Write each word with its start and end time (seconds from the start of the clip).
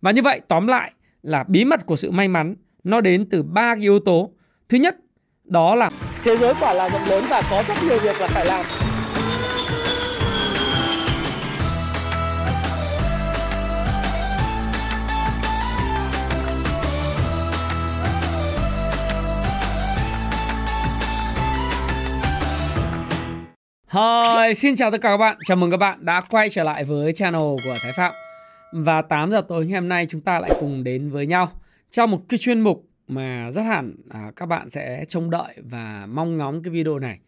Và 0.00 0.10
như 0.10 0.22
vậy 0.22 0.40
tóm 0.48 0.66
lại 0.66 0.92
là 1.22 1.44
bí 1.48 1.64
mật 1.64 1.86
của 1.86 1.96
sự 1.96 2.10
may 2.10 2.28
mắn 2.28 2.54
nó 2.84 3.00
đến 3.00 3.28
từ 3.30 3.42
ba 3.42 3.74
cái 3.74 3.82
yếu 3.82 4.00
tố. 4.00 4.30
Thứ 4.68 4.78
nhất, 4.78 4.96
đó 5.44 5.74
là 5.74 5.90
thế 6.24 6.36
giới 6.36 6.54
quả 6.60 6.72
là 6.72 6.88
rộng 6.88 7.04
lớn 7.08 7.24
và 7.28 7.42
có 7.50 7.62
rất 7.68 7.74
nhiều 7.88 7.98
việc 7.98 8.20
là 8.20 8.26
phải 8.26 8.46
làm. 8.46 8.64
Hi, 23.92 24.54
xin 24.54 24.76
chào 24.76 24.90
tất 24.90 24.98
cả 25.02 25.08
các 25.08 25.16
bạn. 25.16 25.36
Chào 25.44 25.56
mừng 25.56 25.70
các 25.70 25.76
bạn 25.76 26.04
đã 26.04 26.20
quay 26.20 26.48
trở 26.50 26.62
lại 26.62 26.84
với 26.84 27.12
channel 27.12 27.40
của 27.40 27.74
Thái 27.82 27.92
Phạm. 27.92 28.12
Và 28.72 29.02
8 29.02 29.30
giờ 29.30 29.42
tối 29.48 29.66
ngày 29.66 29.80
hôm 29.80 29.88
nay 29.88 30.06
chúng 30.08 30.20
ta 30.20 30.40
lại 30.40 30.50
cùng 30.60 30.84
đến 30.84 31.10
với 31.10 31.26
nhau 31.26 31.52
trong 31.90 32.10
một 32.10 32.22
cái 32.28 32.38
chuyên 32.38 32.60
mục 32.60 32.88
mà 33.08 33.50
rất 33.52 33.62
hẳn 33.62 33.96
à, 34.08 34.32
các 34.36 34.46
bạn 34.46 34.70
sẽ 34.70 35.04
trông 35.08 35.30
đợi 35.30 35.54
và 35.62 36.06
mong 36.06 36.36
ngóng 36.36 36.62
cái 36.62 36.70
video 36.70 36.98
này. 36.98 37.18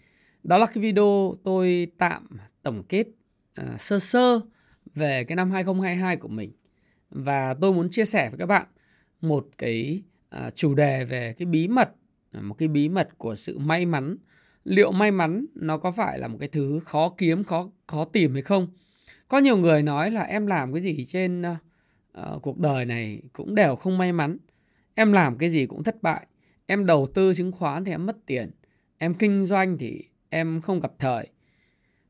Đó 0.43 0.59
là 0.59 0.67
cái 0.67 0.83
video 0.83 1.37
tôi 1.45 1.87
tạm 1.99 2.27
tổng 2.63 2.83
kết 2.89 3.07
à, 3.55 3.77
sơ 3.79 3.99
sơ 3.99 4.41
về 4.95 5.25
cái 5.25 5.37
năm 5.37 5.51
2022 5.51 6.17
của 6.17 6.29
mình. 6.29 6.53
Và 7.11 7.55
tôi 7.61 7.73
muốn 7.73 7.91
chia 7.91 8.05
sẻ 8.05 8.29
với 8.31 8.39
các 8.39 8.47
bạn 8.47 8.67
một 9.21 9.49
cái 9.59 10.03
à, 10.29 10.51
chủ 10.55 10.75
đề 10.75 11.05
về 11.05 11.35
cái 11.39 11.47
bí 11.47 11.69
mật, 11.69 11.91
à, 12.33 12.41
một 12.41 12.55
cái 12.59 12.69
bí 12.69 12.89
mật 12.89 13.09
của 13.19 13.35
sự 13.35 13.59
may 13.59 13.87
mắn 13.87 14.17
liệu 14.65 14.93
may 14.93 15.11
mắn 15.11 15.47
nó 15.55 15.79
có 15.79 15.91
phải 15.91 16.19
là 16.19 16.29
một 16.29 16.37
cái 16.41 16.49
thứ 16.49 16.81
khó 16.85 17.15
kiếm 17.19 17.45
khó 17.45 17.71
khó 17.87 18.05
tìm 18.05 18.33
hay 18.33 18.43
không 18.43 18.69
có 19.33 19.39
nhiều 19.39 19.57
người 19.57 19.83
nói 19.83 20.11
là 20.11 20.23
em 20.23 20.47
làm 20.47 20.73
cái 20.73 20.83
gì 20.83 21.05
trên 21.05 21.43
uh, 21.43 22.43
cuộc 22.43 22.59
đời 22.59 22.85
này 22.85 23.23
cũng 23.33 23.55
đều 23.55 23.77
không 23.77 23.99
may 23.99 24.13
mắn. 24.13 24.37
Em 24.95 25.13
làm 25.13 25.39
cái 25.39 25.51
gì 25.51 25.67
cũng 25.67 25.83
thất 25.83 26.03
bại. 26.03 26.27
Em 26.67 26.87
đầu 26.87 27.07
tư 27.15 27.35
chứng 27.35 27.53
khoán 27.53 27.85
thì 27.85 27.93
em 27.93 28.07
mất 28.07 28.17
tiền. 28.27 28.51
Em 28.99 29.15
kinh 29.15 29.45
doanh 29.45 29.79
thì 29.79 30.05
em 30.29 30.61
không 30.61 30.81
gặp 30.81 30.93
thời. 30.99 31.27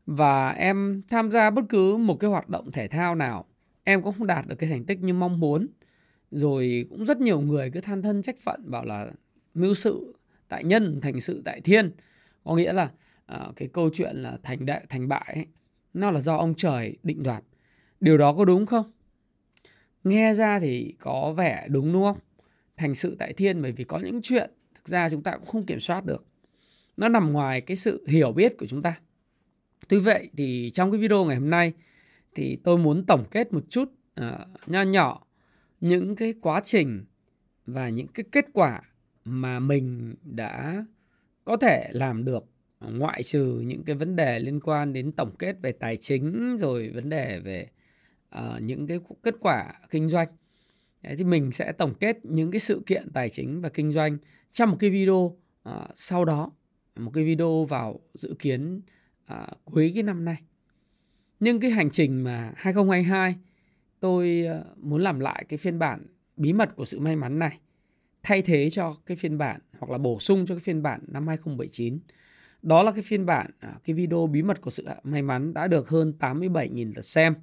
Và 0.07 0.51
em 0.51 1.03
tham 1.09 1.31
gia 1.31 1.51
bất 1.51 1.63
cứ 1.69 1.97
một 1.97 2.21
cái 2.21 2.31
hoạt 2.31 2.49
động 2.49 2.73
thể 2.73 2.89
thao 2.89 3.15
nào 3.15 3.45
em 3.85 4.03
cũng 4.03 4.15
không 4.19 4.27
đạt 4.27 4.47
được 4.47 4.57
cái 4.57 4.71
thành 4.71 4.85
tích 4.85 4.99
như 5.01 5.15
mong 5.15 5.41
muốn. 5.41 5.67
Rồi 6.31 6.87
cũng 6.91 7.05
rất 7.05 7.21
nhiều 7.21 7.41
người 7.41 7.71
cứ 7.71 7.81
than 7.81 8.03
thân 8.03 8.23
trách 8.23 8.37
phận 8.39 8.71
bảo 8.71 8.85
là 8.85 9.11
mưu 9.55 9.75
sự 9.75 10.15
tại 10.49 10.65
nhân 10.65 11.01
thành 11.03 11.21
sự 11.21 11.43
tại 11.45 11.61
thiên. 11.61 11.91
Có 12.45 12.55
nghĩa 12.55 12.73
là 12.73 12.91
uh, 13.35 13.57
cái 13.57 13.69
câu 13.73 13.91
chuyện 13.95 14.17
là 14.17 14.39
thành 14.43 14.67
đại 14.67 14.87
thành 14.89 15.09
bại 15.09 15.33
ấy, 15.35 15.47
nó 15.95 16.11
là 16.11 16.21
do 16.21 16.37
ông 16.37 16.55
trời 16.55 16.97
định 17.03 17.23
đoạt. 17.23 17.45
Điều 18.01 18.19
đó 18.19 18.33
có 18.33 18.45
đúng 18.45 18.67
không? 18.67 18.91
Nghe 20.05 20.35
ra 20.35 20.59
thì 20.59 20.95
có 20.99 21.35
vẻ 21.37 21.67
đúng 21.69 21.93
đúng 21.93 22.03
không? 22.03 22.19
Thành 22.77 22.95
sự 22.95 23.17
tại 23.19 23.33
thiên 23.33 23.63
bởi 23.63 23.73
vì 23.73 23.85
có 23.85 23.99
những 23.99 24.21
chuyện 24.23 24.51
thực 24.75 24.89
ra 24.89 25.09
chúng 25.11 25.23
ta 25.23 25.37
cũng 25.37 25.47
không 25.47 25.67
kiểm 25.67 25.81
soát 25.81 26.05
được. 26.05 26.27
Nó 26.97 27.09
nằm 27.09 27.33
ngoài 27.33 27.61
cái 27.61 27.77
sự 27.77 28.05
hiểu 28.09 28.33
biết 28.33 28.59
của 28.59 28.67
chúng 28.67 28.83
ta. 28.83 29.01
Tuy 29.89 30.01
vậy 30.01 30.31
thì 30.37 30.71
trong 30.75 30.91
cái 30.91 31.01
video 31.01 31.25
ngày 31.25 31.37
hôm 31.37 31.51
nay 31.51 31.73
thì 32.35 32.59
tôi 32.65 32.79
muốn 32.79 33.07
tổng 33.07 33.25
kết 33.31 33.53
một 33.53 33.65
chút 33.69 33.93
uh, 34.21 34.27
nho 34.67 34.83
nhỏ 34.83 35.27
những 35.81 36.17
cái 36.17 36.35
quá 36.41 36.61
trình 36.65 37.05
và 37.67 37.89
những 37.89 38.09
cái 38.09 38.25
kết 38.33 38.47
quả 38.53 38.83
mà 39.25 39.59
mình 39.59 40.15
đã 40.23 40.85
có 41.45 41.57
thể 41.57 41.89
làm 41.93 42.25
được 42.25 42.52
ngoại 42.91 43.23
trừ 43.23 43.63
những 43.65 43.85
cái 43.85 43.97
vấn 43.97 44.17
đề 44.17 44.39
liên 44.39 44.61
quan 44.61 44.93
đến 44.93 45.13
tổng 45.13 45.35
kết 45.39 45.57
về 45.63 45.73
tài 45.73 45.97
chính 45.97 46.57
rồi 46.59 46.91
vấn 46.95 47.09
đề 47.09 47.41
về 47.41 47.67
uh, 48.39 48.63
những 48.63 48.87
cái 48.87 48.99
kết 49.23 49.35
quả 49.41 49.75
kinh 49.91 50.09
doanh 50.09 50.29
Đấy, 51.03 51.17
thì 51.19 51.25
mình 51.25 51.53
sẽ 51.53 51.73
tổng 51.73 51.95
kết 52.01 52.19
những 52.23 52.51
cái 52.51 52.61
sự 52.61 52.83
kiện 52.87 53.11
tài 53.13 53.29
chính 53.29 53.61
và 53.61 53.69
kinh 53.69 53.93
doanh 53.93 54.19
trong 54.51 54.71
một 54.71 54.77
cái 54.81 54.91
video 54.91 55.15
uh, 55.15 55.75
sau 55.95 56.25
đó 56.25 56.53
một 56.97 57.11
cái 57.15 57.25
video 57.25 57.65
vào 57.65 58.01
dự 58.15 58.35
kiến 58.39 58.81
uh, 59.33 59.65
cuối 59.65 59.93
cái 59.95 60.03
năm 60.03 60.25
nay 60.25 60.37
nhưng 61.41 61.61
cái 61.61 61.71
hành 61.71 61.91
trình 61.91 62.25
mà 62.25 62.53
2022 62.57 63.35
tôi 64.01 64.47
uh, 64.61 64.79
muốn 64.79 65.03
làm 65.03 65.21
lại 65.21 65.45
cái 65.49 65.59
phiên 65.59 65.79
bản 65.79 66.07
bí 66.37 66.53
mật 66.53 66.77
của 66.77 66.85
sự 66.85 67.01
may 67.01 67.17
mắn 67.17 67.39
này 67.39 67.59
thay 68.23 68.43
thế 68.43 68.71
cho 68.71 68.97
cái 69.07 69.17
phiên 69.17 69.39
bản 69.39 69.61
hoặc 69.79 69.91
là 69.91 69.99
bổ 69.99 70.19
sung 70.19 70.47
cho 70.47 70.55
cái 70.55 70.61
phiên 70.61 70.83
bản 70.83 71.01
năm 71.09 71.29
2019. 71.29 71.99
Đó 72.63 72.83
là 72.83 72.93
cái 72.93 73.03
phiên 73.03 73.27
bản 73.27 73.51
à, 73.61 73.75
cái 73.85 73.95
video 73.95 74.27
bí 74.27 74.43
mật 74.43 74.61
của 74.61 74.71
sự 74.71 74.87
may 75.03 75.23
mắn 75.23 75.55
đã 75.55 75.67
được 75.67 75.89
hơn 75.89 76.13
87.000 76.21 76.93
lượt 76.97 77.05
xem. 77.05 77.35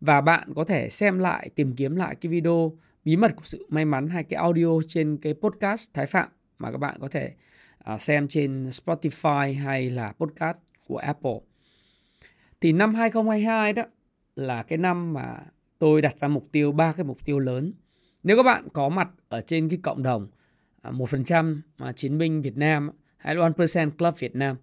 Và 0.00 0.20
bạn 0.20 0.54
có 0.54 0.64
thể 0.64 0.88
xem 0.88 1.18
lại, 1.18 1.50
tìm 1.54 1.74
kiếm 1.76 1.96
lại 1.96 2.14
cái 2.14 2.30
video 2.32 2.72
bí 3.04 3.16
mật 3.16 3.36
của 3.36 3.44
sự 3.44 3.66
may 3.68 3.84
mắn 3.84 4.08
hay 4.08 4.24
cái 4.24 4.40
audio 4.40 4.80
trên 4.88 5.16
cái 5.22 5.34
podcast 5.34 5.90
Thái 5.94 6.06
Phạm 6.06 6.28
mà 6.58 6.72
các 6.72 6.78
bạn 6.78 6.96
có 7.00 7.08
thể 7.08 7.34
à, 7.78 7.98
xem 7.98 8.28
trên 8.28 8.64
Spotify 8.64 9.58
hay 9.58 9.90
là 9.90 10.12
podcast 10.12 10.56
của 10.86 10.96
Apple. 10.96 11.38
Thì 12.60 12.72
năm 12.72 12.94
2022 12.94 13.72
đó 13.72 13.82
là 14.36 14.62
cái 14.62 14.78
năm 14.78 15.12
mà 15.12 15.36
tôi 15.78 16.02
đặt 16.02 16.18
ra 16.18 16.28
mục 16.28 16.48
tiêu 16.52 16.72
ba 16.72 16.92
cái 16.92 17.04
mục 17.04 17.24
tiêu 17.24 17.38
lớn 17.38 17.72
nếu 18.22 18.36
các 18.36 18.42
bạn 18.42 18.68
có 18.72 18.88
mặt 18.88 19.08
ở 19.28 19.40
trên 19.40 19.68
cái 19.68 19.78
cộng 19.82 20.02
đồng 20.02 20.26
à, 20.82 20.90
1% 20.90 21.60
mà 21.78 21.92
chiến 21.92 22.18
binh 22.18 22.42
Việt 22.42 22.56
Nam 22.56 22.90
hay 23.16 23.36
1% 23.36 23.90
Club 23.90 24.14
Việt 24.18 24.36
Nam 24.36 24.56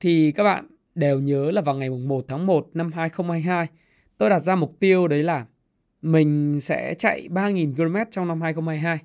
thì 0.00 0.32
các 0.32 0.42
bạn 0.42 0.66
đều 0.94 1.20
nhớ 1.20 1.50
là 1.50 1.60
vào 1.60 1.74
ngày 1.74 1.90
1 1.90 2.24
tháng 2.28 2.46
1 2.46 2.70
năm 2.74 2.92
2022 2.92 3.66
tôi 4.18 4.30
đặt 4.30 4.38
ra 4.38 4.54
mục 4.54 4.76
tiêu 4.80 5.08
đấy 5.08 5.22
là 5.22 5.46
mình 6.02 6.60
sẽ 6.60 6.94
chạy 6.98 7.28
3.000 7.30 7.74
km 7.74 8.10
trong 8.10 8.28
năm 8.28 8.40
2022. 8.40 8.98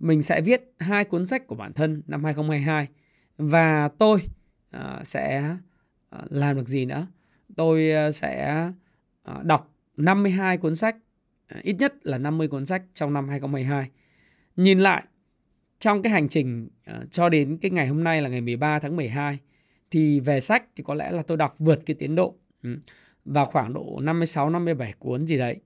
Mình 0.00 0.22
sẽ 0.22 0.40
viết 0.40 0.72
hai 0.78 1.04
cuốn 1.04 1.26
sách 1.26 1.46
của 1.46 1.54
bản 1.54 1.72
thân 1.72 2.02
năm 2.06 2.24
2022 2.24 2.88
và 3.38 3.88
tôi 3.98 4.20
uh, 4.76 5.06
sẽ 5.06 5.54
uh, 6.16 6.32
làm 6.32 6.56
được 6.56 6.68
gì 6.68 6.84
nữa? 6.84 7.06
Tôi 7.56 7.90
uh, 8.08 8.14
sẽ 8.14 8.66
uh, 9.30 9.44
đọc 9.44 9.74
52 9.96 10.56
cuốn 10.56 10.74
sách 10.74 10.96
uh, 11.58 11.62
ít 11.62 11.76
nhất 11.78 11.94
là 12.02 12.18
50 12.18 12.48
cuốn 12.48 12.66
sách 12.66 12.82
trong 12.94 13.12
năm 13.12 13.28
2022. 13.28 13.90
Nhìn 14.56 14.80
lại 14.80 15.04
trong 15.82 16.02
cái 16.02 16.12
hành 16.12 16.28
trình 16.28 16.68
uh, 16.90 17.10
cho 17.10 17.28
đến 17.28 17.58
cái 17.62 17.70
ngày 17.70 17.88
hôm 17.88 18.04
nay 18.04 18.22
là 18.22 18.28
ngày 18.28 18.40
13 18.40 18.78
tháng 18.78 18.96
12 18.96 19.38
thì 19.90 20.20
về 20.20 20.40
sách 20.40 20.64
thì 20.76 20.84
có 20.86 20.94
lẽ 20.94 21.10
là 21.10 21.22
tôi 21.22 21.36
đọc 21.36 21.54
vượt 21.58 21.82
cái 21.86 21.96
tiến 21.98 22.14
độ 22.14 22.34
ừ, 22.62 22.78
vào 23.24 23.46
khoảng 23.46 23.72
độ 23.72 24.00
56 24.02 24.50
57 24.50 24.94
cuốn 24.98 25.26
gì 25.26 25.38
đấy. 25.38 25.60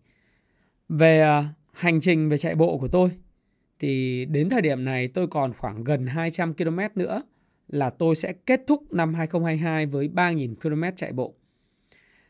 Về 0.88 1.38
uh, 1.38 1.44
hành 1.72 2.00
trình 2.00 2.28
về 2.28 2.38
chạy 2.38 2.54
bộ 2.54 2.78
của 2.78 2.88
tôi 2.88 3.10
thì 3.78 4.24
đến 4.24 4.48
thời 4.48 4.62
điểm 4.62 4.84
này 4.84 5.08
tôi 5.08 5.26
còn 5.26 5.52
khoảng 5.58 5.84
gần 5.84 6.06
200 6.06 6.54
km 6.54 6.78
nữa 6.94 7.22
là 7.68 7.90
tôi 7.90 8.16
sẽ 8.16 8.32
kết 8.32 8.60
thúc 8.66 8.92
năm 8.92 9.14
2022 9.14 9.86
với 9.86 10.08
3.000 10.14 10.54
km 10.54 10.96
chạy 10.96 11.12
bộ. 11.12 11.34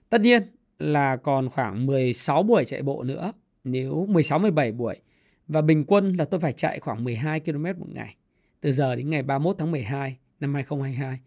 Tất 0.08 0.20
nhiên 0.20 0.42
là 0.78 1.16
còn 1.16 1.48
khoảng 1.48 1.86
16 1.86 2.42
buổi 2.42 2.64
chạy 2.64 2.82
bộ 2.82 3.02
nữa 3.02 3.32
nếu 3.64 4.06
16 4.08 4.38
17 4.38 4.72
buổi 4.72 4.96
và 5.48 5.62
bình 5.62 5.84
quân 5.84 6.12
là 6.12 6.24
tôi 6.24 6.40
phải 6.40 6.52
chạy 6.52 6.80
khoảng 6.80 7.04
12 7.04 7.40
km 7.40 7.64
một 7.64 7.88
ngày 7.94 8.16
từ 8.60 8.72
giờ 8.72 8.96
đến 8.96 9.10
ngày 9.10 9.22
31 9.22 9.56
tháng 9.58 9.70
12 9.70 10.16
năm 10.40 10.54
2022. 10.54 11.20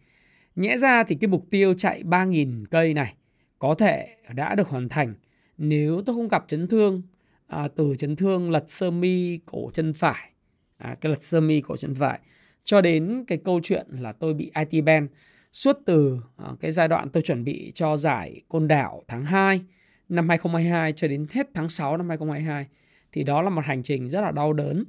Nhẽ 0.56 0.78
ra 0.78 1.04
thì 1.04 1.16
cái 1.16 1.28
mục 1.28 1.46
tiêu 1.50 1.74
chạy 1.74 2.04
3.000 2.04 2.66
cây 2.72 2.94
này 2.94 3.14
có 3.60 3.76
thể 3.76 4.16
đã 4.34 4.56
được 4.56 4.68
hoàn 4.68 4.90
thành 4.90 5.14
nếu 5.58 6.02
tôi 6.06 6.16
không 6.16 6.28
gặp 6.28 6.46
chấn 6.48 6.68
thương 6.68 7.02
à, 7.48 7.68
từ 7.76 7.96
chấn 7.98 8.16
thương 8.16 8.52
lật 8.52 8.64
sơ 8.68 8.92
mi 8.92 9.40
cổ 9.46 9.72
chân 9.74 9.94
phải 9.94 10.30
à, 10.78 10.96
cái 11.02 11.10
lật 11.10 11.24
sơ 11.24 11.42
mi 11.42 11.62
cổ 11.62 11.78
chân 11.78 11.96
phải 11.96 12.20
cho 12.64 12.82
đến 12.82 13.24
cái 13.28 13.38
câu 13.46 13.60
chuyện 13.64 13.88
là 13.90 14.12
tôi 14.12 14.34
bị 14.34 14.52
IT 14.70 14.84
band 14.84 15.10
suốt 15.54 15.78
từ 15.86 16.20
à, 16.38 16.46
cái 16.60 16.72
giai 16.72 16.88
đoạn 16.88 17.10
tôi 17.10 17.24
chuẩn 17.24 17.44
bị 17.44 17.72
cho 17.76 17.98
giải 17.98 18.42
Côn 18.48 18.68
Đảo 18.68 19.04
tháng 19.08 19.26
2 19.26 19.62
năm 20.10 20.30
2022 20.30 20.94
cho 20.94 21.08
đến 21.08 21.28
hết 21.32 21.48
tháng 21.54 21.70
6 21.70 21.98
năm 21.98 22.10
2022 22.10 22.68
thì 23.12 23.24
đó 23.24 23.42
là 23.42 23.50
một 23.50 23.66
hành 23.66 23.84
trình 23.84 24.10
rất 24.10 24.22
là 24.22 24.32
đau 24.32 24.54
đớn 24.54 24.84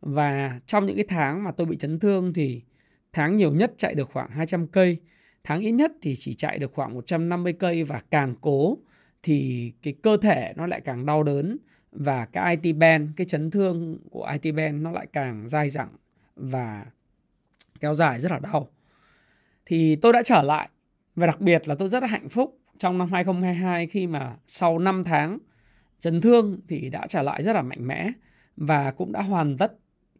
và 0.00 0.60
trong 0.66 0.86
những 0.86 0.96
cái 0.96 1.04
tháng 1.08 1.44
mà 1.44 1.50
tôi 1.50 1.66
bị 1.66 1.76
chấn 1.76 1.98
thương 1.98 2.32
thì 2.32 2.62
tháng 3.12 3.36
nhiều 3.36 3.52
nhất 3.52 3.72
chạy 3.76 3.94
được 3.94 4.10
khoảng 4.12 4.30
200 4.30 4.66
cây 4.66 4.98
tháng 5.44 5.60
ít 5.60 5.72
nhất 5.72 5.92
thì 6.02 6.14
chỉ 6.16 6.34
chạy 6.34 6.58
được 6.58 6.72
khoảng 6.74 6.94
150 6.94 7.52
cây 7.52 7.84
và 7.84 8.02
càng 8.10 8.34
cố 8.40 8.78
thì 9.22 9.72
cái 9.82 9.94
cơ 10.02 10.16
thể 10.16 10.52
nó 10.56 10.66
lại 10.66 10.80
càng 10.80 11.06
đau 11.06 11.22
đớn 11.22 11.56
và 11.92 12.24
cái 12.24 12.56
IT 12.62 12.76
band, 12.76 13.10
cái 13.16 13.26
chấn 13.26 13.50
thương 13.50 13.98
của 14.10 14.36
IT 14.42 14.54
band 14.54 14.82
nó 14.82 14.90
lại 14.90 15.06
càng 15.12 15.48
dai 15.48 15.68
dẳng 15.68 15.88
và 16.36 16.86
kéo 17.80 17.94
dài 17.94 18.20
rất 18.20 18.32
là 18.32 18.38
đau. 18.38 18.68
Thì 19.66 19.96
tôi 19.96 20.12
đã 20.12 20.22
trở 20.22 20.42
lại 20.42 20.68
và 21.16 21.26
đặc 21.26 21.40
biệt 21.40 21.68
là 21.68 21.74
tôi 21.74 21.88
rất 21.88 22.02
là 22.02 22.08
hạnh 22.08 22.28
phúc 22.28 22.58
trong 22.78 22.98
năm 22.98 23.12
2022 23.12 23.86
khi 23.86 24.06
mà 24.06 24.36
sau 24.46 24.78
5 24.78 25.04
tháng 25.04 25.38
Trần 26.00 26.20
thương 26.20 26.60
thì 26.68 26.90
đã 26.90 27.06
trả 27.06 27.22
lại 27.22 27.42
rất 27.42 27.52
là 27.52 27.62
mạnh 27.62 27.86
mẽ 27.86 28.12
và 28.56 28.90
cũng 28.90 29.12
đã 29.12 29.22
hoàn 29.22 29.56
tất 29.56 29.72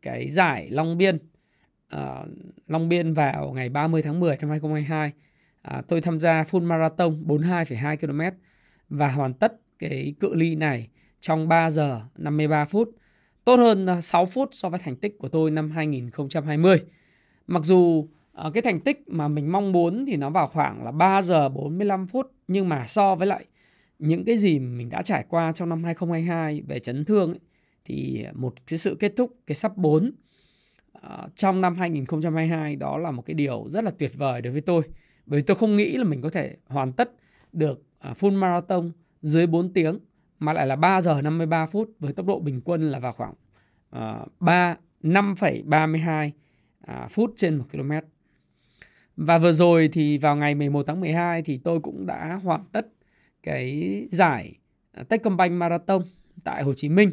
cái 0.03 0.29
giải 0.29 0.71
Long 0.71 0.99
Biên 0.99 1.19
uh, 1.97 2.29
Long 2.67 2.88
Biên 2.88 3.15
vào 3.15 3.53
ngày 3.53 3.69
30 3.69 4.03
tháng 4.03 4.21
10 4.21 4.37
năm 4.37 4.50
2022 4.50 5.09
uh, 5.09 5.15
à, 5.62 5.82
tôi 5.88 6.00
tham 6.00 6.21
gia 6.21 6.43
full 6.43 6.62
marathon 6.62 7.25
42,2 7.27 7.97
km 7.97 8.37
và 8.88 9.09
hoàn 9.09 9.35
tất 9.35 9.53
cái 9.79 10.15
cự 10.21 10.35
ly 10.35 10.55
này 10.55 10.88
trong 11.21 11.49
3 11.49 11.71
giờ 11.71 12.00
53 12.17 12.65
phút, 12.65 12.91
tốt 13.44 13.56
hơn 13.56 13.87
ờ, 13.87 14.00
6 14.00 14.26
phút 14.26 14.49
so 14.53 14.69
với 14.69 14.79
thành 14.79 14.97
tích 14.97 15.19
của 15.19 15.29
tôi 15.29 15.50
năm 15.50 15.71
2020. 15.71 16.83
Mặc 17.47 17.65
dù 17.65 18.09
uh, 18.47 18.55
cái 18.55 18.62
thành 18.62 18.81
tích 18.81 19.03
mà 19.06 19.29
mình 19.29 19.53
mong 19.53 19.73
muốn 19.73 20.06
thì 20.06 20.17
nó 20.17 20.31
vào 20.31 20.47
khoảng 20.47 20.85
là 20.85 20.91
3 20.91 21.23
giờ 21.23 21.49
45 21.49 22.06
phút 22.06 22.33
nhưng 22.49 22.69
mà 22.69 22.87
so 22.87 23.15
với 23.15 23.26
lại 23.26 23.44
những 24.00 24.25
cái 24.25 24.37
gì 24.37 24.58
mình 24.58 24.88
đã 24.88 25.02
trải 25.02 25.25
qua 25.29 25.52
trong 25.52 25.69
năm 25.69 25.85
2022 25.85 26.62
về 26.67 26.79
chấn 26.79 27.05
thương 27.05 27.31
ấy, 27.32 27.41
thì 27.85 28.26
một 28.35 28.55
cái 28.67 28.79
sự 28.79 28.97
kết 29.00 29.12
thúc 29.17 29.35
cái 29.47 29.55
sắp 29.55 29.76
4 29.76 30.06
uh, 30.06 30.12
ờ, 30.93 31.29
trong 31.37 31.61
năm 31.61 31.76
2022 31.76 32.76
đó 32.76 32.99
là 32.99 33.11
một 33.11 33.23
cái 33.26 33.35
điều 33.35 33.67
rất 33.70 33.85
là 33.85 33.91
tuyệt 33.99 34.12
vời 34.17 34.43
đối 34.43 34.52
với 34.52 34.61
tôi. 34.61 34.82
Bởi 35.26 35.41
vì 35.41 35.47
tôi 35.47 35.56
không 35.56 35.76
nghĩ 35.76 35.97
là 35.97 36.05
mình 36.05 36.23
có 36.23 36.31
thể 36.31 36.56
hoàn 36.67 36.93
tất 36.93 37.11
được 37.52 37.82
uh, 38.11 38.17
full 38.17 38.38
marathon 38.38 38.93
dưới 39.23 39.47
4 39.47 39.73
tiếng 39.73 39.99
mà 40.38 40.52
lại 40.52 40.67
là 40.67 40.76
3 40.76 41.00
giờ 41.00 41.23
53 41.23 41.67
phút 41.67 41.91
với 41.99 42.12
tốc 42.12 42.26
độ 42.26 42.41
bình 42.41 42.61
quân 42.64 42.91
là 42.91 42.99
vào 42.99 43.12
khoảng 43.12 43.35
uh, 43.97 44.32
3 44.41 44.76
5,32 45.02 46.31
uh, 46.91 47.11
phút 47.11 47.32
trên 47.37 47.56
1 47.56 47.64
km. 47.73 47.93
Và 49.17 49.38
vừa 49.38 49.52
rồi 49.52 49.88
thì 49.93 50.19
vào 50.19 50.37
ngày 50.37 50.55
11 50.55 50.87
tháng 50.87 51.00
12 51.00 51.43
thì 51.43 51.58
tôi 51.58 51.81
cũng 51.81 52.06
đã 52.06 52.41
hoàn 52.43 52.64
tất 52.73 52.87
cái 53.42 54.08
giải 54.10 54.54
à, 54.92 55.02
Techcombank 55.02 55.52
Marathon 55.52 56.02
tại 56.44 56.62
Hồ 56.62 56.75
Chí 56.75 56.88
Minh. 56.88 57.10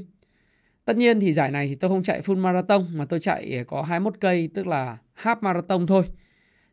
Tất 0.85 0.97
nhiên 0.97 1.19
thì 1.19 1.33
giải 1.33 1.51
này 1.51 1.67
thì 1.67 1.75
tôi 1.75 1.89
không 1.89 2.03
chạy 2.03 2.21
full 2.21 2.37
marathon 2.37 2.85
mà 2.93 3.05
tôi 3.05 3.19
chạy 3.19 3.57
à, 3.57 3.63
có 3.63 3.81
21 3.81 4.13
cây 4.19 4.49
tức 4.53 4.67
là 4.67 4.97
half 5.21 5.35
marathon 5.41 5.87
thôi. 5.87 6.03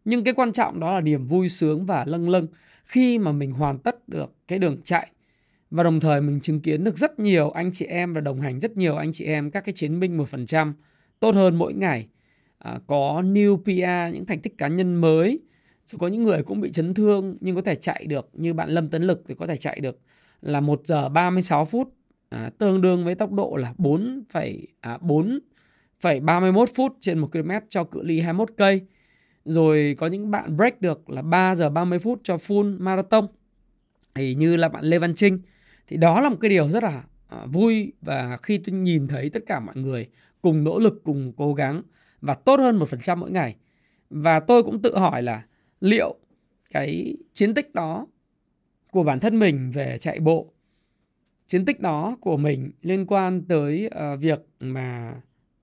Nhưng 0.05 0.25
cái 0.25 0.35
quan 0.35 0.53
trọng 0.53 0.81
đó 0.81 0.95
là 0.95 1.01
niềm 1.01 1.27
vui 1.27 1.49
sướng 1.49 1.87
và 1.87 2.05
lâng 2.07 2.29
lâng 2.29 2.47
khi 2.85 3.19
mà 3.19 3.33
mình 3.33 3.53
hoàn 3.53 3.79
tất 3.79 4.09
được 4.09 4.35
cái 4.49 4.59
đường 4.59 4.81
chạy 4.85 5.11
và 5.71 5.83
đồng 5.83 6.01
thời 6.01 6.21
mình 6.21 6.41
chứng 6.41 6.61
kiến 6.61 6.85
được 6.85 6.99
rất 6.99 7.19
nhiều 7.19 7.51
anh 7.51 7.73
chị 7.73 7.87
em 7.87 8.13
và 8.13 8.21
đồng 8.21 8.41
hành 8.41 8.61
rất 8.61 8.77
nhiều 8.77 8.97
anh 8.97 9.13
chị 9.13 9.25
em 9.25 9.51
các 9.51 9.65
cái 9.65 9.73
chiến 9.73 10.01
binh 10.01 10.19
1% 10.19 10.73
tốt 11.21 11.35
hơn 11.35 11.57
mỗi 11.57 11.75
ngày. 11.75 12.09
À, 12.59 12.79
có 12.87 13.23
new 13.25 13.57
PR, 13.57 14.15
những 14.15 14.27
thành 14.27 14.41
tích 14.41 14.59
cá 14.59 14.69
nhân 14.69 14.95
mới. 14.95 15.41
Rồi 15.87 15.99
có 15.99 16.07
những 16.07 16.25
người 16.25 16.43
cũng 16.43 16.61
bị 16.61 16.73
chấn 16.73 16.95
thương 16.95 17.37
nhưng 17.41 17.57
có 17.57 17.63
thể 17.63 17.75
chạy 17.75 18.07
được 18.07 18.29
như 18.33 18.55
bạn 18.55 18.69
Lâm 18.69 18.89
Tấn 18.89 19.03
Lực 19.03 19.23
thì 19.29 19.35
có 19.39 19.47
thể 19.47 19.57
chạy 19.57 19.81
được 19.81 19.99
là 20.43 20.61
1 20.61 20.81
giờ 20.85 21.09
36 21.09 21.65
phút 21.65 21.95
à, 22.29 22.51
tương 22.59 22.81
đương 22.81 23.05
với 23.05 23.15
tốc 23.15 23.33
độ 23.33 23.57
là 23.57 23.75
4, 23.79 24.25
à, 24.81 24.99
4 25.01 25.41
31 26.23 26.69
phút 26.75 26.97
trên 27.01 27.19
1 27.19 27.33
km 27.33 27.51
cho 27.69 27.85
cự 27.85 28.03
ly 28.03 28.21
21 28.21 28.51
cây. 28.57 28.87
Rồi 29.45 29.97
có 29.99 30.07
những 30.07 30.31
bạn 30.31 30.57
break 30.57 30.81
được 30.81 31.11
là 31.11 31.23
3 31.23 31.55
giờ 31.55 31.71
30 31.71 31.99
phút 31.99 32.21
cho 32.25 32.37
full 32.37 32.81
marathon. 32.81 33.27
Thì 34.15 34.35
như 34.35 34.57
là 34.57 34.69
bạn 34.69 34.85
Lê 34.85 34.99
Văn 34.99 35.15
Trinh 35.15 35.39
thì 35.87 35.97
đó 35.97 36.21
là 36.21 36.29
một 36.29 36.37
cái 36.41 36.49
điều 36.49 36.69
rất 36.69 36.83
là 36.83 37.03
à, 37.29 37.47
vui 37.47 37.93
và 38.01 38.39
khi 38.43 38.59
tôi 38.59 38.75
nhìn 38.75 39.09
thấy 39.09 39.31
tất 39.31 39.41
cả 39.47 39.61
mọi 39.61 39.77
người 39.77 40.09
cùng 40.43 40.65
nỗ 40.65 40.79
lực 40.79 41.01
cùng 41.05 41.33
cố 41.37 41.55
gắng 41.55 41.83
và 42.21 42.35
tốt 42.35 42.61
hơn 42.61 42.79
1% 42.79 43.17
mỗi 43.17 43.31
ngày 43.31 43.57
và 44.11 44.41
tôi 44.41 44.63
cũng 44.63 44.83
tự 44.83 44.99
hỏi 44.99 45.23
là 45.23 45.43
liệu 45.85 46.17
cái 46.71 47.17
chiến 47.33 47.55
tích 47.55 47.75
đó 47.75 48.07
của 48.91 49.03
bản 49.03 49.21
thân 49.21 49.39
mình 49.39 49.71
về 49.71 49.99
chạy 49.99 50.21
bộ 50.21 50.53
chiến 51.47 51.65
tích 51.65 51.81
đó 51.81 52.17
của 52.21 52.37
mình 52.37 52.71
liên 52.83 53.07
quan 53.07 53.43
tới 53.49 53.91
uh, 54.15 54.21
việc 54.21 54.47
mà 54.61 55.15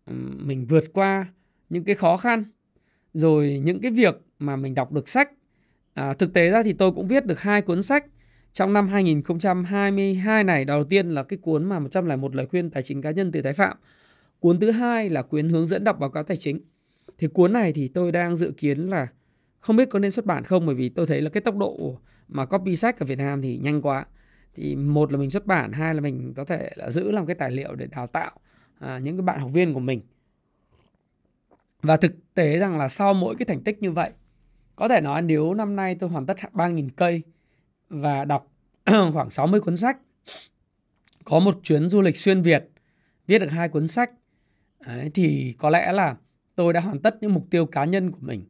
ừ, 0.06 0.14
mình 0.38 0.66
vượt 0.66 0.94
qua 0.94 1.26
những 1.70 1.84
cái 1.84 1.96
khó 1.96 2.18
khăn 2.18 2.44
rồi 3.14 3.62
những 3.64 3.82
cái 3.82 3.92
việc 3.92 4.22
mà 4.40 4.56
mình 4.56 4.76
đọc 4.76 4.92
được 4.92 5.10
sách 5.10 5.30
à, 5.94 6.14
thực 6.14 6.34
tế 6.34 6.50
ra 6.50 6.64
thì 6.64 6.74
tôi 6.74 6.92
cũng 6.92 7.08
viết 7.08 7.26
được 7.26 7.40
hai 7.40 7.62
cuốn 7.62 7.84
sách 7.84 8.06
trong 8.54 8.74
năm 8.74 8.88
2022 8.88 10.44
này 10.44 10.66
đầu 10.66 10.84
tiên 10.84 11.10
là 11.10 11.24
cái 11.24 11.40
cuốn 11.42 11.66
mà 11.66 11.80
101 11.80 12.36
lời 12.36 12.46
khuyên 12.46 12.70
tài 12.70 12.84
chính 12.84 13.02
cá 13.02 13.12
nhân 13.12 13.32
từ 13.32 13.42
Thái 13.42 13.54
Phạm. 13.54 13.78
Cuốn 14.40 14.60
thứ 14.60 14.72
hai 14.72 15.10
là 15.10 15.22
cuốn 15.22 15.50
hướng 15.50 15.68
dẫn 15.68 15.84
đọc 15.84 16.00
báo 16.00 16.10
cáo 16.10 16.24
tài 16.24 16.38
chính. 16.38 16.60
Thì 17.18 17.28
cuốn 17.28 17.54
này 17.54 17.74
thì 17.74 17.88
tôi 17.88 18.12
đang 18.12 18.36
dự 18.36 18.54
kiến 18.58 18.80
là 18.80 19.08
không 19.62 19.76
biết 19.76 19.90
có 19.90 20.00
nên 20.00 20.12
xuất 20.12 20.26
bản 20.26 20.44
không 20.44 20.66
bởi 20.66 20.76
vì 20.76 20.90
tôi 20.90 21.06
thấy 21.06 21.22
là 21.22 21.30
cái 21.30 21.42
tốc 21.42 21.58
độ 21.58 21.98
mà 22.28 22.46
copy 22.46 22.76
sách 22.76 23.00
ở 23.00 23.06
Việt 23.06 23.18
Nam 23.18 23.42
thì 23.42 23.58
nhanh 23.58 23.82
quá. 23.82 24.06
Thì 24.54 24.76
một 24.76 25.12
là 25.12 25.18
mình 25.18 25.30
xuất 25.30 25.46
bản, 25.46 25.72
hai 25.72 25.96
là 25.96 26.02
mình 26.02 26.34
có 26.36 26.46
thể 26.46 26.72
là 26.76 26.92
giữ 26.92 27.12
làm 27.12 27.26
cái 27.26 27.36
tài 27.36 27.52
liệu 27.52 27.76
để 27.76 27.88
đào 27.88 28.08
tạo 28.08 28.32
à, 28.80 29.00
những 29.00 29.18
cái 29.18 29.22
bạn 29.24 29.40
học 29.40 29.52
viên 29.54 29.74
của 29.74 29.80
mình. 29.80 30.02
Và 31.82 31.98
thực 31.98 32.12
tế 32.34 32.60
rằng 32.60 32.78
là 32.78 32.88
sau 32.88 33.14
mỗi 33.14 33.36
cái 33.36 33.46
thành 33.46 33.64
tích 33.64 33.82
như 33.82 33.92
vậy, 33.92 34.12
có 34.76 34.88
thể 34.88 35.02
nói 35.02 35.22
nếu 35.22 35.54
năm 35.54 35.76
nay 35.76 35.96
tôi 35.96 36.10
hoàn 36.10 36.26
tất 36.26 36.38
3.000 36.54 36.90
cây 36.96 37.22
và 37.90 38.26
đọc 38.26 38.48
khoảng 39.14 39.30
60 39.30 39.60
cuốn 39.60 39.78
sách. 39.78 39.98
Có 41.24 41.40
một 41.40 41.60
chuyến 41.64 41.90
du 41.90 42.02
lịch 42.02 42.18
xuyên 42.18 42.42
Việt, 42.42 42.70
viết 43.28 43.40
được 43.40 43.52
hai 43.52 43.70
cuốn 43.70 43.88
sách. 43.88 44.12
Đấy, 44.86 45.12
thì 45.14 45.56
có 45.58 45.70
lẽ 45.70 45.92
là 45.92 46.16
tôi 46.56 46.74
đã 46.74 46.80
hoàn 46.80 47.00
tất 47.00 47.18
những 47.22 47.34
mục 47.34 47.44
tiêu 47.50 47.66
cá 47.66 47.86
nhân 47.86 48.12
của 48.12 48.20
mình. 48.22 48.46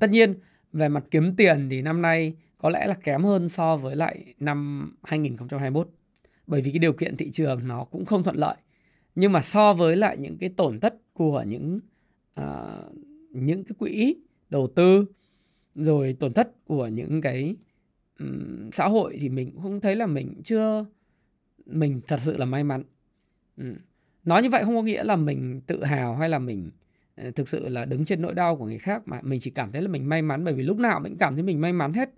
Tất 0.00 0.10
nhiên, 0.10 0.34
về 0.72 0.88
mặt 0.88 1.04
kiếm 1.10 1.36
tiền 1.36 1.68
thì 1.70 1.82
năm 1.82 2.02
nay 2.02 2.34
có 2.58 2.70
lẽ 2.70 2.86
là 2.86 2.94
kém 2.94 3.24
hơn 3.24 3.48
so 3.48 3.76
với 3.76 3.96
lại 3.96 4.34
năm 4.40 4.90
2021. 5.02 5.88
Bởi 6.46 6.60
vì 6.60 6.70
cái 6.70 6.78
điều 6.78 6.92
kiện 6.92 7.16
thị 7.16 7.30
trường 7.30 7.68
nó 7.68 7.84
cũng 7.84 8.04
không 8.04 8.22
thuận 8.22 8.36
lợi. 8.36 8.56
Nhưng 9.14 9.32
mà 9.32 9.42
so 9.42 9.72
với 9.72 9.96
lại 9.96 10.16
những 10.16 10.38
cái 10.38 10.48
tổn 10.48 10.80
thất 10.80 10.94
của 11.12 11.44
những 11.46 11.80
uh, 12.40 12.44
những 13.30 13.64
cái 13.64 13.74
quỹ 13.78 14.16
đầu 14.50 14.66
tư 14.74 15.06
rồi 15.74 16.16
tổn 16.20 16.32
thất 16.32 16.64
của 16.64 16.86
những 16.86 17.20
cái 17.20 17.56
um, 18.18 18.70
xã 18.70 18.88
hội 18.88 19.18
thì 19.20 19.28
mình 19.28 19.50
cũng 19.50 19.62
không 19.62 19.80
thấy 19.80 19.96
là 19.96 20.06
mình 20.06 20.34
chưa 20.44 20.86
mình 21.66 22.00
thật 22.06 22.20
sự 22.20 22.36
là 22.36 22.44
may 22.44 22.64
mắn 22.64 22.82
Ừ. 23.56 23.74
nói 24.24 24.42
như 24.42 24.50
vậy 24.50 24.64
không 24.64 24.74
có 24.74 24.82
nghĩa 24.82 25.04
là 25.04 25.16
mình 25.16 25.60
tự 25.66 25.84
hào 25.84 26.16
hay 26.16 26.28
là 26.28 26.38
mình 26.38 26.66
uh, 26.66 26.72
Ờ, 27.16 27.30
thực 27.30 27.48
sự 27.48 27.68
là 27.68 27.84
đứng 27.84 28.04
trên 28.04 28.22
nỗi 28.22 28.34
đau 28.34 28.56
của 28.56 28.66
người 28.66 28.78
khác 28.78 29.02
mà 29.06 29.20
mình 29.22 29.40
chỉ 29.40 29.50
cảm 29.50 29.72
thấy 29.72 29.82
là 29.82 29.88
mình 29.88 30.08
may 30.08 30.22
mắn 30.22 30.44
bởi 30.44 30.54
vì 30.54 30.62
lúc 30.62 30.78
nào 30.78 31.00
mình 31.00 31.16
cảm 31.18 31.34
thấy 31.34 31.42
mình 31.42 31.60
may 31.60 31.72
mắn 31.72 31.92
hết. 31.92 32.10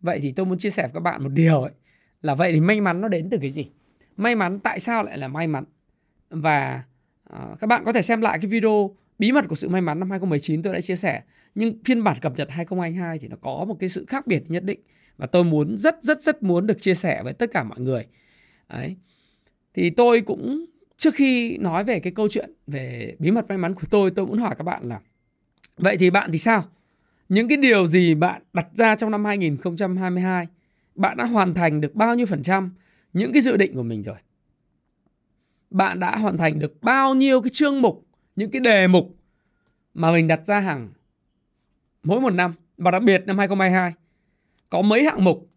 Vậy 0.00 0.20
thì 0.22 0.32
tôi 0.32 0.46
muốn 0.46 0.58
chia 0.58 0.70
sẻ 0.70 0.82
với 0.82 0.92
các 0.94 1.00
bạn 1.00 1.22
một 1.22 1.28
điều 1.28 1.62
ấy 1.62 1.72
là 2.22 2.34
vậy 2.34 2.52
thì 2.52 2.60
may 2.60 2.80
mắn 2.80 3.00
nó 3.00 3.08
đến 3.08 3.30
từ 3.30 3.38
cái 3.40 3.50
gì? 3.50 3.70
May 4.16 4.34
mắn 4.34 4.58
tại 4.60 4.78
sao 4.78 5.02
lại 5.02 5.18
là 5.18 5.28
may 5.28 5.46
mắn? 5.46 5.64
Và 6.30 6.84
uh, 7.32 7.60
các 7.60 7.66
bạn 7.66 7.84
có 7.84 7.92
thể 7.92 8.02
xem 8.02 8.20
lại 8.20 8.38
cái 8.42 8.50
video 8.50 8.96
bí 9.18 9.32
mật 9.32 9.44
của 9.48 9.54
sự 9.54 9.68
may 9.68 9.80
mắn 9.80 10.00
năm 10.00 10.10
2019 10.10 10.62
tôi 10.62 10.74
đã 10.74 10.80
chia 10.80 10.96
sẻ. 10.96 11.22
Nhưng 11.54 11.84
phiên 11.84 12.04
bản 12.04 12.16
cập 12.20 12.32
nhật 12.36 12.50
2022 12.50 13.18
thì 13.18 13.28
nó 13.28 13.36
có 13.40 13.64
một 13.68 13.76
cái 13.80 13.88
sự 13.88 14.04
khác 14.08 14.26
biệt 14.26 14.42
nhất 14.48 14.64
định 14.64 14.80
và 15.16 15.26
tôi 15.26 15.44
muốn 15.44 15.78
rất 15.78 16.02
rất 16.02 16.20
rất 16.20 16.42
muốn 16.42 16.66
được 16.66 16.80
chia 16.80 16.94
sẻ 16.94 17.22
với 17.22 17.32
tất 17.32 17.50
cả 17.52 17.64
mọi 17.64 17.80
người. 17.80 18.06
Đấy. 18.68 18.96
Thì 19.74 19.90
tôi 19.90 20.20
cũng 20.20 20.64
trước 21.02 21.14
khi 21.14 21.58
nói 21.58 21.84
về 21.84 22.00
cái 22.00 22.12
câu 22.12 22.28
chuyện 22.28 22.50
về 22.66 23.16
bí 23.18 23.30
mật 23.30 23.48
may 23.48 23.58
mắn 23.58 23.74
của 23.74 23.86
tôi 23.90 24.10
tôi 24.10 24.26
muốn 24.26 24.38
hỏi 24.38 24.54
các 24.58 24.64
bạn 24.64 24.88
là, 24.88 25.00
vậy 25.76 25.96
thì 25.96 26.10
bạn 26.10 26.32
thì 26.32 26.38
sao? 26.38 26.64
Những 27.28 27.48
cái 27.48 27.56
điều 27.56 27.86
gì 27.86 28.14
bạn 28.14 28.42
đặt 28.52 28.66
ra 28.72 28.96
trong 28.96 29.10
năm 29.10 29.24
2022 29.24 30.46
bạn 30.94 31.16
đã 31.16 31.24
hoàn 31.24 31.54
thành 31.54 31.80
được 31.80 31.94
bao 31.94 32.14
nhiêu 32.14 32.26
phần 32.26 32.42
trăm 32.42 32.70
những 33.12 33.32
cái 33.32 33.42
dự 33.42 33.56
định 33.56 33.74
của 33.74 33.82
mình 33.82 34.02
rồi? 34.02 34.16
Bạn 35.70 36.00
đã 36.00 36.16
hoàn 36.16 36.38
thành 36.38 36.58
được 36.58 36.82
bao 36.82 37.14
nhiêu 37.14 37.40
cái 37.40 37.50
chương 37.50 37.82
mục, 37.82 38.06
những 38.36 38.50
cái 38.50 38.60
đề 38.60 38.86
mục 38.86 39.16
mà 39.94 40.12
mình 40.12 40.28
đặt 40.28 40.46
ra 40.46 40.60
hàng 40.60 40.88
mỗi 42.02 42.20
một 42.20 42.30
năm? 42.30 42.54
Và 42.76 42.90
đặc 42.90 43.02
biệt 43.02 43.22
năm 43.26 43.38
2022 43.38 43.94
có 44.70 44.82
mấy 44.82 45.04
hạng 45.04 45.24
mục 45.24 45.50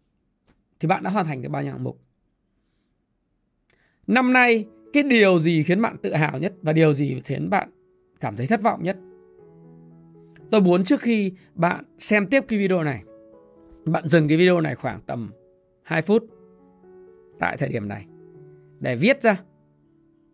thì 0.79 0.87
bạn 0.87 1.03
đã 1.03 1.09
hoàn 1.09 1.25
thành 1.25 1.41
được 1.41 1.49
bao 1.49 1.63
nhiêu 1.63 1.71
hạng 1.71 1.83
mục? 1.83 2.01
Năm 4.07 4.33
nay 4.33 4.65
cái 4.95 5.03
điều 5.03 5.39
gì 5.39 5.63
khiến 5.63 5.81
bạn 5.81 5.97
tự 5.97 6.13
hào 6.13 6.39
nhất 6.39 6.53
và 6.61 6.73
điều 6.73 6.93
gì 6.93 7.21
khiến 7.25 7.49
bạn 7.49 7.69
cảm 8.19 8.35
thấy 8.35 8.47
thất 8.47 8.61
vọng 8.61 8.83
nhất 8.83 8.97
tôi 10.51 10.61
muốn 10.61 10.83
trước 10.83 11.01
khi 11.01 11.31
bạn 11.55 11.83
xem 11.99 12.27
tiếp 12.27 12.43
cái 12.47 12.59
video 12.59 12.83
này, 12.83 13.03
bạn 13.85 14.07
dừng 14.07 14.27
cái 14.27 14.37
video 14.37 14.61
này 14.61 14.75
khoảng 14.75 15.01
tầm 15.05 15.31
2 15.83 16.01
phút 16.01 16.23
tại 17.39 17.57
thời 17.57 17.69
điểm 17.69 17.87
này 17.87 18.05
để 18.79 18.95
viết 18.95 19.21
ra 19.21 19.37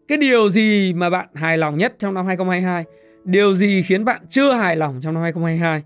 cái 0.07 0.17
điều 0.17 0.49
gì 0.49 0.93
mà 0.93 1.09
bạn 1.09 1.29
hài 1.33 1.57
lòng 1.57 1.77
nhất 1.77 1.95
trong 1.97 2.13
năm 2.13 2.25
2022 2.25 2.83
điều 3.23 3.53
gì 3.53 3.83
khiến 3.83 4.05
bạn 4.05 4.25
chưa 4.29 4.53
hài 4.53 4.75
lòng 4.75 4.99
trong 5.01 5.13
năm 5.13 5.23
2022 5.23 5.83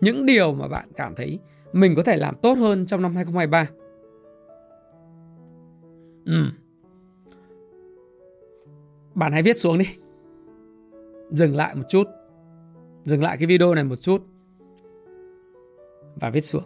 những 0.00 0.26
điều 0.26 0.54
mà 0.54 0.68
bạn 0.68 0.88
cảm 0.96 1.14
thấy 1.14 1.38
mình 1.72 1.94
có 1.96 2.02
thể 2.02 2.16
làm 2.16 2.34
tốt 2.42 2.58
hơn 2.58 2.86
trong 2.86 3.02
năm 3.02 3.16
2023. 3.16 3.68
Ừ. 6.24 6.65
Bạn 9.16 9.32
hãy 9.32 9.42
viết 9.42 9.56
xuống 9.56 9.78
đi. 9.78 9.86
Dừng 11.30 11.56
lại 11.56 11.74
một 11.74 11.82
chút. 11.88 12.04
Dừng 13.04 13.22
lại 13.22 13.36
cái 13.36 13.46
video 13.46 13.74
này 13.74 13.84
một 13.84 13.96
chút. 14.00 14.22
Và 16.20 16.30
viết 16.30 16.40
xuống. 16.40 16.62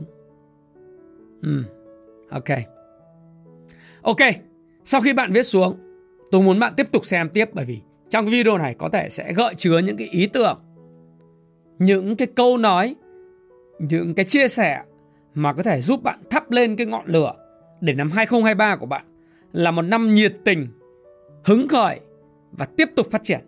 Ừ. 1.42 1.62
Ok. 2.30 2.58
Ok. 4.02 4.16
Sau 4.84 5.00
khi 5.00 5.12
bạn 5.12 5.32
viết 5.32 5.42
xuống, 5.42 5.78
tôi 6.30 6.42
muốn 6.42 6.58
bạn 6.58 6.74
tiếp 6.76 6.86
tục 6.92 7.06
xem 7.06 7.28
tiếp 7.28 7.50
bởi 7.52 7.64
vì 7.64 7.80
trong 8.08 8.24
cái 8.24 8.32
video 8.34 8.58
này 8.58 8.74
có 8.74 8.88
thể 8.88 9.08
sẽ 9.08 9.32
gợi 9.32 9.54
chứa 9.54 9.78
những 9.78 9.96
cái 9.96 10.08
ý 10.08 10.26
tưởng, 10.26 10.60
những 11.78 12.16
cái 12.16 12.28
câu 12.34 12.58
nói, 12.58 12.96
những 13.78 14.14
cái 14.14 14.24
chia 14.24 14.48
sẻ 14.48 14.82
mà 15.34 15.52
có 15.52 15.62
thể 15.62 15.80
giúp 15.80 16.02
bạn 16.02 16.20
thắp 16.30 16.50
lên 16.50 16.76
cái 16.76 16.86
ngọn 16.86 17.06
lửa 17.06 17.32
để 17.80 17.92
năm 17.92 18.10
2023 18.10 18.76
của 18.76 18.86
bạn 18.86 19.04
là 19.52 19.70
một 19.70 19.82
năm 19.82 20.14
nhiệt 20.14 20.34
tình, 20.44 20.66
hứng 21.44 21.68
khởi 21.68 22.00
và 22.52 22.66
tiếp 22.66 22.90
tục 22.96 23.06
phát 23.10 23.22
triển. 23.24 23.40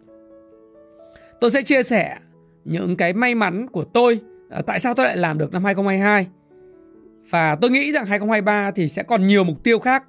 Tôi 1.40 1.50
sẽ 1.50 1.62
chia 1.62 1.82
sẻ 1.82 2.18
những 2.64 2.96
cái 2.96 3.12
may 3.12 3.34
mắn 3.34 3.66
của 3.68 3.84
tôi 3.84 4.20
à, 4.50 4.62
tại 4.66 4.78
sao 4.78 4.94
tôi 4.94 5.06
lại 5.06 5.16
làm 5.16 5.38
được 5.38 5.52
năm 5.52 5.64
2022 5.64 6.26
và 7.30 7.56
tôi 7.60 7.70
nghĩ 7.70 7.92
rằng 7.92 8.06
2023 8.06 8.70
thì 8.70 8.88
sẽ 8.88 9.02
còn 9.02 9.26
nhiều 9.26 9.44
mục 9.44 9.62
tiêu 9.64 9.78
khác 9.78 10.04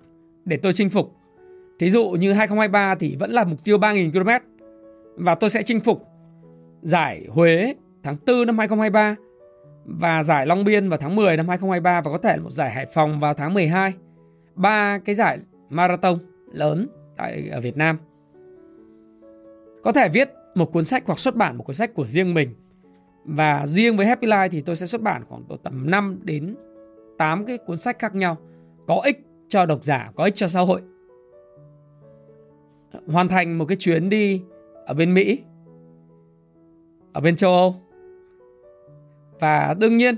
để 0.46 0.58
tôi 0.58 0.74
chinh 0.74 0.90
phục. 0.90 1.16
Thí 1.80 1.90
dụ 1.90 2.10
như 2.10 2.34
2023 2.34 2.96
thì 2.96 3.16
vẫn 3.20 3.32
là 3.32 3.44
mục 3.44 3.64
tiêu 3.64 3.78
3.000 3.78 4.12
km 4.12 4.30
và 5.16 5.36
tôi 5.36 5.50
sẽ 5.50 5.64
chinh 5.64 5.80
phục 5.80 6.08
giải 6.82 7.26
Huế 7.30 7.76
tháng 8.04 8.18
4 8.28 8.48
năm 8.48 8.58
2023 8.58 9.16
và 9.86 10.24
giải 10.24 10.46
Long 10.46 10.64
Biên 10.64 10.90
vào 10.90 11.00
tháng 11.00 11.16
10 11.16 11.38
năm 11.38 11.48
2023 11.48 12.02
và 12.02 12.12
có 12.12 12.18
thể 12.18 12.38
là 12.38 12.44
một 12.44 12.52
giải 12.52 12.72
Hải 12.72 12.86
Phòng 12.94 13.20
vào 13.20 13.34
tháng 13.34 13.54
12. 13.54 13.94
Ba 14.56 15.00
cái 15.06 15.16
giải 15.16 15.40
marathon 15.70 16.18
lớn 16.52 16.88
tại, 17.18 17.50
ở 17.52 17.62
Việt 17.62 17.78
Nam. 17.78 17.98
Có 19.84 19.92
thể 19.92 20.10
viết 20.10 20.30
một 20.56 20.72
cuốn 20.74 20.86
sách 20.86 21.04
hoặc 21.06 21.20
xuất 21.20 21.36
bản 21.36 21.58
một 21.58 21.64
cuốn 21.64 21.76
sách 21.76 21.94
của 21.94 22.06
riêng 22.06 22.34
mình. 22.34 22.56
Và 23.26 23.66
riêng 23.66 23.98
với 23.98 24.06
Happy 24.06 24.28
Life 24.28 24.50
thì 24.50 24.62
tôi 24.62 24.76
sẽ 24.76 24.86
xuất 24.86 25.02
bản 25.02 25.24
khoảng 25.30 25.48
độ 25.48 25.58
tầm 25.58 25.92
5 25.92 26.20
đến 26.24 26.56
8 27.18 27.46
cái 27.46 27.58
cuốn 27.58 27.78
sách 27.78 28.00
khác 28.00 28.16
nhau 28.16 28.38
có 28.88 29.02
ích 29.04 29.20
cho 29.48 29.66
độc 29.66 29.84
giả, 29.84 30.12
có 30.16 30.24
ích 30.24 30.36
cho 30.36 30.48
xã 30.48 30.60
hội. 30.60 30.82
Hoàn 33.08 33.28
thành 33.28 33.58
một 33.58 33.66
cái 33.66 33.78
chuyến 33.80 34.10
đi 34.10 34.42
ở 34.86 34.94
bên 34.94 35.14
Mỹ, 35.14 35.44
ở 37.14 37.22
bên 37.22 37.36
châu 37.36 37.52
Âu. 37.52 37.76
Và 39.40 39.76
đương 39.80 39.98
nhiên 39.98 40.16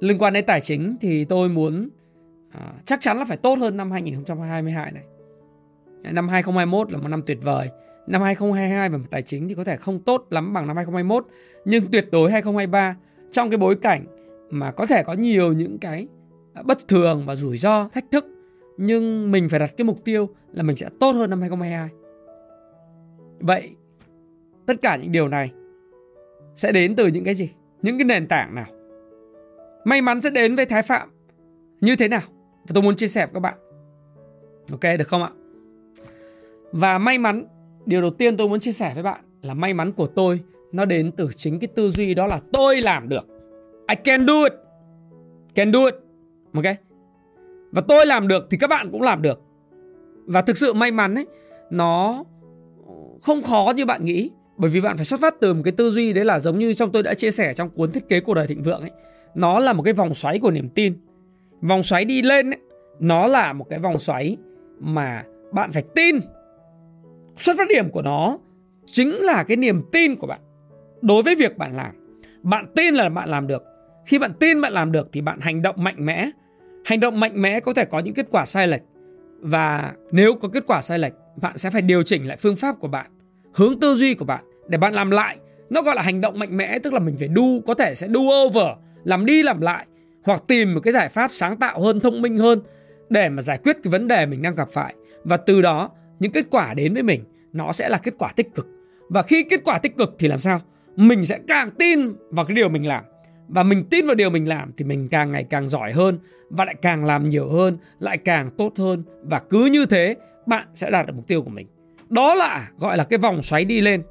liên 0.00 0.18
quan 0.18 0.32
đến 0.32 0.44
tài 0.46 0.60
chính 0.60 0.96
thì 1.00 1.24
tôi 1.24 1.48
muốn 1.48 1.88
à, 2.52 2.72
chắc 2.84 3.00
chắn 3.00 3.18
là 3.18 3.24
phải 3.24 3.36
tốt 3.36 3.58
hơn 3.58 3.76
năm 3.76 3.90
2022 3.90 4.92
này. 4.92 5.04
Năm 6.12 6.28
2021 6.28 6.92
là 6.92 6.98
một 6.98 7.08
năm 7.08 7.22
tuyệt 7.26 7.38
vời. 7.42 7.70
Năm 8.06 8.22
2022 8.22 8.88
về 8.88 8.98
mặt 8.98 9.06
tài 9.10 9.22
chính 9.22 9.48
thì 9.48 9.54
có 9.54 9.64
thể 9.64 9.76
không 9.76 10.00
tốt 10.00 10.26
lắm 10.30 10.52
bằng 10.52 10.66
năm 10.66 10.76
2021, 10.76 11.26
nhưng 11.64 11.90
tuyệt 11.92 12.08
đối 12.12 12.30
2023 12.30 12.96
trong 13.30 13.50
cái 13.50 13.58
bối 13.58 13.76
cảnh 13.76 14.04
mà 14.50 14.70
có 14.70 14.86
thể 14.86 15.02
có 15.02 15.12
nhiều 15.12 15.52
những 15.52 15.78
cái 15.78 16.06
bất 16.64 16.88
thường 16.88 17.22
và 17.26 17.36
rủi 17.36 17.58
ro, 17.58 17.88
thách 17.88 18.04
thức 18.10 18.26
nhưng 18.76 19.30
mình 19.30 19.48
phải 19.48 19.60
đặt 19.60 19.76
cái 19.76 19.84
mục 19.84 20.04
tiêu 20.04 20.28
là 20.52 20.62
mình 20.62 20.76
sẽ 20.76 20.88
tốt 21.00 21.12
hơn 21.12 21.30
năm 21.30 21.40
2022. 21.40 21.88
Vậy 23.40 23.76
tất 24.66 24.74
cả 24.82 24.96
những 24.96 25.12
điều 25.12 25.28
này 25.28 25.52
sẽ 26.54 26.72
đến 26.72 26.96
từ 26.96 27.06
những 27.06 27.24
cái 27.24 27.34
gì? 27.34 27.50
Những 27.82 27.98
cái 27.98 28.04
nền 28.04 28.26
tảng 28.26 28.54
nào? 28.54 28.66
May 29.84 30.02
mắn 30.02 30.20
sẽ 30.20 30.30
đến 30.30 30.54
với 30.54 30.66
Thái 30.66 30.82
Phạm 30.82 31.10
như 31.80 31.96
thế 31.96 32.08
nào? 32.08 32.20
Và 32.66 32.70
tôi 32.74 32.82
muốn 32.82 32.96
chia 32.96 33.08
sẻ 33.08 33.26
với 33.26 33.34
các 33.34 33.40
bạn. 33.40 33.54
Ok 34.70 34.98
được 34.98 35.08
không 35.08 35.22
ạ? 35.22 35.30
Và 36.72 36.98
may 36.98 37.18
mắn, 37.18 37.46
điều 37.86 38.00
đầu 38.00 38.10
tiên 38.10 38.36
tôi 38.36 38.48
muốn 38.48 38.60
chia 38.60 38.72
sẻ 38.72 38.90
với 38.94 39.02
bạn 39.02 39.20
là 39.42 39.54
may 39.54 39.74
mắn 39.74 39.92
của 39.92 40.06
tôi 40.06 40.40
nó 40.72 40.84
đến 40.84 41.10
từ 41.16 41.28
chính 41.36 41.58
cái 41.58 41.68
tư 41.68 41.90
duy 41.90 42.14
đó 42.14 42.26
là 42.26 42.40
tôi 42.52 42.80
làm 42.80 43.08
được. 43.08 43.26
I 43.88 43.96
can 44.04 44.26
do 44.26 44.42
it. 44.44 44.52
Can 45.54 45.72
do 45.72 45.84
it. 45.84 45.94
Ok? 46.52 46.76
Và 47.72 47.82
tôi 47.88 48.06
làm 48.06 48.28
được 48.28 48.46
thì 48.50 48.56
các 48.56 48.66
bạn 48.66 48.88
cũng 48.92 49.02
làm 49.02 49.22
được. 49.22 49.40
Và 50.26 50.42
thực 50.42 50.56
sự 50.56 50.72
may 50.72 50.90
mắn 50.90 51.14
ấy, 51.14 51.26
nó 51.70 52.24
không 53.22 53.42
khó 53.42 53.72
như 53.76 53.86
bạn 53.86 54.04
nghĩ. 54.04 54.30
Bởi 54.56 54.70
vì 54.70 54.80
bạn 54.80 54.96
phải 54.96 55.04
xuất 55.04 55.20
phát 55.20 55.34
từ 55.40 55.54
một 55.54 55.62
cái 55.64 55.72
tư 55.72 55.90
duy 55.90 56.12
đấy 56.12 56.24
là 56.24 56.40
giống 56.40 56.58
như 56.58 56.74
trong 56.74 56.92
tôi 56.92 57.02
đã 57.02 57.14
chia 57.14 57.30
sẻ 57.30 57.54
trong 57.54 57.70
cuốn 57.70 57.90
thiết 57.90 58.08
kế 58.08 58.20
cuộc 58.20 58.34
đời 58.34 58.46
thịnh 58.46 58.62
vượng 58.62 58.80
ấy. 58.80 58.90
Nó 59.34 59.58
là 59.58 59.72
một 59.72 59.82
cái 59.82 59.94
vòng 59.94 60.14
xoáy 60.14 60.38
của 60.38 60.50
niềm 60.50 60.68
tin. 60.68 60.94
Vòng 61.60 61.82
xoáy 61.82 62.04
đi 62.04 62.22
lên 62.22 62.50
ấy, 62.50 62.60
nó 63.00 63.26
là 63.26 63.52
một 63.52 63.66
cái 63.70 63.78
vòng 63.78 63.98
xoáy 63.98 64.36
mà 64.80 65.24
bạn 65.52 65.72
phải 65.72 65.82
tin. 65.94 66.16
Xuất 67.36 67.56
phát 67.58 67.68
điểm 67.68 67.90
của 67.90 68.02
nó 68.02 68.38
chính 68.86 69.14
là 69.14 69.44
cái 69.44 69.56
niềm 69.56 69.82
tin 69.92 70.16
của 70.16 70.26
bạn 70.26 70.40
đối 71.02 71.22
với 71.22 71.34
việc 71.34 71.58
bạn 71.58 71.76
làm. 71.76 71.90
Bạn 72.42 72.66
tin 72.76 72.94
là 72.94 73.08
bạn 73.08 73.28
làm 73.28 73.46
được. 73.46 73.62
Khi 74.06 74.18
bạn 74.18 74.32
tin 74.40 74.60
bạn 74.60 74.72
làm 74.72 74.92
được 74.92 75.08
thì 75.12 75.20
bạn 75.20 75.40
hành 75.40 75.62
động 75.62 75.76
mạnh 75.78 76.06
mẽ. 76.06 76.30
Hành 76.84 77.00
động 77.00 77.20
mạnh 77.20 77.42
mẽ 77.42 77.60
có 77.60 77.74
thể 77.74 77.84
có 77.84 77.98
những 77.98 78.14
kết 78.14 78.26
quả 78.30 78.44
sai 78.44 78.68
lệch. 78.68 78.82
Và 79.40 79.92
nếu 80.12 80.34
có 80.34 80.48
kết 80.48 80.64
quả 80.66 80.82
sai 80.82 80.98
lệch, 80.98 81.12
bạn 81.42 81.58
sẽ 81.58 81.70
phải 81.70 81.82
điều 81.82 82.02
chỉnh 82.02 82.26
lại 82.26 82.36
phương 82.36 82.56
pháp 82.56 82.80
của 82.80 82.88
bạn, 82.88 83.06
hướng 83.54 83.80
tư 83.80 83.94
duy 83.94 84.14
của 84.14 84.24
bạn 84.24 84.44
để 84.68 84.78
bạn 84.78 84.94
làm 84.94 85.10
lại. 85.10 85.36
Nó 85.70 85.82
gọi 85.82 85.94
là 85.94 86.02
hành 86.02 86.20
động 86.20 86.38
mạnh 86.38 86.56
mẽ, 86.56 86.78
tức 86.78 86.92
là 86.92 86.98
mình 86.98 87.16
phải 87.18 87.28
do, 87.36 87.42
có 87.66 87.74
thể 87.74 87.94
sẽ 87.94 88.08
do 88.08 88.20
over, 88.20 88.66
làm 89.04 89.26
đi 89.26 89.42
làm 89.42 89.60
lại 89.60 89.86
hoặc 90.24 90.42
tìm 90.48 90.74
một 90.74 90.80
cái 90.80 90.92
giải 90.92 91.08
pháp 91.08 91.30
sáng 91.30 91.56
tạo 91.56 91.80
hơn, 91.80 92.00
thông 92.00 92.22
minh 92.22 92.38
hơn 92.38 92.60
để 93.10 93.28
mà 93.28 93.42
giải 93.42 93.58
quyết 93.58 93.76
cái 93.82 93.90
vấn 93.90 94.08
đề 94.08 94.26
mình 94.26 94.42
đang 94.42 94.54
gặp 94.54 94.68
phải. 94.72 94.94
Và 95.24 95.36
từ 95.36 95.62
đó, 95.62 95.90
những 96.22 96.32
kết 96.32 96.46
quả 96.50 96.74
đến 96.74 96.94
với 96.94 97.02
mình 97.02 97.24
nó 97.52 97.72
sẽ 97.72 97.88
là 97.88 97.98
kết 97.98 98.14
quả 98.18 98.32
tích 98.36 98.54
cực. 98.54 98.68
Và 99.08 99.22
khi 99.22 99.42
kết 99.42 99.60
quả 99.64 99.78
tích 99.78 99.96
cực 99.96 100.14
thì 100.18 100.28
làm 100.28 100.38
sao? 100.38 100.60
Mình 100.96 101.24
sẽ 101.24 101.38
càng 101.48 101.70
tin 101.70 102.12
vào 102.30 102.44
cái 102.44 102.54
điều 102.54 102.68
mình 102.68 102.86
làm 102.86 103.04
và 103.48 103.62
mình 103.62 103.84
tin 103.90 104.06
vào 104.06 104.14
điều 104.14 104.30
mình 104.30 104.48
làm 104.48 104.72
thì 104.76 104.84
mình 104.84 105.08
càng 105.08 105.32
ngày 105.32 105.44
càng 105.44 105.68
giỏi 105.68 105.92
hơn 105.92 106.18
và 106.50 106.64
lại 106.64 106.74
càng 106.82 107.04
làm 107.04 107.28
nhiều 107.28 107.48
hơn, 107.48 107.78
lại 107.98 108.18
càng 108.18 108.50
tốt 108.58 108.72
hơn 108.76 109.02
và 109.22 109.38
cứ 109.38 109.64
như 109.64 109.86
thế 109.86 110.16
bạn 110.46 110.66
sẽ 110.74 110.90
đạt 110.90 111.06
được 111.06 111.12
mục 111.16 111.26
tiêu 111.26 111.42
của 111.42 111.50
mình. 111.50 111.66
Đó 112.08 112.34
là 112.34 112.70
gọi 112.78 112.96
là 112.96 113.04
cái 113.04 113.18
vòng 113.18 113.42
xoáy 113.42 113.64
đi 113.64 113.80
lên. 113.80 114.02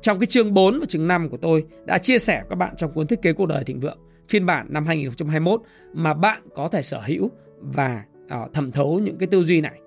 Trong 0.00 0.18
cái 0.18 0.26
chương 0.26 0.54
4 0.54 0.80
và 0.80 0.86
chương 0.86 1.08
5 1.08 1.28
của 1.28 1.36
tôi 1.36 1.64
đã 1.84 1.98
chia 1.98 2.18
sẻ 2.18 2.40
với 2.40 2.50
các 2.50 2.56
bạn 2.56 2.74
trong 2.76 2.92
cuốn 2.92 3.06
thiết 3.06 3.22
kế 3.22 3.32
cuộc 3.32 3.46
đời 3.46 3.64
thịnh 3.64 3.80
vượng 3.80 3.98
phiên 4.28 4.46
bản 4.46 4.66
năm 4.70 4.86
2021 4.86 5.62
mà 5.92 6.14
bạn 6.14 6.42
có 6.54 6.68
thể 6.68 6.82
sở 6.82 7.00
hữu 7.00 7.30
và 7.60 8.04
uh, 8.24 8.52
thẩm 8.52 8.72
thấu 8.72 8.98
những 8.98 9.18
cái 9.18 9.26
tư 9.26 9.44
duy 9.44 9.60
này. 9.60 9.80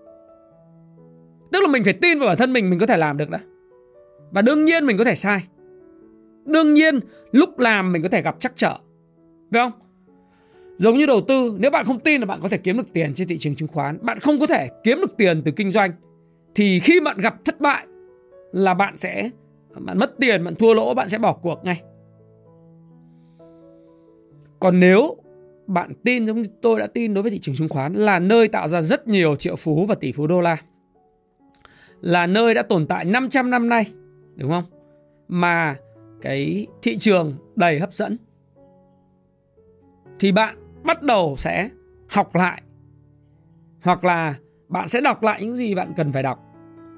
Tức 1.51 1.61
là 1.61 1.67
mình 1.67 1.83
phải 1.83 1.93
tin 1.93 2.19
vào 2.19 2.27
bản 2.27 2.37
thân 2.37 2.53
mình 2.53 2.69
mình 2.69 2.79
có 2.79 2.85
thể 2.85 2.97
làm 2.97 3.17
được 3.17 3.29
đó. 3.29 3.39
Và 4.31 4.41
đương 4.41 4.65
nhiên 4.65 4.85
mình 4.85 4.97
có 4.97 5.03
thể 5.03 5.15
sai. 5.15 5.43
Đương 6.45 6.73
nhiên 6.73 6.99
lúc 7.31 7.59
làm 7.59 7.91
mình 7.91 8.01
có 8.01 8.09
thể 8.09 8.21
gặp 8.21 8.39
trắc 8.39 8.53
trở 8.55 8.77
Phải 9.51 9.61
không? 9.61 9.71
Giống 10.77 10.97
như 10.97 11.05
đầu 11.05 11.21
tư 11.21 11.55
Nếu 11.59 11.71
bạn 11.71 11.85
không 11.85 11.99
tin 11.99 12.21
là 12.21 12.25
bạn 12.25 12.39
có 12.41 12.49
thể 12.49 12.57
kiếm 12.57 12.77
được 12.77 12.93
tiền 12.93 13.13
trên 13.13 13.27
thị 13.27 13.37
trường 13.37 13.55
chứng 13.55 13.67
khoán 13.67 13.97
Bạn 14.01 14.19
không 14.19 14.39
có 14.39 14.47
thể 14.47 14.67
kiếm 14.83 14.97
được 15.01 15.17
tiền 15.17 15.41
từ 15.45 15.51
kinh 15.51 15.71
doanh 15.71 15.91
Thì 16.55 16.79
khi 16.79 16.99
bạn 16.99 17.17
gặp 17.17 17.45
thất 17.45 17.61
bại 17.61 17.87
Là 18.51 18.73
bạn 18.73 18.97
sẽ 18.97 19.29
Bạn 19.79 19.99
mất 19.99 20.15
tiền, 20.19 20.43
bạn 20.43 20.55
thua 20.55 20.73
lỗ, 20.73 20.93
bạn 20.93 21.09
sẽ 21.09 21.17
bỏ 21.17 21.33
cuộc 21.33 21.59
ngay 21.63 21.81
Còn 24.59 24.79
nếu 24.79 25.15
bạn 25.67 25.91
tin 26.03 26.27
giống 26.27 26.37
như 26.37 26.49
tôi 26.61 26.79
đã 26.79 26.87
tin 26.87 27.13
đối 27.13 27.21
với 27.21 27.31
thị 27.31 27.39
trường 27.39 27.55
chứng 27.55 27.69
khoán 27.69 27.93
Là 27.93 28.19
nơi 28.19 28.47
tạo 28.47 28.67
ra 28.67 28.81
rất 28.81 29.07
nhiều 29.07 29.35
triệu 29.35 29.55
phú 29.55 29.85
và 29.85 29.95
tỷ 29.95 30.11
phú 30.11 30.27
đô 30.27 30.41
la 30.41 30.57
là 32.01 32.27
nơi 32.27 32.53
đã 32.53 32.63
tồn 32.63 32.87
tại 32.87 33.05
500 33.05 33.49
năm 33.49 33.69
nay, 33.69 33.91
Đúng 34.39 34.49
không? 34.49 34.63
Mà 35.27 35.75
cái 36.21 36.67
thị 36.81 36.97
trường 36.97 37.35
đầy 37.55 37.79
hấp 37.79 37.93
dẫn. 37.93 38.17
Thì 40.19 40.31
bạn 40.31 40.55
bắt 40.83 41.01
đầu 41.01 41.35
sẽ 41.37 41.69
học 42.09 42.35
lại, 42.35 42.61
hoặc 43.81 44.03
là 44.03 44.35
bạn 44.67 44.87
sẽ 44.87 45.01
đọc 45.01 45.23
lại 45.23 45.43
những 45.43 45.55
gì 45.55 45.75
bạn 45.75 45.93
cần 45.97 46.13
phải 46.13 46.23
đọc. 46.23 46.39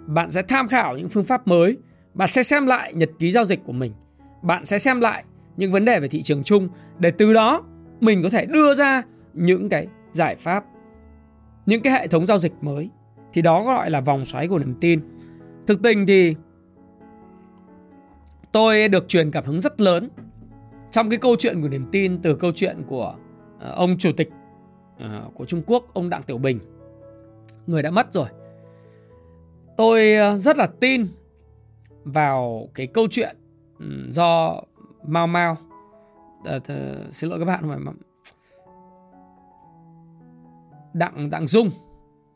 Bạn 0.07 0.31
sẽ 0.31 0.41
tham 0.41 0.67
khảo 0.67 0.97
những 0.97 1.09
phương 1.09 1.23
pháp 1.23 1.47
mới. 1.47 1.77
Bạn 2.13 2.27
sẽ 2.27 2.43
xem 2.43 2.65
lại 2.65 2.93
nhật 2.93 3.09
ký 3.19 3.31
giao 3.31 3.45
dịch 3.45 3.59
của 3.65 3.73
mình. 3.73 3.93
Bạn 4.41 4.65
sẽ 4.65 4.77
xem 4.77 5.01
lại 5.01 5.23
những 5.57 5.71
vấn 5.71 5.85
đề 5.85 5.99
về 5.99 6.07
thị 6.07 6.21
trường 6.21 6.43
chung 6.43 6.69
để 6.99 7.11
từ 7.11 7.33
đó 7.33 7.63
mình 7.99 8.23
có 8.23 8.29
thể 8.29 8.45
đưa 8.45 8.73
ra 8.73 9.03
những 9.33 9.69
cái 9.69 9.87
giải 10.13 10.35
pháp, 10.35 10.63
những 11.65 11.81
cái 11.81 11.93
hệ 11.93 12.07
thống 12.07 12.25
giao 12.25 12.39
dịch 12.39 12.53
mới 12.61 12.89
thì 13.33 13.41
đó 13.41 13.63
gọi 13.63 13.89
là 13.89 14.01
vòng 14.01 14.25
xoáy 14.25 14.47
của 14.47 14.59
niềm 14.59 14.75
tin. 14.81 15.01
Thực 15.67 15.81
tình 15.81 16.05
thì 16.07 16.35
tôi 18.51 18.87
được 18.87 19.07
truyền 19.07 19.31
cảm 19.31 19.45
hứng 19.45 19.59
rất 19.59 19.81
lớn 19.81 20.09
trong 20.91 21.09
cái 21.09 21.19
câu 21.19 21.35
chuyện 21.39 21.61
của 21.61 21.67
niềm 21.69 21.85
tin 21.91 22.21
từ 22.21 22.35
câu 22.35 22.51
chuyện 22.55 22.83
của 22.87 23.15
ờ, 23.59 23.71
ông 23.71 23.97
chủ 23.97 24.11
tịch 24.17 24.29
ờ, 24.99 25.29
của 25.33 25.45
Trung 25.45 25.61
Quốc 25.65 25.93
ông 25.93 26.09
Đặng 26.09 26.23
Tiểu 26.23 26.37
Bình. 26.37 26.59
Người 27.67 27.83
đã 27.83 27.91
mất 27.91 28.13
rồi. 28.13 28.27
Tôi 29.77 30.15
ờ, 30.15 30.37
rất 30.37 30.57
là 30.57 30.67
tin 30.79 31.07
vào 32.03 32.67
cái 32.73 32.87
câu 32.87 33.07
chuyện 33.11 33.35
do 34.09 34.61
Mao 35.03 35.27
Mao 35.27 35.57
à, 36.43 36.59
th- 36.67 37.11
xin 37.11 37.29
lỗi 37.29 37.39
các 37.39 37.45
bạn 37.45 37.67
mà 37.67 37.91
Đặng 40.93 41.29
Đặng 41.29 41.47
Dung. 41.47 41.69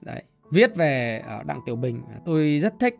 Đấy 0.01 0.23
viết 0.55 0.75
về 0.75 1.23
Đặng 1.45 1.59
Tiểu 1.65 1.75
Bình 1.75 2.01
tôi 2.25 2.59
rất 2.61 2.73
thích 2.79 2.95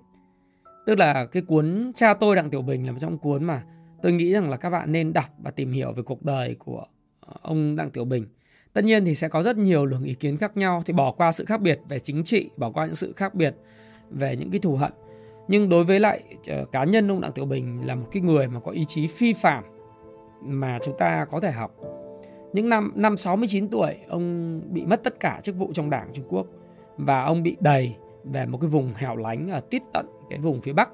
Tức 0.85 0.99
là 0.99 1.25
cái 1.25 1.41
cuốn 1.41 1.91
Cha 1.95 2.13
tôi 2.13 2.35
Đặng 2.35 2.49
Tiểu 2.49 2.61
Bình 2.61 2.85
là 2.85 2.91
một 2.91 2.97
trong 3.01 3.17
cuốn 3.17 3.43
mà 3.43 3.63
tôi 4.01 4.11
nghĩ 4.11 4.33
rằng 4.33 4.49
là 4.49 4.57
các 4.57 4.69
bạn 4.69 4.91
nên 4.91 5.13
đọc 5.13 5.25
và 5.43 5.51
tìm 5.51 5.71
hiểu 5.71 5.91
về 5.91 6.03
cuộc 6.03 6.23
đời 6.23 6.55
của 6.59 6.85
ờ, 7.19 7.33
ông 7.41 7.75
Đặng 7.75 7.91
Tiểu 7.91 8.05
Bình. 8.05 8.25
Tất 8.73 8.83
nhiên 8.83 9.05
thì 9.05 9.15
sẽ 9.15 9.27
có 9.27 9.43
rất 9.43 9.57
nhiều 9.57 9.85
luồng 9.85 10.03
ý 10.03 10.13
kiến 10.13 10.37
khác 10.37 10.57
nhau 10.57 10.83
thì 10.85 10.93
bỏ 10.93 11.11
qua 11.11 11.31
sự 11.31 11.45
khác 11.45 11.61
biệt 11.61 11.79
về 11.89 11.99
chính 11.99 12.23
trị, 12.23 12.49
bỏ 12.57 12.71
qua 12.71 12.85
những 12.85 12.95
sự 12.95 13.13
khác 13.15 13.35
biệt 13.35 13.55
về 14.09 14.35
những 14.35 14.51
cái 14.51 14.59
thù 14.59 14.75
hận. 14.75 14.91
Nhưng 15.47 15.69
đối 15.69 15.83
với 15.83 15.99
lại 15.99 16.23
ờ, 16.47 16.65
cá 16.71 16.83
nhân 16.83 17.11
ông 17.11 17.21
Đặng 17.21 17.31
Tiểu 17.31 17.45
Bình 17.45 17.87
là 17.87 17.95
một 17.95 18.07
cái 18.11 18.21
người 18.21 18.47
mà 18.47 18.59
có 18.59 18.71
ý 18.71 18.85
chí 18.87 19.07
phi 19.07 19.33
phạm 19.33 19.63
mà 20.41 20.79
chúng 20.83 20.97
ta 20.97 21.25
có 21.31 21.39
thể 21.39 21.51
học. 21.51 21.75
Những 22.53 22.69
năm 22.69 22.91
năm 22.95 23.17
69 23.17 23.69
tuổi 23.69 23.95
ông 24.07 24.61
bị 24.73 24.85
mất 24.85 25.03
tất 25.03 25.19
cả 25.19 25.39
chức 25.43 25.55
vụ 25.55 25.71
trong 25.73 25.89
Đảng 25.89 26.09
Trung 26.13 26.25
Quốc 26.29 26.47
và 26.97 27.23
ông 27.23 27.43
bị 27.43 27.57
đầy 27.59 27.95
về 28.23 28.45
một 28.45 28.57
cái 28.61 28.69
vùng 28.69 28.93
hẻo 28.95 29.15
lánh 29.15 29.49
ở 29.49 29.59
tít 29.59 29.81
tận 29.93 30.05
cái 30.29 30.39
vùng 30.39 30.61
phía 30.61 30.73
bắc. 30.73 30.89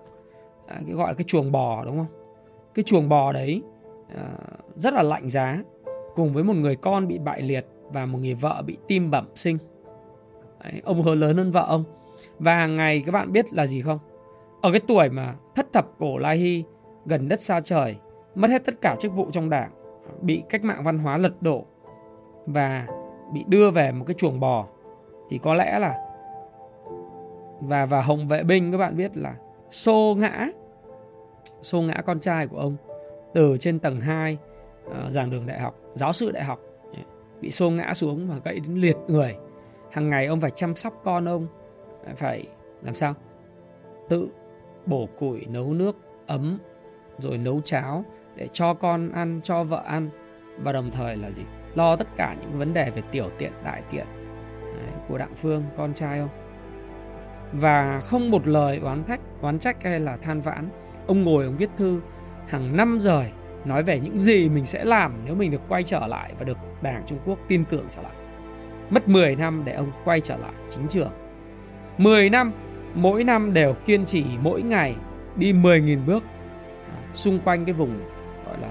À, 0.68 0.80
cái 0.86 0.96
gọi 0.96 1.08
là 1.08 1.14
cái 1.14 1.24
chuồng 1.28 1.52
bò 1.52 1.84
đúng 1.86 1.98
không? 1.98 2.08
Cái 2.74 2.84
chuồng 2.84 3.10
bò 3.10 3.32
đấy 3.32 3.62
à, 4.16 4.28
rất 4.76 4.94
là 4.94 5.02
lạnh 5.02 5.30
giá 5.30 5.64
cùng 6.16 6.34
với 6.34 6.44
một 6.44 6.54
người 6.54 6.76
con 6.76 7.08
bị 7.08 7.18
bại 7.18 7.42
liệt 7.42 7.66
và 7.94 8.06
một 8.06 8.20
người 8.22 8.34
vợ 8.34 8.64
bị 8.66 8.78
tim 8.88 9.12
bẩm 9.12 9.26
sinh. 9.36 9.58
Đấy, 10.64 10.82
ông 10.84 11.04
hơi 11.04 11.16
lớn 11.16 11.38
hơn 11.38 11.52
vợ 11.52 11.66
ông. 11.68 11.84
Và 12.40 12.56
hàng 12.56 12.76
ngày 12.76 13.04
các 13.06 13.12
bạn 13.12 13.32
biết 13.32 13.54
là 13.54 13.68
gì 13.68 13.82
không? 13.82 14.00
Ở 14.62 14.72
cái 14.72 14.82
tuổi 14.88 15.10
mà 15.10 15.34
thất 15.56 15.74
thập 15.74 15.88
cổ 16.00 16.18
lai 16.18 16.38
hy 16.38 16.64
gần 17.06 17.28
đất 17.28 17.42
xa 17.42 17.62
trời 17.62 17.96
mất 18.36 18.50
hết 18.50 18.66
tất 18.66 18.82
cả 18.82 18.96
chức 19.00 19.14
vụ 19.14 19.28
trong 19.32 19.50
đảng 19.50 19.72
bị 20.22 20.44
cách 20.50 20.64
mạng 20.64 20.84
văn 20.84 21.00
hóa 21.00 21.18
lật 21.18 21.42
đổ 21.42 21.66
và 22.46 22.88
bị 23.34 23.44
đưa 23.48 23.72
về 23.72 23.92
một 23.92 24.06
cái 24.08 24.14
chuồng 24.14 24.40
bò 24.40 24.68
thì 25.32 25.38
có 25.38 25.54
lẽ 25.54 25.80
là 25.80 25.98
và 27.62 27.86
và 27.86 28.02
hồng 28.02 28.28
vệ 28.28 28.44
binh 28.44 28.72
các 28.72 28.78
bạn 28.78 28.98
biết 28.98 29.18
là 29.18 29.36
xô 29.70 30.16
ngã 30.18 30.48
xô 31.62 31.82
ngã 31.82 32.02
con 32.06 32.20
trai 32.20 32.48
của 32.48 32.58
ông 32.58 32.76
từ 33.34 33.58
trên 33.60 33.80
tầng 33.80 34.02
2 34.02 34.38
uh, 34.86 34.94
ờ, 34.94 35.10
giảng 35.10 35.30
đường 35.30 35.48
đại 35.48 35.60
học 35.60 35.76
giáo 35.94 36.14
sư 36.14 36.32
đại 36.32 36.44
học 36.44 36.60
bị 37.42 37.52
xô 37.52 37.70
ngã 37.70 37.94
xuống 37.94 38.28
và 38.30 38.36
gãy 38.44 38.60
đến 38.60 38.76
liệt 38.76 38.98
người. 39.08 39.36
Hàng 39.92 40.10
ngày 40.10 40.26
ông 40.26 40.42
phải 40.42 40.52
chăm 40.52 40.76
sóc 40.76 41.02
con 41.04 41.26
ông 41.26 41.48
phải 42.16 42.48
làm 42.82 42.96
sao? 42.96 43.14
Tự 44.10 44.30
bổ 44.86 45.10
củi 45.20 45.46
nấu 45.46 45.74
nước 45.74 45.98
ấm 46.28 46.58
rồi 47.18 47.38
nấu 47.38 47.62
cháo 47.62 48.06
để 48.36 48.48
cho 48.54 48.74
con 48.74 49.12
ăn 49.12 49.40
cho 49.44 49.64
vợ 49.64 49.82
ăn 49.86 50.10
và 50.64 50.72
đồng 50.72 50.92
thời 50.92 51.18
là 51.18 51.32
gì? 51.32 51.44
Lo 51.76 51.96
tất 51.96 52.08
cả 52.18 52.36
những 52.42 52.60
vấn 52.60 52.74
đề 52.74 52.90
về 52.90 53.02
tiểu 53.12 53.30
tiện 53.38 53.52
đại 53.64 53.82
tiện 53.92 54.06
của 55.08 55.18
đặng 55.18 55.36
phương 55.36 55.64
con 55.78 55.94
trai 55.94 56.20
ông 56.20 56.30
và 57.54 58.00
không 58.00 58.32
một 58.32 58.48
lời 58.48 58.80
oán 58.84 59.04
trách 59.08 59.20
oán 59.42 59.60
trách 59.60 59.84
hay 59.84 60.00
là 60.00 60.18
than 60.18 60.42
vãn 60.42 60.70
ông 61.08 61.24
ngồi 61.24 61.46
ông 61.46 61.58
viết 61.58 61.70
thư 61.78 62.02
hàng 62.48 62.78
năm 62.78 63.00
rời 63.00 63.32
nói 63.66 63.84
về 63.84 64.00
những 64.00 64.20
gì 64.20 64.50
mình 64.50 64.66
sẽ 64.66 64.84
làm 64.84 65.14
nếu 65.26 65.36
mình 65.36 65.52
được 65.52 65.62
quay 65.70 65.84
trở 65.84 66.08
lại 66.08 66.34
và 66.40 66.46
được 66.46 66.58
đảng 66.82 67.04
Trung 67.06 67.20
Quốc 67.26 67.40
tin 67.48 67.66
tưởng 67.66 67.88
trở 67.92 68.02
lại. 68.02 68.12
Mất 68.90 69.08
10 69.08 69.36
năm 69.36 69.62
để 69.66 69.74
ông 69.74 69.92
quay 70.06 70.22
trở 70.22 70.38
lại 70.38 70.52
chính 70.70 70.88
trường. 70.88 71.12
10 71.98 72.30
năm, 72.30 72.52
mỗi 72.94 73.24
năm 73.24 73.54
đều 73.54 73.74
kiên 73.74 74.06
trì 74.06 74.26
mỗi 74.42 74.62
ngày 74.62 74.96
đi 75.36 75.54
10.000 75.54 76.06
bước 76.06 76.24
à, 76.90 76.98
xung 77.14 77.40
quanh 77.40 77.66
cái 77.66 77.74
vùng 77.74 78.00
gọi 78.46 78.58
là 78.62 78.70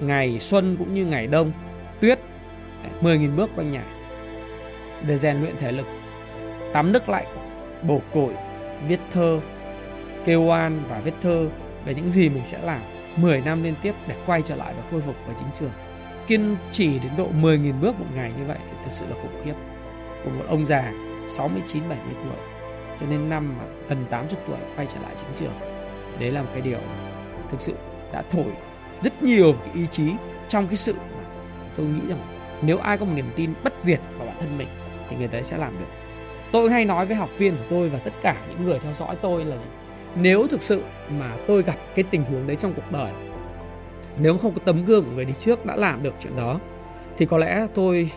ngày 0.00 0.38
xuân 0.38 0.76
cũng 0.78 0.94
như 0.94 1.06
ngày 1.06 1.26
đông, 1.26 1.52
tuyết 2.00 2.18
à, 2.82 2.90
10.000 3.02 3.36
bước 3.36 3.50
quanh 3.56 3.72
nhà 3.72 3.82
để 5.06 5.16
rèn 5.16 5.40
luyện 5.40 5.56
thể 5.56 5.72
lực, 5.72 5.86
tắm 6.72 6.92
nước 6.92 7.08
lạnh, 7.08 7.26
bổ 7.82 8.00
cội, 8.14 8.34
viết 8.88 9.00
thơ, 9.12 9.40
kêu 10.24 10.42
oan 10.42 10.82
và 10.88 11.00
viết 11.00 11.14
thơ 11.22 11.48
về 11.84 11.94
những 11.94 12.10
gì 12.10 12.28
mình 12.28 12.44
sẽ 12.44 12.58
làm 12.62 12.80
10 13.16 13.40
năm 13.40 13.62
liên 13.62 13.74
tiếp 13.82 13.94
để 14.08 14.14
quay 14.26 14.42
trở 14.42 14.56
lại 14.56 14.74
và 14.76 14.82
khôi 14.90 15.00
phục 15.00 15.16
vào 15.26 15.36
chính 15.38 15.48
trường. 15.54 15.70
Kiên 16.26 16.56
trì 16.70 16.88
đến 16.88 17.12
độ 17.16 17.28
10.000 17.40 17.80
bước 17.80 18.00
một 18.00 18.06
ngày 18.14 18.32
như 18.38 18.44
vậy 18.46 18.58
thì 18.70 18.76
thực 18.84 18.92
sự 18.92 19.06
là 19.08 19.14
khủng 19.14 19.42
khiếp. 19.44 19.54
Của 20.24 20.30
một 20.30 20.44
ông 20.48 20.66
già 20.66 20.92
69 21.28 21.82
70 21.88 22.14
tuổi 22.24 22.36
cho 23.00 23.06
nên 23.10 23.30
năm 23.30 23.54
mà 23.58 23.64
gần 23.88 24.04
80 24.10 24.40
tuổi 24.46 24.58
quay 24.76 24.86
trở 24.86 25.00
lại 25.00 25.12
chính 25.16 25.28
trường. 25.36 25.52
Đấy 26.20 26.30
là 26.30 26.42
một 26.42 26.48
cái 26.52 26.60
điều 26.60 26.78
thực 27.50 27.60
sự 27.60 27.72
đã 28.12 28.22
thổi 28.32 28.52
rất 29.02 29.22
nhiều 29.22 29.54
cái 29.64 29.74
ý 29.74 29.86
chí 29.90 30.12
trong 30.48 30.66
cái 30.66 30.76
sự 30.76 30.92
mà 30.92 31.24
tôi 31.76 31.86
nghĩ 31.86 32.08
rằng 32.08 32.18
nếu 32.62 32.78
ai 32.78 32.98
có 32.98 33.04
một 33.04 33.12
niềm 33.16 33.30
tin 33.36 33.54
bất 33.64 33.72
diệt 33.78 34.00
vào 34.18 34.26
bản 34.26 34.36
thân 34.40 34.58
mình 34.58 34.68
thì 35.08 35.16
người 35.16 35.28
ta 35.28 35.42
sẽ 35.42 35.58
làm 35.58 35.78
được. 35.78 35.86
Tôi 36.52 36.70
hay 36.70 36.84
nói 36.84 37.06
với 37.06 37.16
học 37.16 37.30
viên 37.38 37.56
của 37.56 37.64
tôi 37.70 37.88
và 37.88 37.98
tất 37.98 38.12
cả 38.22 38.36
những 38.48 38.64
người 38.64 38.78
theo 38.78 38.92
dõi 38.92 39.16
tôi 39.22 39.44
là 39.44 39.56
gì? 39.56 39.64
nếu 40.22 40.46
thực 40.46 40.62
sự 40.62 40.82
mà 41.18 41.36
tôi 41.46 41.62
gặp 41.62 41.76
cái 41.94 42.04
tình 42.10 42.24
huống 42.24 42.46
đấy 42.46 42.56
trong 42.56 42.72
cuộc 42.76 42.92
đời, 42.92 43.12
nếu 44.18 44.38
không 44.38 44.54
có 44.54 44.60
tấm 44.64 44.84
gương 44.84 45.04
của 45.04 45.10
người 45.10 45.24
đi 45.24 45.34
trước 45.38 45.66
đã 45.66 45.76
làm 45.76 46.02
được 46.02 46.14
chuyện 46.20 46.36
đó, 46.36 46.60
thì 47.18 47.26
có 47.26 47.38
lẽ 47.38 47.66
tôi 47.74 48.10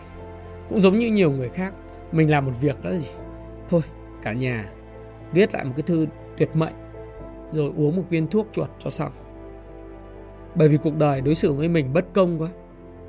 cũng 0.68 0.80
giống 0.80 0.98
như 0.98 1.10
nhiều 1.10 1.30
người 1.30 1.48
khác, 1.48 1.72
mình 2.12 2.30
làm 2.30 2.46
một 2.46 2.52
việc 2.60 2.82
đó 2.82 2.90
gì 2.90 3.08
thôi, 3.70 3.80
cả 4.22 4.32
nhà, 4.32 4.70
viết 5.32 5.54
lại 5.54 5.64
một 5.64 5.72
cái 5.76 5.82
thư 5.82 6.06
tuyệt 6.36 6.56
mệnh, 6.56 6.74
rồi 7.52 7.72
uống 7.76 7.96
một 7.96 8.04
viên 8.10 8.26
thuốc 8.26 8.46
chuột 8.52 8.68
cho 8.84 8.90
xong 8.90 9.12
bởi 10.54 10.68
vì 10.68 10.76
cuộc 10.76 10.96
đời 10.96 11.20
đối 11.20 11.34
xử 11.34 11.52
với 11.52 11.68
mình 11.68 11.92
bất 11.92 12.04
công 12.12 12.42
quá, 12.42 12.48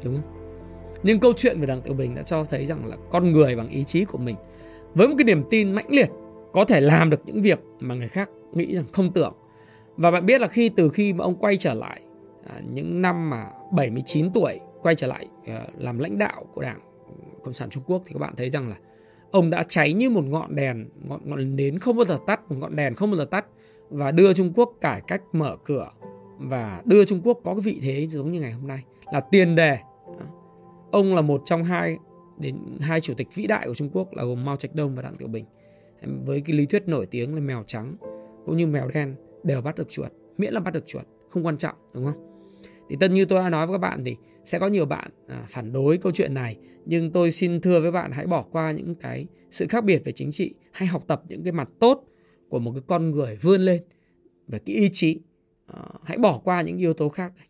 đúng 0.04 0.22
không 0.22 0.43
nhưng 1.04 1.20
câu 1.20 1.34
chuyện 1.38 1.60
về 1.60 1.66
đặng 1.66 1.82
tiểu 1.82 1.94
bình 1.94 2.16
đã 2.16 2.22
cho 2.22 2.44
thấy 2.44 2.66
rằng 2.66 2.86
là 2.86 2.98
con 3.12 3.32
người 3.32 3.56
bằng 3.56 3.70
ý 3.70 3.84
chí 3.84 4.06
của 4.06 4.18
mình 4.18 4.36
với 4.96 5.08
một 5.08 5.16
cái 5.18 5.26
niềm 5.26 5.44
tin 5.50 5.72
mãnh 5.72 5.90
liệt 5.90 6.10
có 6.54 6.66
thể 6.66 6.82
làm 6.82 7.10
được 7.10 7.22
những 7.26 7.42
việc 7.42 7.60
mà 7.80 7.96
người 7.96 8.08
khác 8.08 8.30
nghĩ 8.54 8.76
rằng 8.76 8.86
không 8.92 9.14
tưởng. 9.14 9.34
Và 9.98 10.12
bạn 10.12 10.26
biết 10.26 10.42
là 10.42 10.48
khi 10.48 10.70
từ 10.70 10.90
khi 10.90 11.14
mà 11.14 11.24
ông 11.24 11.36
quay 11.36 11.58
trở 11.58 11.74
lại 11.74 12.02
à, 12.48 12.62
những 12.74 13.02
năm 13.02 13.30
mà 13.30 13.46
79 13.72 14.32
tuổi 14.34 14.60
quay 14.82 14.96
trở 14.96 15.08
lại 15.08 15.28
à, 15.48 15.68
làm 15.78 16.00
lãnh 16.00 16.18
đạo 16.18 16.46
của 16.54 16.62
đảng 16.62 16.80
cộng 17.44 17.54
sản 17.54 17.70
Trung 17.70 17.84
Quốc 17.86 18.04
thì 18.06 18.14
các 18.14 18.20
bạn 18.20 18.34
thấy 18.38 18.50
rằng 18.50 18.70
là 18.70 18.76
ông 19.32 19.50
đã 19.50 19.64
cháy 19.70 19.94
như 19.94 20.10
một 20.10 20.24
ngọn 20.24 20.56
đèn 20.56 20.90
ngọn 21.08 21.20
ngọn 21.24 21.56
nến 21.56 21.80
không 21.80 21.98
bao 21.98 22.06
giờ 22.06 22.20
tắt 22.28 22.52
một 22.52 22.56
ngọn 22.60 22.76
đèn 22.76 22.96
không 22.96 23.12
bao 23.12 23.18
giờ 23.18 23.26
tắt 23.32 23.46
và 23.90 24.12
đưa 24.12 24.34
Trung 24.34 24.54
Quốc 24.56 24.74
cải 24.82 25.02
cách 25.08 25.22
mở 25.34 25.58
cửa 25.64 25.92
và 26.38 26.82
đưa 26.86 27.06
Trung 27.06 27.22
Quốc 27.24 27.40
có 27.44 27.54
cái 27.54 27.62
vị 27.62 27.80
thế 27.82 28.08
giống 28.08 28.32
như 28.32 28.42
ngày 28.42 28.52
hôm 28.52 28.68
nay 28.68 28.84
là 29.12 29.20
tiền 29.20 29.56
đề 29.56 29.78
ông 30.94 31.16
là 31.16 31.22
một 31.22 31.42
trong 31.46 31.64
hai 31.64 31.98
đến 32.40 32.58
hai 32.80 33.02
chủ 33.02 33.14
tịch 33.14 33.28
vĩ 33.36 33.48
đại 33.48 33.68
của 33.68 33.74
Trung 33.74 33.90
Quốc 33.94 34.14
là 34.14 34.24
gồm 34.24 34.46
Mao 34.46 34.56
Trạch 34.56 34.76
Đông 34.76 34.96
và 34.96 35.02
Đặng 35.02 35.16
Tiểu 35.18 35.28
Bình 35.28 35.46
với 36.26 36.42
cái 36.42 36.56
lý 36.56 36.66
thuyết 36.66 36.88
nổi 36.88 37.06
tiếng 37.06 37.34
là 37.34 37.40
mèo 37.40 37.64
trắng 37.68 37.96
cũng 38.46 38.58
như 38.58 38.68
mèo 38.68 38.88
đen 38.88 39.16
đều 39.44 39.62
bắt 39.62 39.76
được 39.76 39.90
chuột 39.90 40.12
miễn 40.38 40.54
là 40.54 40.60
bắt 40.60 40.74
được 40.74 40.88
chuột 40.88 41.04
không 41.30 41.46
quan 41.46 41.58
trọng 41.58 41.76
đúng 41.94 42.06
không 42.06 42.44
thì 42.90 42.96
tân 43.00 43.14
như 43.14 43.26
tôi 43.26 43.40
đã 43.40 43.50
nói 43.50 43.68
với 43.68 43.74
các 43.74 43.78
bạn 43.78 44.04
thì 44.04 44.16
sẽ 44.46 44.60
có 44.60 44.68
nhiều 44.68 44.86
bạn 44.86 45.12
à, 45.28 45.46
phản 45.48 45.74
đối 45.74 45.98
câu 45.98 46.12
chuyện 46.12 46.34
này 46.34 46.58
nhưng 46.86 47.12
tôi 47.12 47.32
xin 47.32 47.62
thưa 47.62 47.82
với 47.82 47.92
bạn 47.92 48.12
hãy 48.12 48.28
bỏ 48.28 48.46
qua 48.52 48.72
những 48.72 48.96
cái 48.96 49.28
sự 49.52 49.68
khác 49.70 49.84
biệt 49.84 50.02
về 50.06 50.12
chính 50.12 50.32
trị 50.32 50.54
hay 50.72 50.88
học 50.88 51.04
tập 51.08 51.22
những 51.28 51.44
cái 51.44 51.52
mặt 51.52 51.70
tốt 51.80 52.04
của 52.50 52.60
một 52.60 52.72
cái 52.72 52.84
con 52.88 53.12
người 53.12 53.38
vươn 53.42 53.62
lên 53.62 53.82
về 54.48 54.60
cái 54.60 54.76
ý 54.76 54.90
chí 54.92 55.20
à, 55.68 55.80
hãy 56.04 56.18
bỏ 56.18 56.42
qua 56.44 56.62
những 56.62 56.78
yếu 56.78 56.94
tố 56.94 57.10
khác 57.10 57.34
Đấy 57.38 57.48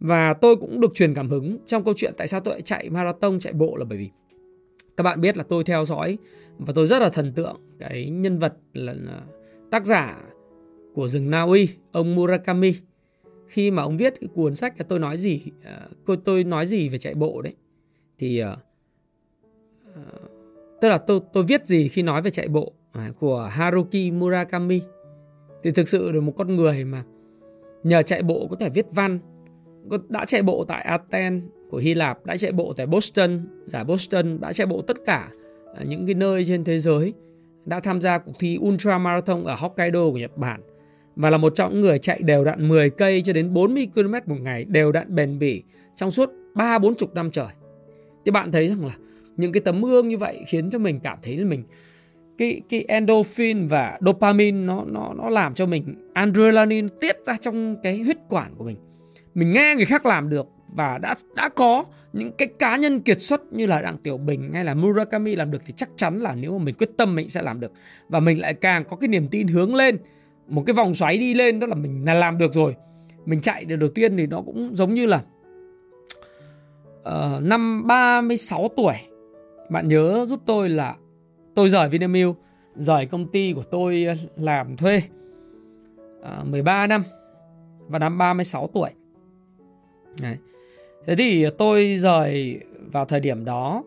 và 0.00 0.34
tôi 0.34 0.56
cũng 0.56 0.80
được 0.80 0.94
truyền 0.94 1.14
cảm 1.14 1.30
hứng 1.30 1.58
trong 1.66 1.84
câu 1.84 1.94
chuyện 1.96 2.14
tại 2.16 2.28
sao 2.28 2.40
tôi 2.40 2.54
lại 2.54 2.62
chạy 2.62 2.90
marathon 2.90 3.38
chạy 3.38 3.52
bộ 3.52 3.76
là 3.76 3.84
bởi 3.84 3.98
vì 3.98 4.10
các 4.96 5.02
bạn 5.02 5.20
biết 5.20 5.36
là 5.36 5.44
tôi 5.48 5.64
theo 5.64 5.84
dõi 5.84 6.18
và 6.58 6.72
tôi 6.72 6.86
rất 6.86 6.98
là 6.98 7.10
thần 7.10 7.32
tượng 7.32 7.56
cái 7.78 8.10
nhân 8.10 8.38
vật 8.38 8.54
là 8.72 8.94
tác 9.70 9.86
giả 9.86 10.20
của 10.94 11.08
rừng 11.08 11.30
Na 11.30 11.42
Uy, 11.42 11.68
ông 11.92 12.14
Murakami. 12.14 12.74
Khi 13.46 13.70
mà 13.70 13.82
ông 13.82 13.96
viết 13.96 14.14
cái 14.20 14.28
cuốn 14.34 14.54
sách 14.54 14.74
tôi 14.88 14.98
nói 14.98 15.16
gì, 15.16 15.42
à, 15.64 15.88
tôi 16.06 16.16
tôi 16.24 16.44
nói 16.44 16.66
gì 16.66 16.88
về 16.88 16.98
chạy 16.98 17.14
bộ 17.14 17.42
đấy, 17.42 17.54
thì 18.18 18.38
à, 18.38 18.56
à, 19.94 20.02
tức 20.80 20.88
là 20.88 20.98
tôi 20.98 21.20
tôi 21.32 21.44
viết 21.44 21.66
gì 21.66 21.88
khi 21.88 22.02
nói 22.02 22.22
về 22.22 22.30
chạy 22.30 22.48
bộ 22.48 22.72
của 23.18 23.50
Haruki 23.52 24.12
Murakami 24.12 24.80
thì 25.62 25.70
thực 25.70 25.88
sự 25.88 26.10
là 26.10 26.20
một 26.20 26.32
con 26.36 26.56
người 26.56 26.84
mà 26.84 27.04
nhờ 27.82 28.02
chạy 28.02 28.22
bộ 28.22 28.46
có 28.50 28.56
thể 28.56 28.70
viết 28.70 28.86
văn 28.90 29.18
đã 30.08 30.24
chạy 30.24 30.42
bộ 30.42 30.64
tại 30.68 30.82
Athens 30.82 31.44
của 31.70 31.78
Hy 31.78 31.94
Lạp, 31.94 32.26
đã 32.26 32.36
chạy 32.36 32.52
bộ 32.52 32.72
tại 32.76 32.86
Boston 32.86 33.40
giải 33.66 33.84
Boston 33.84 34.40
đã 34.40 34.52
chạy 34.52 34.66
bộ 34.66 34.82
tất 34.82 34.96
cả 35.06 35.28
à, 35.76 35.84
những 35.86 36.06
cái 36.06 36.14
nơi 36.14 36.44
trên 36.44 36.64
thế 36.64 36.78
giới, 36.78 37.12
đã 37.64 37.80
tham 37.80 38.00
gia 38.00 38.18
cuộc 38.18 38.32
thi 38.38 38.58
ultra 38.60 38.98
marathon 38.98 39.44
ở 39.44 39.54
Hokkaido 39.58 40.10
của 40.10 40.18
Nhật 40.18 40.36
Bản 40.36 40.60
và 41.16 41.30
là 41.30 41.38
một 41.38 41.52
trong 41.54 41.72
những 41.72 41.80
người 41.80 41.98
chạy 41.98 42.22
đều 42.22 42.44
đặn 42.44 42.68
10 42.68 42.90
cây 42.90 43.22
cho 43.22 43.32
đến 43.32 43.52
40 43.52 43.88
km 43.94 44.12
một 44.26 44.40
ngày, 44.40 44.64
đều 44.64 44.92
đặn 44.92 45.14
bền 45.14 45.38
bỉ 45.38 45.62
trong 45.94 46.10
suốt 46.10 46.30
3 46.54 46.78
40 46.78 47.08
năm 47.14 47.30
trời. 47.30 47.46
Thì 48.24 48.30
bạn 48.30 48.52
thấy 48.52 48.68
rằng 48.68 48.84
là 48.84 48.96
những 49.36 49.52
cái 49.52 49.60
tấm 49.60 49.82
gương 49.82 50.08
như 50.08 50.18
vậy 50.18 50.40
khiến 50.46 50.70
cho 50.70 50.78
mình 50.78 51.00
cảm 51.00 51.18
thấy 51.22 51.36
là 51.36 51.44
mình, 51.44 51.64
cái 52.38 52.60
cái 52.68 52.84
endorphin 52.88 53.66
và 53.66 53.98
dopamine 54.00 54.58
nó 54.66 54.84
nó 54.86 55.14
nó 55.16 55.28
làm 55.28 55.54
cho 55.54 55.66
mình 55.66 56.10
adrenaline 56.14 56.88
tiết 57.00 57.16
ra 57.24 57.36
trong 57.40 57.76
cái 57.82 57.98
huyết 57.98 58.16
quản 58.28 58.54
của 58.54 58.64
mình. 58.64 58.76
Mình 59.34 59.52
nghe 59.52 59.74
người 59.76 59.84
khác 59.84 60.06
làm 60.06 60.28
được 60.28 60.46
và 60.74 60.98
đã 60.98 61.14
đã 61.34 61.48
có 61.48 61.84
những 62.12 62.32
cái 62.38 62.48
cá 62.58 62.76
nhân 62.76 63.00
kiệt 63.00 63.20
xuất 63.20 63.52
như 63.52 63.66
là 63.66 63.82
Đặng 63.82 63.98
Tiểu 63.98 64.18
Bình 64.18 64.50
hay 64.54 64.64
là 64.64 64.74
Murakami 64.74 65.36
làm 65.36 65.50
được 65.50 65.62
thì 65.66 65.72
chắc 65.76 65.90
chắn 65.96 66.20
là 66.20 66.34
nếu 66.34 66.58
mà 66.58 66.64
mình 66.64 66.74
quyết 66.74 66.90
tâm 66.96 67.14
mình 67.14 67.28
sẽ 67.28 67.42
làm 67.42 67.60
được. 67.60 67.72
Và 68.08 68.20
mình 68.20 68.40
lại 68.40 68.54
càng 68.54 68.84
có 68.84 68.96
cái 68.96 69.08
niềm 69.08 69.28
tin 69.28 69.48
hướng 69.48 69.74
lên 69.74 69.98
một 70.48 70.62
cái 70.66 70.74
vòng 70.74 70.94
xoáy 70.94 71.18
đi 71.18 71.34
lên 71.34 71.60
đó 71.60 71.66
là 71.66 71.74
mình 71.74 72.04
là 72.04 72.14
làm 72.14 72.38
được 72.38 72.54
rồi. 72.54 72.76
Mình 73.26 73.40
chạy 73.40 73.64
được 73.64 73.76
đầu 73.76 73.88
tiên 73.94 74.16
thì 74.16 74.26
nó 74.26 74.42
cũng 74.42 74.76
giống 74.76 74.94
như 74.94 75.06
là 75.06 75.22
uh, 77.00 77.42
năm 77.42 77.86
36 77.86 78.68
tuổi. 78.76 78.94
Bạn 79.70 79.88
nhớ 79.88 80.26
giúp 80.28 80.40
tôi 80.46 80.68
là 80.68 80.96
tôi 81.54 81.68
rời 81.68 81.88
Vinamilk 81.88 82.36
rời 82.76 83.06
công 83.06 83.26
ty 83.26 83.52
của 83.52 83.62
tôi 83.62 84.06
làm 84.36 84.76
thuê 84.76 85.02
ờ, 86.22 86.38
uh, 86.42 86.48
13 86.48 86.86
năm. 86.86 87.04
Và 87.88 87.98
năm 87.98 88.18
36 88.18 88.70
tuổi. 88.74 88.90
Đấy. 90.22 90.36
Thế 91.06 91.16
thì 91.16 91.46
tôi 91.58 91.96
rời 91.96 92.60
vào 92.92 93.04
thời 93.04 93.20
điểm 93.20 93.44
đó 93.44 93.84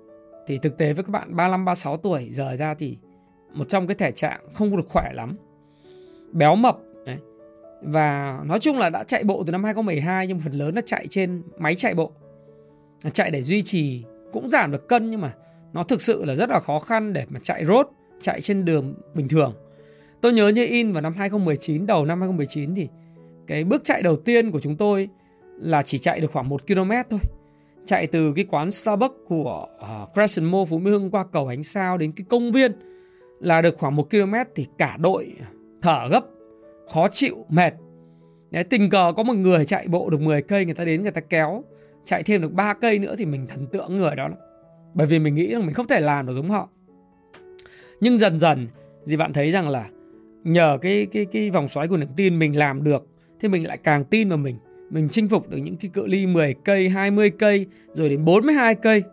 thì 0.47 0.57
thực 0.57 0.77
tế 0.77 0.93
với 0.93 1.03
các 1.03 1.09
bạn 1.09 1.35
35 1.35 1.65
36 1.65 1.97
tuổi 1.97 2.29
rời 2.31 2.57
ra 2.57 2.73
thì 2.73 2.97
một 3.53 3.69
trong 3.69 3.87
cái 3.87 3.95
thể 3.95 4.11
trạng 4.11 4.41
không 4.53 4.77
được 4.77 4.87
khỏe 4.89 5.11
lắm. 5.13 5.35
Béo 6.31 6.55
mập 6.55 6.77
đấy. 7.05 7.17
Và 7.81 8.39
nói 8.45 8.59
chung 8.59 8.77
là 8.77 8.89
đã 8.89 9.03
chạy 9.03 9.23
bộ 9.23 9.43
từ 9.47 9.51
năm 9.51 9.63
2012 9.63 10.27
nhưng 10.27 10.39
phần 10.39 10.53
lớn 10.53 10.75
là 10.75 10.81
chạy 10.85 11.07
trên 11.09 11.43
máy 11.57 11.75
chạy 11.75 11.95
bộ. 11.95 12.11
Chạy 13.13 13.31
để 13.31 13.41
duy 13.41 13.61
trì 13.61 14.03
cũng 14.33 14.49
giảm 14.49 14.71
được 14.71 14.87
cân 14.87 15.11
nhưng 15.11 15.21
mà 15.21 15.33
nó 15.73 15.83
thực 15.83 16.01
sự 16.01 16.25
là 16.25 16.35
rất 16.35 16.49
là 16.49 16.59
khó 16.59 16.79
khăn 16.79 17.13
để 17.13 17.25
mà 17.29 17.39
chạy 17.43 17.65
road, 17.65 17.85
chạy 18.21 18.41
trên 18.41 18.65
đường 18.65 18.93
bình 19.13 19.27
thường. 19.27 19.53
Tôi 20.21 20.33
nhớ 20.33 20.47
như 20.47 20.65
in 20.65 20.91
vào 20.91 21.01
năm 21.01 21.13
2019, 21.13 21.85
đầu 21.85 22.05
năm 22.05 22.21
2019 22.21 22.75
thì 22.75 22.87
cái 23.47 23.63
bước 23.63 23.83
chạy 23.83 24.01
đầu 24.01 24.15
tiên 24.15 24.51
của 24.51 24.59
chúng 24.59 24.77
tôi 24.77 25.09
là 25.61 25.81
chỉ 25.81 25.97
chạy 25.97 26.19
được 26.19 26.31
khoảng 26.31 26.49
1 26.49 26.67
km 26.67 26.91
thôi. 27.09 27.19
Chạy 27.85 28.07
từ 28.07 28.33
cái 28.35 28.45
quán 28.49 28.71
Starbucks 28.71 29.15
của 29.27 29.67
uh, 29.75 30.13
Crescent 30.13 30.51
Mall 30.51 30.65
Phú 30.69 30.79
Mỹ 30.79 30.91
Hưng 30.91 31.11
qua 31.11 31.25
cầu 31.31 31.47
Ánh 31.47 31.63
Sao 31.63 31.97
đến 31.97 32.11
cái 32.11 32.25
công 32.29 32.51
viên 32.51 32.71
là 33.39 33.61
được 33.61 33.77
khoảng 33.77 33.95
1 33.95 34.09
km 34.09 34.33
thì 34.55 34.67
cả 34.77 34.97
đội 34.99 35.33
thở 35.81 36.07
gấp, 36.11 36.25
khó 36.93 37.07
chịu, 37.07 37.45
mệt. 37.49 37.73
Đấy, 38.51 38.63
tình 38.63 38.89
cờ 38.89 39.13
có 39.17 39.23
một 39.23 39.33
người 39.33 39.65
chạy 39.65 39.87
bộ 39.87 40.09
được 40.09 40.21
10 40.21 40.41
cây 40.41 40.65
người 40.65 40.73
ta 40.73 40.83
đến 40.85 41.03
người 41.03 41.11
ta 41.11 41.21
kéo 41.21 41.63
chạy 42.05 42.23
thêm 42.23 42.41
được 42.41 42.53
3 42.53 42.73
cây 42.73 42.99
nữa 42.99 43.15
thì 43.17 43.25
mình 43.25 43.47
thần 43.47 43.67
tượng 43.67 43.97
người 43.97 44.15
đó 44.15 44.27
lắm. 44.27 44.37
Bởi 44.93 45.07
vì 45.07 45.19
mình 45.19 45.35
nghĩ 45.35 45.53
rằng 45.53 45.65
mình 45.65 45.73
không 45.73 45.87
thể 45.87 45.99
làm 45.99 46.27
được 46.27 46.33
giống 46.35 46.49
họ. 46.49 46.69
Nhưng 48.01 48.17
dần 48.17 48.39
dần 48.39 48.67
thì 49.07 49.17
bạn 49.17 49.33
thấy 49.33 49.51
rằng 49.51 49.69
là 49.69 49.89
nhờ 50.43 50.77
cái 50.81 51.07
cái 51.11 51.25
cái 51.25 51.49
vòng 51.51 51.67
xoáy 51.67 51.87
của 51.87 51.97
niềm 51.97 52.09
tin 52.15 52.39
mình 52.39 52.57
làm 52.57 52.83
được 52.83 53.07
thì 53.39 53.47
mình 53.47 53.67
lại 53.67 53.77
càng 53.77 54.03
tin 54.03 54.29
vào 54.29 54.37
mình. 54.37 54.57
Mình 54.91 55.09
chinh 55.11 55.29
phục 55.29 55.49
được 55.49 55.57
những 55.57 55.77
cái 55.77 55.91
cự 55.93 56.07
ly 56.07 56.27
10 56.27 56.55
cây, 56.65 56.89
20 56.89 57.29
cây 57.29 57.65
rồi 57.93 58.09
đến 58.09 58.25
42 58.25 58.75
cây. 58.75 59.03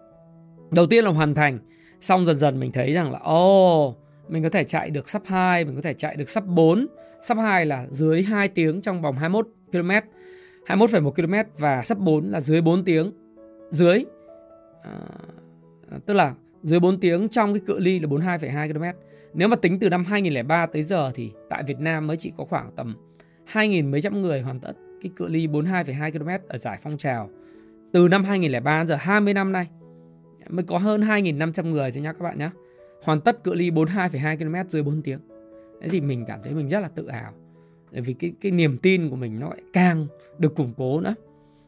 Đầu 0.70 0.86
tiên 0.86 1.04
là 1.04 1.10
hoàn 1.10 1.34
thành, 1.34 1.58
xong 2.00 2.26
dần 2.26 2.38
dần 2.38 2.60
mình 2.60 2.72
thấy 2.72 2.92
rằng 2.92 3.12
là 3.12 3.18
ồ, 3.18 3.88
oh, 3.88 3.96
mình 4.28 4.42
có 4.42 4.48
thể 4.48 4.64
chạy 4.64 4.90
được 4.90 5.08
sắp 5.08 5.22
2, 5.26 5.64
mình 5.64 5.76
có 5.76 5.82
thể 5.82 5.94
chạy 5.94 6.16
được 6.16 6.28
sắp 6.28 6.46
4. 6.46 6.86
Sắp 7.22 7.38
2 7.38 7.66
là 7.66 7.86
dưới 7.90 8.22
2 8.22 8.48
tiếng 8.48 8.80
trong 8.80 9.02
vòng 9.02 9.16
21 9.18 9.48
km. 9.72 9.90
21,1 10.66 11.10
km 11.10 11.34
và 11.58 11.82
sắp 11.82 11.98
4 11.98 12.30
là 12.30 12.40
dưới 12.40 12.60
4 12.60 12.84
tiếng. 12.84 13.12
Dưới 13.70 14.04
à, 14.82 14.92
tức 16.06 16.14
là 16.14 16.34
dưới 16.62 16.80
4 16.80 17.00
tiếng 17.00 17.28
trong 17.28 17.52
cái 17.52 17.60
cự 17.66 17.78
ly 17.78 17.98
là 17.98 18.08
42,2 18.08 18.72
km. 18.72 18.98
Nếu 19.34 19.48
mà 19.48 19.56
tính 19.56 19.78
từ 19.78 19.88
năm 19.88 20.04
2003 20.04 20.66
tới 20.66 20.82
giờ 20.82 21.10
thì 21.14 21.30
tại 21.50 21.62
Việt 21.62 21.78
Nam 21.78 22.06
mới 22.06 22.16
chỉ 22.16 22.32
có 22.36 22.44
khoảng 22.44 22.70
tầm 22.76 22.96
2.000 23.52 23.90
mấy 23.90 24.00
trăm 24.00 24.22
người 24.22 24.40
hoàn 24.40 24.60
tất 24.60 24.72
cái 25.02 25.10
cự 25.16 25.26
ly 25.26 25.46
42,2 25.46 26.12
km 26.12 26.46
ở 26.48 26.58
giải 26.58 26.78
phong 26.82 26.96
trào. 26.96 27.30
Từ 27.92 28.08
năm 28.08 28.24
2003 28.24 28.84
giờ 28.84 28.96
20 28.96 29.34
năm 29.34 29.52
nay 29.52 29.68
mới 30.48 30.64
có 30.64 30.78
hơn 30.78 31.00
2.500 31.00 31.70
người 31.70 31.92
thôi 31.92 32.02
nhá 32.02 32.12
các 32.12 32.22
bạn 32.22 32.38
nhé. 32.38 32.50
Hoàn 33.02 33.20
tất 33.20 33.44
cự 33.44 33.54
ly 33.54 33.70
42,2 33.70 34.38
km 34.38 34.68
dưới 34.68 34.82
4 34.82 35.02
tiếng. 35.02 35.18
Thế 35.82 35.88
thì 35.88 36.00
mình 36.00 36.24
cảm 36.28 36.40
thấy 36.42 36.54
mình 36.54 36.68
rất 36.68 36.80
là 36.80 36.88
tự 36.88 37.10
hào. 37.10 37.32
Bởi 37.92 38.00
vì 38.00 38.12
cái 38.12 38.32
cái 38.40 38.52
niềm 38.52 38.78
tin 38.78 39.10
của 39.10 39.16
mình 39.16 39.40
nó 39.40 39.48
lại 39.48 39.62
càng 39.72 40.06
được 40.38 40.54
củng 40.54 40.72
cố 40.76 41.00
nữa. 41.00 41.14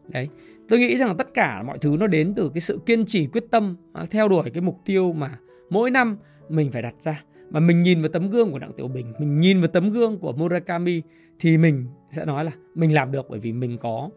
Đấy. 0.09 0.29
Tôi 0.69 0.79
nghĩ 0.79 0.97
rằng 0.97 1.17
tất 1.17 1.35
cả 1.35 1.63
mọi 1.63 1.79
thứ 1.79 1.97
nó 2.01 2.07
đến 2.07 2.35
từ 2.37 2.51
cái 2.55 2.61
sự 2.61 2.81
kiên 2.87 3.07
trì 3.07 3.27
quyết 3.27 3.45
tâm 3.51 3.77
à, 3.93 4.07
theo 4.11 4.29
đuổi 4.29 4.51
cái 4.51 4.61
mục 4.61 4.79
tiêu 4.85 5.13
mà 5.13 5.39
mỗi 5.71 5.91
năm 5.91 6.17
mình 6.49 6.71
phải 6.71 6.83
đặt 6.83 6.95
ra 7.01 7.23
mà 7.51 7.61
mình 7.61 7.83
nhìn 7.83 8.03
vào 8.03 8.09
tấm 8.09 8.31
gương 8.31 8.53
của 8.53 8.59
Đặng 8.59 8.73
Tiểu 8.73 8.89
Bình, 8.89 9.13
mình 9.19 9.41
nhìn 9.41 9.61
vào 9.61 9.69
tấm 9.69 9.91
gương 9.91 10.19
của 10.19 10.33
Murakami 10.33 11.03
thì 11.39 11.59
mình 11.59 11.87
sẽ 12.13 12.25
nói 12.25 12.45
là 12.45 12.53
mình 12.75 12.95
làm 12.95 13.13
được 13.13 13.27
bởi 13.31 13.41
vì 13.41 13.53
mình 13.53 13.79
có 13.79 14.11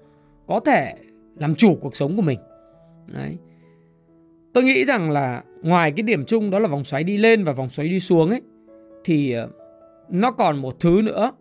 có 0.47 0.59
thể 0.59 0.95
làm 1.35 1.55
chủ 1.55 1.77
cuộc 1.81 1.95
sống 1.95 2.15
của 2.15 2.21
mình. 2.21 2.39
Đấy. 3.13 3.37
Tôi 4.53 4.63
nghĩ 4.63 4.85
rằng 4.85 5.11
là 5.11 5.43
ngoài 5.61 5.91
cái 5.91 6.03
điểm 6.03 6.25
chung 6.25 6.49
đó 6.49 6.59
là 6.59 6.67
vòng 6.67 6.83
xoáy 6.83 7.03
đi 7.03 7.17
lên 7.17 7.43
và 7.43 7.53
vòng 7.53 7.69
xoáy 7.69 7.89
đi 7.89 7.99
xuống 7.99 8.29
ấy 8.29 8.41
thì 9.03 9.31
ờ, 9.31 9.49
nó 10.09 10.31
còn 10.31 10.57
một 10.57 10.79
thứ 10.79 11.01
nữa 11.03 11.31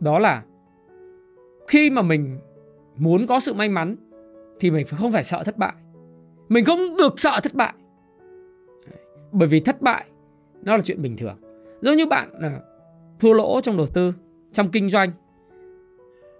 đó 0.00 0.18
là 0.18 0.42
khi 1.68 1.90
mà 1.90 2.02
mình 2.02 2.38
muốn 2.96 3.26
có 3.26 3.40
sự 3.40 3.54
may 3.54 3.68
mắn 3.68 3.96
thì 4.60 4.70
mình 4.70 4.86
không 4.86 5.12
phải 5.12 5.24
sợ 5.24 5.42
thất 5.44 5.56
bại. 5.56 5.72
Mình 6.48 6.64
không 6.64 6.78
được 6.98 7.18
sợ 7.20 7.40
thất 7.42 7.54
bại. 7.54 7.72
Bởi 9.32 9.48
vì 9.48 9.60
thất 9.60 9.82
bại 9.82 10.06
nó 10.62 10.76
là 10.76 10.82
chuyện 10.82 11.02
bình 11.02 11.16
thường. 11.16 11.36
Giống 11.80 11.96
như 11.96 12.06
bạn 12.06 12.30
là 12.40 12.60
thua 13.20 13.32
lỗ 13.32 13.60
trong 13.60 13.76
đầu 13.76 13.86
tư, 13.86 14.14
trong 14.52 14.70
kinh 14.70 14.90
doanh. 14.90 15.10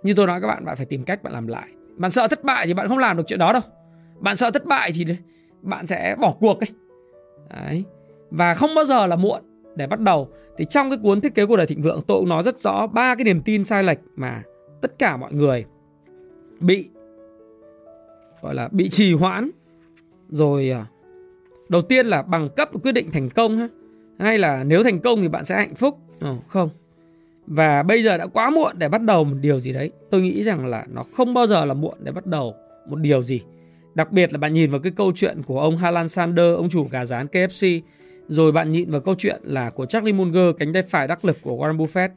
Như 0.02 0.14
tôi 0.14 0.26
nói 0.26 0.40
các 0.40 0.46
bạn 0.46 0.64
bạn 0.64 0.76
phải 0.76 0.86
tìm 0.86 1.04
cách 1.04 1.22
bạn 1.22 1.32
làm 1.32 1.46
lại. 1.46 1.68
Bạn 1.96 2.10
sợ 2.10 2.28
thất 2.28 2.44
bại 2.44 2.66
thì 2.66 2.74
bạn 2.74 2.88
không 2.88 2.98
làm 2.98 3.16
được 3.16 3.22
chuyện 3.26 3.38
đó 3.38 3.52
đâu. 3.52 3.62
Bạn 4.18 4.36
sợ 4.36 4.50
thất 4.50 4.64
bại 4.64 4.90
thì 4.94 5.06
bạn 5.62 5.86
sẽ 5.86 6.16
bỏ 6.20 6.34
cuộc 6.40 6.60
ấy. 6.60 6.68
Đấy. 7.50 7.84
Và 8.30 8.54
không 8.54 8.70
bao 8.74 8.84
giờ 8.84 9.06
là 9.06 9.16
muộn 9.16 9.42
để 9.76 9.86
bắt 9.86 10.00
đầu. 10.00 10.28
Thì 10.58 10.66
trong 10.70 10.90
cái 10.90 10.98
cuốn 11.02 11.20
thiết 11.20 11.34
kế 11.34 11.46
cuộc 11.46 11.56
đời 11.56 11.66
thịnh 11.66 11.82
vượng, 11.82 12.00
tôi 12.06 12.18
cũng 12.20 12.28
nói 12.28 12.42
rất 12.42 12.58
rõ 12.58 12.86
ba 12.86 13.14
cái 13.14 13.24
niềm 13.24 13.42
tin 13.42 13.64
sai 13.64 13.82
lệch 13.82 13.98
mà 14.16 14.42
tất 14.80 14.98
cả 14.98 15.16
mọi 15.16 15.32
người 15.32 15.64
bị, 16.60 16.88
gọi 18.42 18.54
là, 18.54 18.68
bị 18.72 18.88
trì 18.88 19.14
hoãn. 19.14 19.50
Rồi 20.28 20.70
à, 20.70 20.86
đầu 21.68 21.82
tiên 21.82 22.06
là 22.06 22.22
bằng 22.22 22.48
cấp 22.56 22.70
quyết 22.82 22.92
định 22.92 23.10
thành 23.10 23.30
công 23.30 23.56
ha 23.56 23.68
hay 24.18 24.38
là 24.38 24.64
nếu 24.64 24.82
thành 24.82 25.00
công 25.00 25.20
thì 25.20 25.28
bạn 25.28 25.44
sẽ 25.44 25.56
hạnh 25.56 25.74
phúc. 25.74 25.98
Ừ, 26.20 26.34
không. 26.48 26.70
Và 27.46 27.82
bây 27.82 28.02
giờ 28.02 28.18
đã 28.18 28.26
quá 28.26 28.50
muộn 28.50 28.78
để 28.78 28.88
bắt 28.88 29.02
đầu 29.02 29.24
một 29.24 29.36
điều 29.40 29.60
gì 29.60 29.72
đấy. 29.72 29.90
Tôi 30.10 30.20
nghĩ 30.20 30.42
rằng 30.42 30.66
là 30.66 30.86
nó 30.92 31.02
không 31.12 31.34
bao 31.34 31.46
giờ 31.46 31.64
là 31.64 31.74
muộn 31.74 31.98
để 32.00 32.12
bắt 32.12 32.26
đầu 32.26 32.54
một 32.88 32.96
điều 32.96 33.22
gì. 33.22 33.40
Đặc 33.94 34.12
biệt 34.12 34.32
là 34.32 34.38
bạn 34.38 34.54
nhìn 34.54 34.70
vào 34.70 34.80
cái 34.80 34.92
câu 34.96 35.12
chuyện 35.16 35.42
của 35.42 35.60
ông 35.60 35.76
Harlan 35.76 36.08
Sanders 36.08 36.56
ông 36.56 36.68
chủ 36.70 36.86
gà 36.90 37.04
rán 37.04 37.26
KFC 37.26 37.80
rồi 38.28 38.52
bạn 38.52 38.72
nhìn 38.72 38.90
vào 38.90 39.00
câu 39.00 39.14
chuyện 39.18 39.40
là 39.44 39.70
của 39.70 39.86
Charlie 39.86 40.12
Munger 40.12 40.56
cánh 40.58 40.72
tay 40.72 40.82
phải 40.82 41.06
đắc 41.06 41.24
lực 41.24 41.36
của 41.42 41.56
Warren 41.56 41.76
Buffett. 41.76 42.08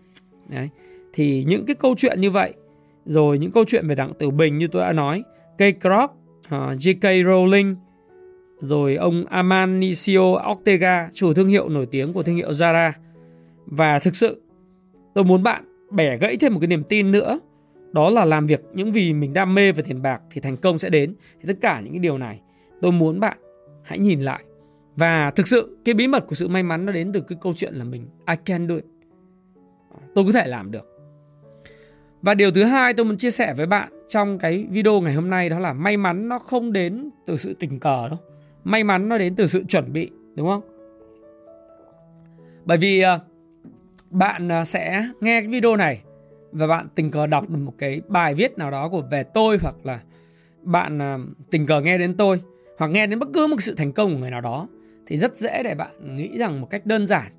Đấy. 0.47 0.69
Thì 1.13 1.43
những 1.47 1.65
cái 1.65 1.75
câu 1.75 1.95
chuyện 1.97 2.21
như 2.21 2.31
vậy 2.31 2.53
rồi 3.05 3.39
những 3.39 3.51
câu 3.51 3.63
chuyện 3.67 3.87
về 3.87 3.95
đặng 3.95 4.13
tiểu 4.13 4.31
bình 4.31 4.57
như 4.57 4.67
tôi 4.67 4.81
đã 4.81 4.93
nói 4.93 5.23
Kay 5.57 5.73
Kroc, 5.73 6.11
uh, 6.11 6.11
ờ, 6.49 6.73
J.K. 6.73 7.01
Rowling 7.01 7.75
rồi 8.59 8.95
ông 8.95 9.25
Amancio 9.29 10.51
Ortega, 10.51 11.09
chủ 11.13 11.33
thương 11.33 11.47
hiệu 11.47 11.69
nổi 11.69 11.85
tiếng 11.85 12.13
của 12.13 12.23
thương 12.23 12.35
hiệu 12.35 12.51
Zara. 12.51 12.91
Và 13.65 13.99
thực 13.99 14.15
sự 14.15 14.41
tôi 15.13 15.23
muốn 15.23 15.43
bạn 15.43 15.63
bẻ 15.91 16.17
gãy 16.17 16.37
thêm 16.37 16.53
một 16.53 16.59
cái 16.59 16.67
niềm 16.67 16.83
tin 16.83 17.11
nữa, 17.11 17.39
đó 17.91 18.09
là 18.09 18.25
làm 18.25 18.47
việc 18.47 18.61
những 18.73 18.91
vì 18.91 19.13
mình 19.13 19.33
đam 19.33 19.55
mê 19.55 19.71
về 19.71 19.83
tiền 19.83 20.01
bạc 20.01 20.21
thì 20.31 20.41
thành 20.41 20.57
công 20.57 20.79
sẽ 20.79 20.89
đến. 20.89 21.15
Thì 21.39 21.47
tất 21.47 21.57
cả 21.61 21.81
những 21.81 21.93
cái 21.93 21.99
điều 21.99 22.17
này 22.17 22.41
tôi 22.81 22.91
muốn 22.91 23.19
bạn 23.19 23.37
hãy 23.83 23.99
nhìn 23.99 24.21
lại. 24.21 24.43
Và 24.95 25.31
thực 25.31 25.47
sự 25.47 25.77
cái 25.85 25.93
bí 25.93 26.07
mật 26.07 26.27
của 26.27 26.35
sự 26.35 26.47
may 26.47 26.63
mắn 26.63 26.85
nó 26.85 26.91
đến 26.91 27.11
từ 27.13 27.21
cái 27.21 27.37
câu 27.41 27.53
chuyện 27.55 27.73
là 27.73 27.83
mình 27.83 28.07
I 28.27 28.35
can 28.45 28.67
do 28.67 28.75
it. 28.75 28.85
Tôi 30.15 30.25
có 30.25 30.31
thể 30.31 30.47
làm 30.47 30.71
được. 30.71 30.85
Và 32.21 32.33
điều 32.33 32.51
thứ 32.51 32.63
hai 32.63 32.93
tôi 32.93 33.05
muốn 33.05 33.17
chia 33.17 33.31
sẻ 33.31 33.53
với 33.57 33.65
bạn 33.65 33.89
trong 34.07 34.39
cái 34.39 34.65
video 34.69 35.01
ngày 35.01 35.13
hôm 35.13 35.29
nay 35.29 35.49
đó 35.49 35.59
là 35.59 35.73
may 35.73 35.97
mắn 35.97 36.29
nó 36.29 36.39
không 36.39 36.73
đến 36.73 37.09
từ 37.25 37.37
sự 37.37 37.53
tình 37.59 37.79
cờ 37.79 38.09
đâu 38.09 38.19
may 38.63 38.83
mắn 38.83 39.09
nó 39.09 39.17
đến 39.17 39.35
từ 39.35 39.47
sự 39.47 39.63
chuẩn 39.63 39.93
bị, 39.93 40.09
đúng 40.35 40.47
không? 40.47 40.61
Bởi 42.65 42.77
vì 42.77 43.01
à, 43.01 43.19
bạn 44.09 44.51
à, 44.51 44.65
sẽ 44.65 45.09
nghe 45.21 45.41
cái 45.41 45.49
video 45.49 45.75
này 45.75 46.01
và 46.51 46.67
bạn 46.67 46.87
tình 46.95 47.11
cờ 47.11 47.27
đọc 47.27 47.49
được 47.49 47.57
một 47.57 47.73
cái 47.77 48.01
bài 48.07 48.35
viết 48.35 48.57
nào 48.57 48.71
đó 48.71 48.89
của 48.89 49.01
về 49.11 49.23
tôi 49.23 49.57
hoặc 49.61 49.75
là 49.83 49.99
bạn 50.61 51.01
à, 51.01 51.17
tình 51.51 51.65
cờ 51.65 51.81
nghe 51.81 51.97
đến 51.97 52.17
tôi 52.17 52.41
hoặc 52.77 52.87
nghe 52.87 53.07
đến 53.07 53.19
bất 53.19 53.29
cứ 53.33 53.47
một 53.47 53.55
sự 53.59 53.75
thành 53.75 53.91
công 53.91 54.13
của 54.13 54.19
người 54.19 54.31
nào 54.31 54.41
đó 54.41 54.67
thì 55.07 55.17
rất 55.17 55.35
dễ 55.35 55.63
để 55.63 55.75
bạn 55.75 56.15
nghĩ 56.17 56.37
rằng 56.37 56.61
một 56.61 56.67
cách 56.69 56.85
đơn 56.85 57.07
giản. 57.07 57.31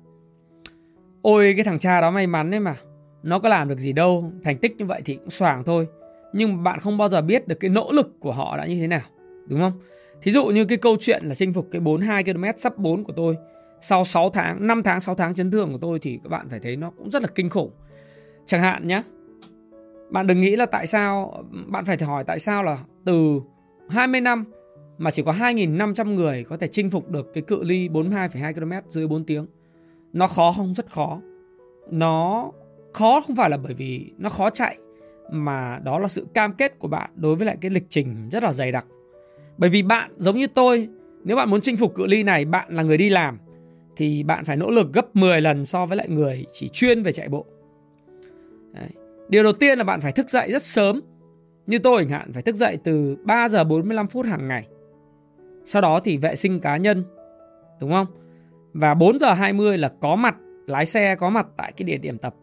Ôi, 1.21 1.53
cái 1.55 1.65
thằng 1.65 1.79
cha 1.79 2.01
đó 2.01 2.11
may 2.11 2.27
mắn 2.27 2.51
đấy 2.51 2.59
mà. 2.59 2.75
Nó 3.23 3.39
có 3.39 3.49
làm 3.49 3.69
được 3.69 3.79
gì 3.79 3.93
đâu, 3.93 4.31
thành 4.43 4.57
tích 4.57 4.75
như 4.77 4.85
vậy 4.85 5.01
thì 5.05 5.15
cũng 5.15 5.29
xoàng 5.29 5.63
thôi. 5.63 5.87
Nhưng 6.33 6.63
bạn 6.63 6.79
không 6.79 6.97
bao 6.97 7.09
giờ 7.09 7.21
biết 7.21 7.47
được 7.47 7.59
cái 7.59 7.69
nỗ 7.69 7.91
lực 7.91 8.19
của 8.19 8.31
họ 8.31 8.57
đã 8.57 8.65
như 8.65 8.79
thế 8.81 8.87
nào, 8.87 9.01
đúng 9.47 9.59
không? 9.59 9.73
Thí 10.21 10.31
dụ 10.31 10.45
như 10.45 10.65
cái 10.65 10.77
câu 10.77 10.97
chuyện 10.99 11.25
là 11.25 11.35
chinh 11.35 11.53
phục 11.53 11.67
cái 11.71 11.81
42 11.81 12.23
km 12.23 12.43
sắp 12.57 12.77
4 12.77 13.03
của 13.03 13.13
tôi 13.13 13.37
sau 13.81 14.05
6 14.05 14.29
tháng, 14.29 14.67
5 14.67 14.83
tháng 14.83 14.99
6 14.99 15.15
tháng 15.15 15.35
chấn 15.35 15.51
thương 15.51 15.71
của 15.71 15.77
tôi 15.81 15.99
thì 15.99 16.19
các 16.23 16.29
bạn 16.29 16.49
phải 16.49 16.59
thấy 16.59 16.75
nó 16.75 16.91
cũng 16.97 17.09
rất 17.09 17.21
là 17.21 17.27
kinh 17.35 17.49
khủng. 17.49 17.71
Chẳng 18.45 18.61
hạn 18.61 18.87
nhé. 18.87 19.01
Bạn 20.09 20.27
đừng 20.27 20.41
nghĩ 20.41 20.55
là 20.55 20.65
tại 20.65 20.87
sao 20.87 21.43
bạn 21.67 21.85
phải 21.85 21.97
hỏi 22.01 22.23
tại 22.23 22.39
sao 22.39 22.63
là 22.63 22.77
từ 23.05 23.41
20 23.89 24.21
năm 24.21 24.45
mà 24.97 25.11
chỉ 25.11 25.23
có 25.23 25.31
2.500 25.31 26.15
người 26.15 26.43
có 26.43 26.57
thể 26.57 26.67
chinh 26.67 26.89
phục 26.89 27.09
được 27.09 27.33
cái 27.33 27.43
cự 27.47 27.63
ly 27.63 27.89
42,2 27.89 28.53
km 28.53 28.89
dưới 28.89 29.07
4 29.07 29.25
tiếng. 29.25 29.45
Nó 30.13 30.27
khó 30.27 30.51
không? 30.51 30.73
Rất 30.73 30.91
khó. 30.91 31.21
Nó 31.89 32.51
khó 32.93 33.21
không 33.27 33.35
phải 33.35 33.49
là 33.49 33.57
bởi 33.57 33.73
vì 33.73 34.11
nó 34.17 34.29
khó 34.29 34.49
chạy 34.49 34.77
mà 35.31 35.79
đó 35.83 35.99
là 35.99 36.07
sự 36.07 36.27
cam 36.33 36.53
kết 36.53 36.79
của 36.79 36.87
bạn 36.87 37.09
đối 37.15 37.35
với 37.35 37.45
lại 37.45 37.57
cái 37.61 37.71
lịch 37.71 37.85
trình 37.89 38.29
rất 38.31 38.43
là 38.43 38.53
dày 38.53 38.71
đặc 38.71 38.85
bởi 39.57 39.69
vì 39.69 39.81
bạn 39.81 40.11
giống 40.17 40.37
như 40.37 40.47
tôi, 40.47 40.89
nếu 41.23 41.37
bạn 41.37 41.49
muốn 41.49 41.61
chinh 41.61 41.77
phục 41.77 41.95
cự 41.95 42.05
ly 42.05 42.23
này, 42.23 42.45
bạn 42.45 42.75
là 42.75 42.83
người 42.83 42.97
đi 42.97 43.09
làm 43.09 43.37
thì 43.95 44.23
bạn 44.23 44.45
phải 44.45 44.57
nỗ 44.57 44.69
lực 44.71 44.93
gấp 44.93 45.15
10 45.15 45.41
lần 45.41 45.65
so 45.65 45.85
với 45.85 45.97
lại 45.97 46.09
người 46.09 46.45
chỉ 46.51 46.69
chuyên 46.69 47.03
về 47.03 47.11
chạy 47.11 47.29
bộ. 47.29 47.45
Đấy. 48.73 48.89
Điều 49.29 49.43
đầu 49.43 49.53
tiên 49.53 49.77
là 49.77 49.83
bạn 49.83 50.01
phải 50.01 50.11
thức 50.11 50.29
dậy 50.29 50.51
rất 50.51 50.63
sớm. 50.63 51.01
Như 51.67 51.79
tôi 51.79 52.01
chẳng 52.01 52.09
hạn 52.09 52.33
phải 52.33 52.43
thức 52.43 52.55
dậy 52.55 52.77
từ 52.83 53.17
3 53.23 53.49
giờ 53.49 53.63
45 53.63 54.07
phút 54.07 54.25
hàng 54.25 54.47
ngày. 54.47 54.67
Sau 55.65 55.81
đó 55.81 55.99
thì 56.03 56.17
vệ 56.17 56.35
sinh 56.35 56.59
cá 56.59 56.77
nhân, 56.77 57.03
đúng 57.79 57.91
không? 57.91 58.07
Và 58.73 58.93
4 58.93 59.19
giờ 59.19 59.33
20 59.33 59.77
là 59.77 59.91
có 60.01 60.15
mặt 60.15 60.35
lái 60.67 60.85
xe 60.85 61.15
có 61.15 61.29
mặt 61.29 61.47
tại 61.57 61.71
cái 61.77 61.83
địa 61.83 61.97
điểm 61.97 62.17
tập. 62.17 62.35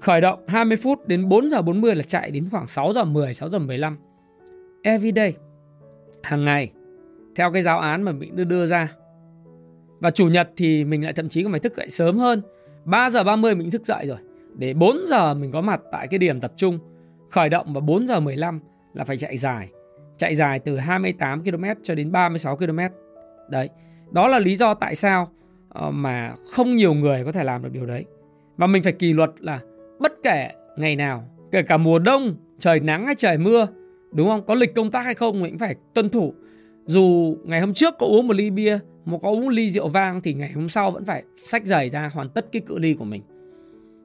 Khởi 0.00 0.20
động 0.20 0.38
20 0.48 0.76
phút 0.76 1.08
đến 1.08 1.28
4 1.28 1.48
giờ 1.48 1.62
40 1.62 1.94
là 1.94 2.02
chạy 2.02 2.30
đến 2.30 2.48
khoảng 2.50 2.66
6 2.66 2.92
giờ 2.92 3.04
10, 3.04 3.34
6 3.34 3.48
giờ 3.48 3.58
15. 3.58 3.98
Every 4.82 5.12
day. 5.16 5.34
Hàng 6.26 6.44
ngày. 6.44 6.72
Theo 7.36 7.52
cái 7.52 7.62
giáo 7.62 7.78
án 7.78 8.02
mà 8.02 8.12
mình 8.12 8.36
đưa 8.36 8.44
đưa 8.44 8.66
ra. 8.66 8.92
Và 10.00 10.10
chủ 10.10 10.28
nhật 10.28 10.50
thì 10.56 10.84
mình 10.84 11.04
lại 11.04 11.12
thậm 11.12 11.28
chí 11.28 11.42
còn 11.42 11.52
phải 11.52 11.60
thức 11.60 11.76
dậy 11.76 11.90
sớm 11.90 12.18
hơn. 12.18 12.42
3 12.84 13.10
giờ 13.10 13.24
30 13.24 13.54
mình 13.54 13.70
thức 13.70 13.84
dậy 13.84 14.06
rồi. 14.08 14.18
Để 14.54 14.74
4 14.74 14.96
giờ 15.06 15.34
mình 15.34 15.52
có 15.52 15.60
mặt 15.60 15.80
tại 15.92 16.06
cái 16.08 16.18
điểm 16.18 16.40
tập 16.40 16.52
trung. 16.56 16.78
Khởi 17.30 17.48
động 17.48 17.72
vào 17.72 17.80
4 17.80 18.06
giờ 18.06 18.20
15 18.20 18.60
là 18.94 19.04
phải 19.04 19.16
chạy 19.16 19.36
dài. 19.36 19.68
Chạy 20.18 20.34
dài 20.34 20.58
từ 20.58 20.76
28 20.76 21.44
km 21.44 21.64
cho 21.82 21.94
đến 21.94 22.12
36 22.12 22.56
km. 22.56 22.78
Đấy. 23.50 23.68
Đó 24.10 24.28
là 24.28 24.38
lý 24.38 24.56
do 24.56 24.74
tại 24.74 24.94
sao 24.94 25.28
ờ, 25.68 25.90
mà 25.90 26.34
không 26.52 26.76
nhiều 26.76 26.94
người 26.94 27.24
có 27.24 27.32
thể 27.32 27.44
làm 27.44 27.62
được 27.62 27.72
điều 27.72 27.86
đấy. 27.86 28.04
Và 28.56 28.66
mình 28.66 28.82
phải 28.82 28.92
kỷ 28.92 29.12
luật 29.12 29.30
là 29.38 29.60
bất 30.00 30.12
kể 30.22 30.50
ngày 30.76 30.96
nào, 30.96 31.24
kể 31.52 31.62
cả 31.62 31.76
mùa 31.76 31.98
đông, 31.98 32.36
trời 32.58 32.80
nắng 32.80 33.06
hay 33.06 33.14
trời 33.14 33.38
mưa, 33.38 33.66
đúng 34.16 34.28
không? 34.28 34.46
Có 34.46 34.54
lịch 34.54 34.74
công 34.74 34.90
tác 34.90 35.00
hay 35.04 35.14
không 35.14 35.42
mình 35.42 35.52
cũng 35.52 35.58
phải 35.58 35.74
tuân 35.94 36.08
thủ. 36.08 36.34
Dù 36.86 37.36
ngày 37.44 37.60
hôm 37.60 37.74
trước 37.74 37.94
có 37.98 38.06
uống 38.06 38.28
một 38.28 38.36
ly 38.36 38.50
bia, 38.50 38.78
mà 39.04 39.18
có 39.22 39.30
uống 39.30 39.44
một 39.44 39.52
ly 39.52 39.70
rượu 39.70 39.88
vang 39.88 40.20
thì 40.20 40.34
ngày 40.34 40.52
hôm 40.52 40.68
sau 40.68 40.90
vẫn 40.90 41.04
phải 41.04 41.22
sách 41.44 41.66
giày 41.66 41.90
ra 41.90 42.10
hoàn 42.14 42.28
tất 42.28 42.46
cái 42.52 42.62
cự 42.66 42.78
ly 42.78 42.94
của 42.94 43.04
mình. 43.04 43.22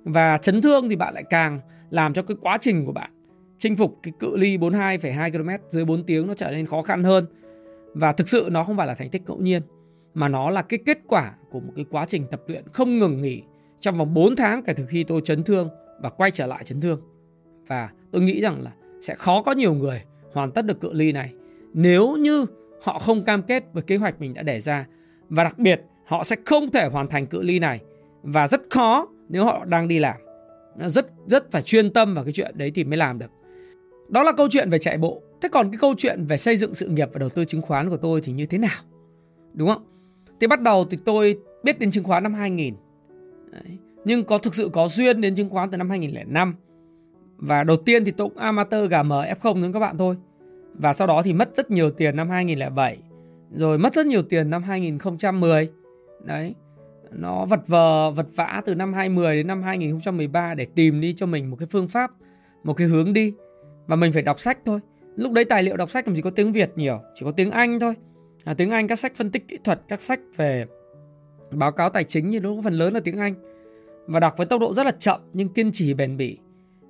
Và 0.03 0.37
chấn 0.37 0.61
thương 0.61 0.89
thì 0.89 0.95
bạn 0.95 1.13
lại 1.13 1.23
càng 1.29 1.59
làm 1.89 2.13
cho 2.13 2.21
cái 2.21 2.37
quá 2.41 2.57
trình 2.61 2.85
của 2.85 2.91
bạn 2.91 3.11
chinh 3.57 3.75
phục 3.75 3.99
cái 4.03 4.13
cự 4.19 4.37
ly 4.37 4.57
42,2 4.57 5.31
km 5.31 5.49
dưới 5.69 5.85
4 5.85 6.03
tiếng 6.03 6.27
nó 6.27 6.33
trở 6.33 6.51
nên 6.51 6.65
khó 6.65 6.81
khăn 6.81 7.03
hơn. 7.03 7.25
Và 7.93 8.11
thực 8.11 8.29
sự 8.29 8.47
nó 8.51 8.63
không 8.63 8.77
phải 8.77 8.87
là 8.87 8.93
thành 8.93 9.09
tích 9.09 9.21
ngẫu 9.27 9.37
nhiên 9.37 9.61
mà 10.13 10.27
nó 10.27 10.49
là 10.49 10.61
cái 10.61 10.79
kết 10.85 10.97
quả 11.07 11.33
của 11.51 11.59
một 11.59 11.73
cái 11.75 11.85
quá 11.91 12.05
trình 12.05 12.25
tập 12.31 12.41
luyện 12.47 12.63
không 12.73 12.99
ngừng 12.99 13.21
nghỉ 13.21 13.41
trong 13.79 13.97
vòng 13.97 14.13
4 14.13 14.35
tháng 14.35 14.63
kể 14.63 14.73
từ 14.73 14.85
khi 14.85 15.03
tôi 15.03 15.21
chấn 15.23 15.43
thương 15.43 15.69
và 16.01 16.09
quay 16.09 16.31
trở 16.31 16.45
lại 16.45 16.63
chấn 16.63 16.81
thương. 16.81 17.01
Và 17.67 17.89
tôi 18.11 18.21
nghĩ 18.21 18.41
rằng 18.41 18.61
là 18.61 18.71
sẽ 19.01 19.15
khó 19.15 19.41
có 19.41 19.51
nhiều 19.51 19.73
người 19.73 20.01
hoàn 20.33 20.51
tất 20.51 20.65
được 20.65 20.81
cự 20.81 20.93
ly 20.93 21.11
này 21.11 21.33
nếu 21.73 22.15
như 22.15 22.45
họ 22.81 22.99
không 22.99 23.23
cam 23.23 23.43
kết 23.43 23.63
với 23.73 23.83
kế 23.83 23.97
hoạch 23.97 24.21
mình 24.21 24.33
đã 24.33 24.41
đề 24.41 24.59
ra 24.59 24.87
và 25.29 25.43
đặc 25.43 25.59
biệt, 25.59 25.81
họ 26.05 26.23
sẽ 26.23 26.35
không 26.45 26.71
thể 26.71 26.85
hoàn 26.85 27.07
thành 27.07 27.27
cự 27.27 27.41
ly 27.41 27.59
này 27.59 27.79
và 28.23 28.47
rất 28.47 28.61
khó 28.69 29.07
nếu 29.29 29.45
họ 29.45 29.65
đang 29.65 29.87
đi 29.87 29.99
làm. 29.99 30.15
Rất 30.77 31.07
rất 31.25 31.51
phải 31.51 31.61
chuyên 31.61 31.93
tâm 31.93 32.15
vào 32.15 32.23
cái 32.23 32.33
chuyện 32.33 32.57
đấy 32.57 32.71
thì 32.75 32.83
mới 32.83 32.97
làm 32.97 33.19
được. 33.19 33.31
Đó 34.09 34.23
là 34.23 34.31
câu 34.31 34.47
chuyện 34.49 34.69
về 34.69 34.77
chạy 34.77 34.97
bộ. 34.97 35.21
Thế 35.41 35.49
còn 35.49 35.71
cái 35.71 35.77
câu 35.81 35.93
chuyện 35.97 36.25
về 36.25 36.37
xây 36.37 36.57
dựng 36.57 36.73
sự 36.73 36.87
nghiệp 36.87 37.09
và 37.13 37.19
đầu 37.19 37.29
tư 37.29 37.45
chứng 37.45 37.61
khoán 37.61 37.89
của 37.89 37.97
tôi 37.97 38.21
thì 38.21 38.31
như 38.31 38.45
thế 38.45 38.57
nào? 38.57 38.79
Đúng 39.53 39.67
không? 39.67 39.83
Thì 40.39 40.47
bắt 40.47 40.61
đầu 40.61 40.85
thì 40.89 40.97
tôi 41.05 41.37
biết 41.63 41.79
đến 41.79 41.91
chứng 41.91 42.03
khoán 42.03 42.23
năm 42.23 42.33
2000. 42.33 42.73
Đấy. 43.51 43.77
Nhưng 44.05 44.23
có 44.23 44.37
thực 44.37 44.55
sự 44.55 44.69
có 44.73 44.87
duyên 44.87 45.21
đến 45.21 45.35
chứng 45.35 45.49
khoán 45.49 45.71
từ 45.71 45.77
năm 45.77 45.89
2005. 45.89 46.55
Và 47.41 47.63
đầu 47.63 47.77
tiên 47.77 48.05
thì 48.05 48.11
tôi 48.11 48.29
cũng 48.29 48.37
amateur 48.37 48.91
gà 48.91 49.03
mờ 49.03 49.25
F0 49.39 49.61
giống 49.61 49.73
các 49.73 49.79
bạn 49.79 49.97
thôi. 49.97 50.15
Và 50.73 50.93
sau 50.93 51.07
đó 51.07 51.21
thì 51.21 51.33
mất 51.33 51.55
rất 51.55 51.71
nhiều 51.71 51.91
tiền 51.91 52.15
năm 52.15 52.29
2007. 52.29 52.97
Rồi 53.55 53.77
mất 53.77 53.93
rất 53.93 54.05
nhiều 54.05 54.23
tiền 54.23 54.49
năm 54.49 54.63
2010. 54.63 55.69
Đấy. 56.23 56.55
Nó 57.11 57.45
vật 57.45 57.67
vờ 57.67 58.11
vật 58.11 58.27
vã 58.35 58.61
từ 58.65 58.75
năm 58.75 58.93
2010 58.93 59.35
đến 59.35 59.47
năm 59.47 59.63
2013 59.63 60.53
để 60.53 60.65
tìm 60.65 61.01
đi 61.01 61.13
cho 61.13 61.25
mình 61.25 61.49
một 61.49 61.55
cái 61.59 61.67
phương 61.71 61.87
pháp, 61.87 62.11
một 62.63 62.73
cái 62.73 62.87
hướng 62.87 63.13
đi. 63.13 63.33
Và 63.87 63.95
mình 63.95 64.13
phải 64.13 64.21
đọc 64.21 64.39
sách 64.39 64.57
thôi. 64.65 64.79
Lúc 65.15 65.31
đấy 65.31 65.45
tài 65.45 65.63
liệu 65.63 65.77
đọc 65.77 65.89
sách 65.89 66.07
làm 66.07 66.15
gì 66.15 66.21
có 66.21 66.29
tiếng 66.29 66.51
Việt 66.51 66.71
nhiều, 66.75 66.99
chỉ 67.13 67.25
có 67.25 67.31
tiếng 67.31 67.51
Anh 67.51 67.79
thôi. 67.79 67.93
À, 68.43 68.53
tiếng 68.53 68.71
Anh 68.71 68.87
các 68.87 68.99
sách 68.99 69.13
phân 69.15 69.31
tích 69.31 69.47
kỹ 69.47 69.57
thuật, 69.63 69.81
các 69.87 70.01
sách 70.01 70.19
về 70.37 70.65
báo 71.51 71.71
cáo 71.71 71.89
tài 71.89 72.03
chính 72.03 72.31
thì 72.31 72.39
nó 72.39 72.49
phần 72.63 72.73
lớn 72.73 72.93
là 72.93 72.99
tiếng 72.99 73.17
Anh. 73.17 73.33
Và 74.05 74.19
đọc 74.19 74.33
với 74.37 74.45
tốc 74.45 74.61
độ 74.61 74.73
rất 74.73 74.85
là 74.85 74.91
chậm 74.99 75.21
nhưng 75.33 75.49
kiên 75.49 75.71
trì 75.71 75.93
bền 75.93 76.17
bỉ. 76.17 76.37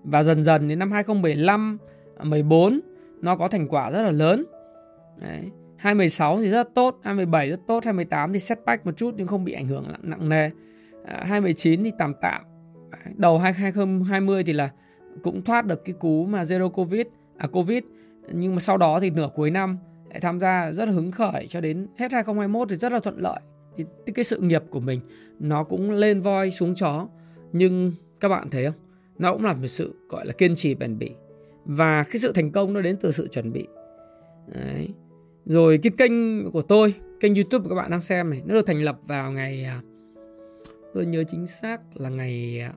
Và 0.03 0.23
dần 0.23 0.43
dần 0.43 0.67
đến 0.67 0.79
năm 0.79 0.91
2015, 0.91 1.77
14 2.23 2.79
nó 3.21 3.35
có 3.35 3.47
thành 3.47 3.67
quả 3.67 3.91
rất 3.91 4.01
là 4.01 4.11
lớn. 4.11 4.45
Đấy. 5.21 5.51
2016 5.77 6.37
thì 6.37 6.49
rất 6.49 6.73
tốt, 6.75 6.99
2017 7.03 7.49
rất 7.49 7.59
tốt, 7.67 7.85
2018 7.85 8.33
thì 8.33 8.39
setback 8.39 8.85
một 8.85 8.91
chút 8.97 9.13
nhưng 9.17 9.27
không 9.27 9.45
bị 9.45 9.53
ảnh 9.53 9.67
hưởng 9.67 9.85
nặng, 9.91 10.01
nặng 10.03 10.29
nề. 10.29 10.49
À, 11.05 11.23
2019 11.23 11.83
thì 11.83 11.91
tạm 11.97 12.13
tạm. 12.21 12.41
Đầu 13.15 13.37
2020 13.37 14.43
thì 14.43 14.53
là 14.53 14.69
cũng 15.23 15.41
thoát 15.41 15.65
được 15.65 15.85
cái 15.85 15.95
cú 15.99 16.25
mà 16.25 16.43
zero 16.43 16.69
covid, 16.69 17.07
à 17.37 17.47
covid 17.47 17.83
nhưng 18.33 18.55
mà 18.55 18.61
sau 18.61 18.77
đó 18.77 18.99
thì 18.99 19.09
nửa 19.09 19.29
cuối 19.35 19.51
năm 19.51 19.77
lại 20.09 20.19
tham 20.19 20.39
gia 20.39 20.71
rất 20.71 20.85
là 20.85 20.91
hứng 20.91 21.11
khởi 21.11 21.47
cho 21.47 21.61
đến 21.61 21.87
hết 21.97 22.11
2021 22.11 22.69
thì 22.69 22.75
rất 22.75 22.91
là 22.91 22.99
thuận 22.99 23.17
lợi. 23.17 23.39
Thì 23.77 24.13
cái 24.15 24.23
sự 24.23 24.39
nghiệp 24.39 24.63
của 24.69 24.79
mình 24.79 24.99
nó 25.39 25.63
cũng 25.63 25.91
lên 25.91 26.21
voi 26.21 26.51
xuống 26.51 26.75
chó 26.75 27.07
nhưng 27.51 27.91
các 28.19 28.29
bạn 28.29 28.49
thấy 28.49 28.65
không? 28.65 28.75
Nó 29.21 29.33
cũng 29.33 29.43
là 29.43 29.53
một 29.53 29.67
sự 29.67 29.95
gọi 30.09 30.25
là 30.25 30.33
kiên 30.33 30.55
trì 30.55 30.75
bền 30.75 30.97
bỉ 30.97 31.11
và 31.65 32.03
cái 32.03 32.17
sự 32.17 32.31
thành 32.31 32.51
công 32.51 32.73
nó 32.73 32.81
đến 32.81 32.97
từ 33.01 33.11
sự 33.11 33.27
chuẩn 33.27 33.51
bị. 33.51 33.67
Đấy. 34.47 34.89
Rồi 35.45 35.79
cái 35.83 35.91
kênh 35.97 36.11
của 36.51 36.61
tôi, 36.61 36.93
kênh 37.19 37.35
YouTube 37.35 37.63
của 37.63 37.69
các 37.69 37.75
bạn 37.75 37.91
đang 37.91 38.01
xem 38.01 38.29
này, 38.29 38.41
nó 38.45 38.53
được 38.53 38.67
thành 38.67 38.81
lập 38.81 38.99
vào 39.07 39.31
ngày 39.31 39.63
à, 39.63 39.81
tôi 40.93 41.05
nhớ 41.05 41.23
chính 41.31 41.47
xác 41.47 41.81
là 41.93 42.09
ngày 42.09 42.59
à, 42.59 42.73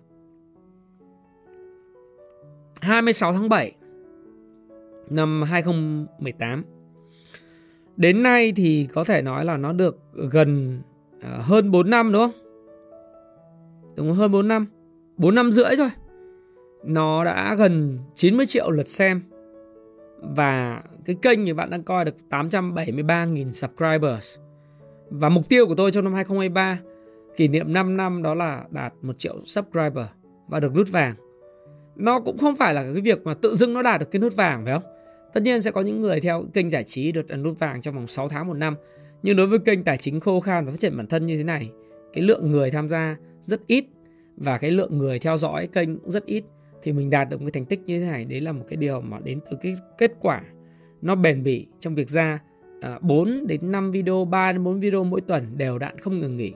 26 2.81 3.33
tháng 3.33 3.49
7 3.49 3.73
năm 5.11 5.43
2018. 5.43 6.65
Đến 7.97 8.23
nay 8.23 8.53
thì 8.57 8.89
có 8.93 9.05
thể 9.05 9.23
nói 9.23 9.45
là 9.45 9.57
nó 9.57 9.73
được 9.73 9.99
gần 10.13 10.81
à, 11.21 11.39
hơn 11.43 11.71
4 11.71 11.91
năm 11.91 12.13
đúng 12.13 12.23
không? 12.23 12.45
Đúng 13.97 14.13
hơn 14.13 14.33
4 14.33 14.49
năm. 14.49 14.67
4 15.17 15.35
năm 15.35 15.53
rưỡi 15.53 15.77
rồi. 15.77 15.91
Nó 16.85 17.25
đã 17.25 17.55
gần 17.55 17.99
90 18.15 18.47
triệu 18.47 18.71
lượt 18.71 18.89
xem. 18.89 19.23
Và 20.19 20.83
cái 21.05 21.17
kênh 21.23 21.47
thì 21.47 21.53
bạn 21.53 21.71
đang 21.71 21.83
coi 21.83 22.05
được 22.05 22.17
873.000 22.31 23.53
subscribers. 23.53 24.39
Và 25.11 25.29
mục 25.29 25.49
tiêu 25.49 25.67
của 25.67 25.75
tôi 25.75 25.93
trong 25.93 26.05
năm 26.05 26.15
2023 26.15 26.79
kỷ 27.37 27.49
niệm 27.49 27.73
5 27.73 27.97
năm 27.97 28.23
đó 28.23 28.35
là 28.35 28.65
đạt 28.71 28.93
1 29.03 29.19
triệu 29.19 29.35
subscriber 29.45 30.07
và 30.49 30.61
được 30.61 30.75
nút 30.75 30.89
vàng 30.93 31.15
nó 31.97 32.21
cũng 32.21 32.39
không 32.39 32.57
phải 32.57 32.75
là 32.75 32.83
cái 32.83 33.03
việc 33.03 33.27
mà 33.27 33.35
tự 33.35 33.57
dưng 33.57 33.75
nó 33.75 33.83
đạt 33.83 34.01
được 34.01 34.11
cái 34.11 34.21
nút 34.21 34.37
vàng 34.37 34.65
phải 34.65 34.75
không? 34.75 34.83
Tất 35.35 35.43
nhiên 35.43 35.63
sẽ 35.63 35.71
có 35.71 35.81
những 35.81 36.01
người 36.01 36.21
theo 36.21 36.45
kênh 36.55 36.71
giải 36.71 36.85
trí 36.85 37.13
được 37.13 37.27
nút 37.39 37.59
vàng 37.59 37.81
trong 37.81 37.95
vòng 37.95 38.07
6 38.07 38.29
tháng 38.29 38.47
một 38.47 38.55
năm. 38.55 38.77
Nhưng 39.23 39.37
đối 39.37 39.47
với 39.47 39.59
kênh 39.59 39.85
tài 39.85 39.97
chính 39.97 40.21
khô 40.21 40.41
khan 40.41 40.65
và 40.65 40.71
phát 40.71 40.81
triển 40.81 40.97
bản 40.97 41.07
thân 41.07 41.27
như 41.27 41.37
thế 41.37 41.45
này, 41.45 41.71
cái 42.13 42.25
lượng 42.25 42.53
người 42.53 42.71
tham 42.71 42.89
gia 42.89 43.17
rất 43.45 43.67
ít 43.67 43.85
và 44.37 44.59
cái 44.59 44.71
lượng 44.71 44.99
người 44.99 45.19
theo 45.19 45.37
dõi 45.37 45.67
kênh 45.67 45.99
cũng 45.99 46.11
rất 46.11 46.27
ít 46.27 46.45
thì 46.85 46.93
mình 46.93 47.11
đạt 47.11 47.29
được 47.29 47.41
một 47.41 47.47
cái 47.47 47.53
thành 47.53 47.67
tích 47.67 47.81
như 47.87 48.01
thế 48.01 48.07
này 48.07 48.25
đấy 48.25 48.41
là 48.41 48.53
một 48.53 48.65
cái 48.69 48.77
điều 48.77 49.01
mà 49.01 49.19
đến 49.25 49.41
từ 49.51 49.57
cái 49.63 49.77
kết 49.99 50.13
quả 50.21 50.43
nó 51.03 51.15
bền 51.15 51.43
bỉ 51.43 51.67
trong 51.81 51.95
việc 51.95 52.09
ra 52.09 52.41
à, 52.81 52.99
4 53.03 53.47
đến 53.47 53.73
5 53.73 53.91
video, 53.91 54.25
3 54.25 54.53
đến 54.53 54.65
4 54.65 54.81
video 54.81 55.05
mỗi 55.05 55.21
tuần 55.21 55.59
đều 55.59 55.79
đặn 55.79 55.99
không 55.99 56.21
ngừng 56.21 56.37
nghỉ. 56.37 56.53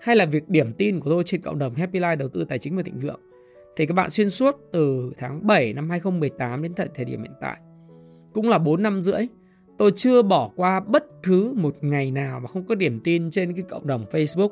Hay 0.00 0.16
là 0.16 0.26
việc 0.26 0.48
điểm 0.48 0.72
tin 0.72 1.00
của 1.00 1.10
tôi 1.10 1.24
trên 1.26 1.40
cộng 1.40 1.58
đồng 1.58 1.74
Happy 1.74 2.00
Life 2.00 2.16
đầu 2.16 2.28
tư 2.28 2.44
tài 2.44 2.58
chính 2.58 2.76
và 2.76 2.82
thịnh 2.82 3.00
vượng 3.00 3.20
thì 3.76 3.86
các 3.86 3.94
bạn 3.94 4.10
xuyên 4.10 4.30
suốt 4.30 4.56
từ 4.72 5.12
tháng 5.18 5.46
7 5.46 5.72
năm 5.72 5.90
2018 5.90 6.62
đến 6.62 6.74
tận 6.74 6.88
thời 6.94 7.04
điểm 7.04 7.22
hiện 7.22 7.32
tại 7.40 7.56
cũng 8.32 8.48
là 8.48 8.58
4 8.58 8.82
năm 8.82 9.02
rưỡi. 9.02 9.26
Tôi 9.78 9.92
chưa 9.96 10.22
bỏ 10.22 10.50
qua 10.56 10.80
bất 10.80 11.04
cứ 11.22 11.52
một 11.56 11.76
ngày 11.80 12.10
nào 12.10 12.40
mà 12.40 12.46
không 12.46 12.66
có 12.66 12.74
điểm 12.74 13.00
tin 13.04 13.30
trên 13.30 13.52
cái 13.52 13.64
cộng 13.68 13.86
đồng 13.86 14.04
Facebook. 14.12 14.48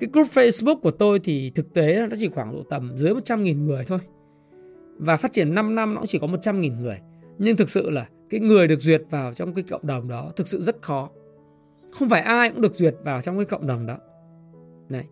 Cái 0.00 0.10
group 0.12 0.28
Facebook 0.28 0.80
của 0.80 0.90
tôi 0.90 1.18
thì 1.18 1.50
thực 1.54 1.74
tế 1.74 2.06
nó 2.10 2.16
chỉ 2.18 2.28
khoảng 2.28 2.52
độ 2.52 2.62
tầm 2.70 2.92
dưới 2.96 3.14
100.000 3.14 3.64
người 3.64 3.84
thôi. 3.84 3.98
Và 4.98 5.16
phát 5.16 5.32
triển 5.32 5.54
5 5.54 5.74
năm 5.74 5.94
nó 5.94 6.06
chỉ 6.06 6.18
có 6.18 6.26
100.000 6.26 6.80
người. 6.80 7.00
Nhưng 7.38 7.56
thực 7.56 7.70
sự 7.70 7.90
là 7.90 8.06
cái 8.30 8.40
người 8.40 8.68
được 8.68 8.80
duyệt 8.80 9.02
vào 9.10 9.34
trong 9.34 9.54
cái 9.54 9.64
cộng 9.68 9.86
đồng 9.86 10.08
đó 10.08 10.32
thực 10.36 10.48
sự 10.48 10.62
rất 10.62 10.82
khó. 10.82 11.10
Không 11.92 12.08
phải 12.08 12.20
ai 12.20 12.50
cũng 12.50 12.60
được 12.60 12.74
duyệt 12.74 12.94
vào 13.02 13.22
trong 13.22 13.36
cái 13.36 13.44
cộng 13.44 13.66
đồng 13.66 13.86
đó. 13.86 13.98
Này, 14.88 15.04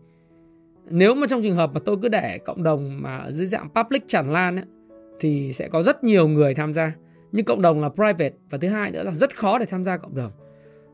nếu 0.91 1.15
mà 1.15 1.27
trong 1.27 1.43
trường 1.43 1.57
hợp 1.57 1.71
mà 1.75 1.81
tôi 1.85 1.97
cứ 2.03 2.09
để 2.09 2.39
cộng 2.39 2.63
đồng 2.63 3.03
mà 3.03 3.31
dưới 3.31 3.47
dạng 3.47 3.69
public 3.75 4.09
tràn 4.09 4.33
lan 4.33 4.57
ấy, 4.57 4.65
thì 5.21 5.53
sẽ 5.53 5.69
có 5.69 5.83
rất 5.83 6.05
nhiều 6.05 6.29
người 6.29 6.55
tham 6.55 6.73
gia 6.73 6.93
nhưng 7.33 7.45
cộng 7.45 7.63
đồng 7.63 7.83
là 7.83 7.89
private 7.89 8.33
và 8.51 8.59
thứ 8.59 8.69
hai 8.69 8.91
nữa 8.91 9.03
là 9.03 9.15
rất 9.15 9.37
khó 9.37 9.59
để 9.59 9.67
tham 9.67 9.85
gia 9.85 9.97
cộng 9.97 10.17
đồng 10.17 10.33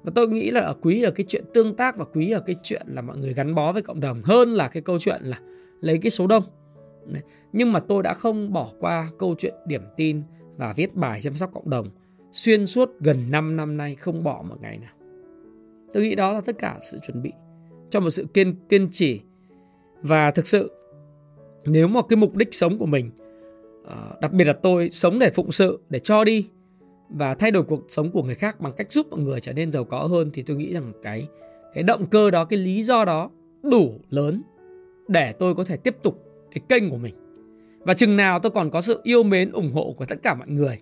và 0.02 0.12
tôi 0.14 0.28
nghĩ 0.28 0.50
là 0.50 0.60
ở 0.60 0.74
quý 0.80 1.02
ở 1.02 1.10
cái 1.10 1.26
chuyện 1.28 1.44
tương 1.54 1.76
tác 1.76 1.96
và 1.96 2.04
quý 2.04 2.30
ở 2.30 2.40
cái 2.40 2.56
chuyện 2.62 2.86
là 2.86 3.02
mọi 3.02 3.16
người 3.16 3.34
gắn 3.34 3.54
bó 3.54 3.72
với 3.72 3.82
cộng 3.82 4.00
đồng 4.00 4.22
hơn 4.22 4.52
là 4.52 4.68
cái 4.68 4.82
câu 4.82 4.98
chuyện 4.98 5.22
là 5.22 5.38
lấy 5.80 5.98
cái 5.98 6.10
số 6.10 6.26
đông 6.26 6.42
nhưng 7.52 7.72
mà 7.72 7.80
tôi 7.80 8.02
đã 8.02 8.14
không 8.14 8.52
bỏ 8.52 8.70
qua 8.80 9.10
câu 9.18 9.34
chuyện 9.38 9.54
điểm 9.66 9.82
tin 9.96 10.22
và 10.56 10.72
viết 10.72 10.94
bài 10.94 11.20
chăm 11.22 11.34
sóc 11.34 11.50
cộng 11.54 11.70
đồng. 11.70 11.86
Xuyên 12.32 12.66
suốt 12.66 12.90
gần 13.00 13.30
5 13.30 13.56
năm 13.56 13.76
nay 13.76 13.94
không 13.94 14.24
bỏ 14.24 14.44
một 14.48 14.56
ngày 14.60 14.78
nào. 14.78 14.94
Tôi 15.92 16.02
nghĩ 16.02 16.14
đó 16.14 16.32
là 16.32 16.40
tất 16.40 16.58
cả 16.58 16.78
sự 16.90 16.98
chuẩn 17.06 17.22
bị 17.22 17.32
cho 17.90 18.00
một 18.00 18.10
sự 18.10 18.26
kiên 18.34 18.54
kiên 18.68 18.88
trì. 18.90 19.20
Và 20.02 20.30
thực 20.30 20.46
sự, 20.46 20.70
nếu 21.64 21.88
mà 21.88 22.00
cái 22.08 22.16
mục 22.16 22.36
đích 22.36 22.54
sống 22.54 22.78
của 22.78 22.86
mình 22.86 23.10
ờ, 23.84 24.16
đặc 24.20 24.32
biệt 24.32 24.44
là 24.44 24.52
tôi 24.52 24.90
sống 24.90 25.18
để 25.18 25.30
phụng 25.30 25.52
sự, 25.52 25.80
để 25.88 25.98
cho 25.98 26.24
đi, 26.24 26.48
và 27.08 27.34
thay 27.34 27.50
đổi 27.50 27.62
cuộc 27.62 27.84
sống 27.88 28.10
của 28.10 28.22
người 28.22 28.34
khác 28.34 28.60
bằng 28.60 28.72
cách 28.76 28.92
giúp 28.92 29.06
mọi 29.10 29.20
người 29.20 29.40
trở 29.40 29.52
nên 29.52 29.72
giàu 29.72 29.84
có 29.84 29.98
hơn, 29.98 30.30
thì 30.32 30.42
tôi 30.42 30.56
nghĩ 30.56 30.72
rằng 30.72 30.92
cái 31.02 31.28
cái 31.74 31.84
động 31.84 32.06
cơ 32.06 32.30
đó, 32.30 32.44
cái 32.44 32.58
lý 32.58 32.82
do 32.82 33.04
đó 33.04 33.30
đủ 33.62 34.00
lớn 34.10 34.42
để 35.08 35.32
tôi 35.32 35.54
có 35.54 35.64
thể 35.64 35.76
tiếp 35.76 35.96
tục 36.02 36.29
cái 36.52 36.62
kênh 36.68 36.90
của 36.90 36.96
mình. 36.96 37.14
Và 37.80 37.94
chừng 37.94 38.16
nào 38.16 38.38
tôi 38.38 38.50
còn 38.50 38.70
có 38.70 38.80
sự 38.80 39.00
yêu 39.02 39.22
mến, 39.22 39.52
ủng 39.52 39.72
hộ 39.72 39.94
của 39.96 40.06
tất 40.06 40.22
cả 40.22 40.34
mọi 40.34 40.48
người, 40.48 40.78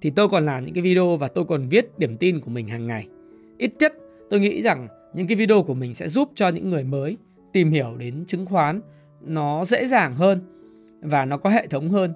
thì 0.00 0.10
tôi 0.10 0.28
còn 0.28 0.46
làm 0.46 0.64
những 0.64 0.74
cái 0.74 0.82
video 0.82 1.16
và 1.16 1.28
tôi 1.28 1.44
còn 1.44 1.68
viết 1.68 1.98
điểm 1.98 2.16
tin 2.16 2.40
của 2.40 2.50
mình 2.50 2.68
hàng 2.68 2.86
ngày. 2.86 3.06
Ít 3.58 3.72
nhất, 3.78 3.92
tôi 4.30 4.40
nghĩ 4.40 4.62
rằng 4.62 4.88
những 5.14 5.26
cái 5.26 5.36
video 5.36 5.62
của 5.62 5.74
mình 5.74 5.94
sẽ 5.94 6.08
giúp 6.08 6.30
cho 6.34 6.48
những 6.48 6.70
người 6.70 6.84
mới 6.84 7.16
tìm 7.52 7.70
hiểu 7.70 7.96
đến 7.98 8.24
chứng 8.26 8.46
khoán 8.46 8.80
nó 9.20 9.64
dễ 9.64 9.86
dàng 9.86 10.14
hơn 10.14 10.40
và 11.00 11.24
nó 11.24 11.36
có 11.36 11.50
hệ 11.50 11.66
thống 11.66 11.90
hơn. 11.90 12.12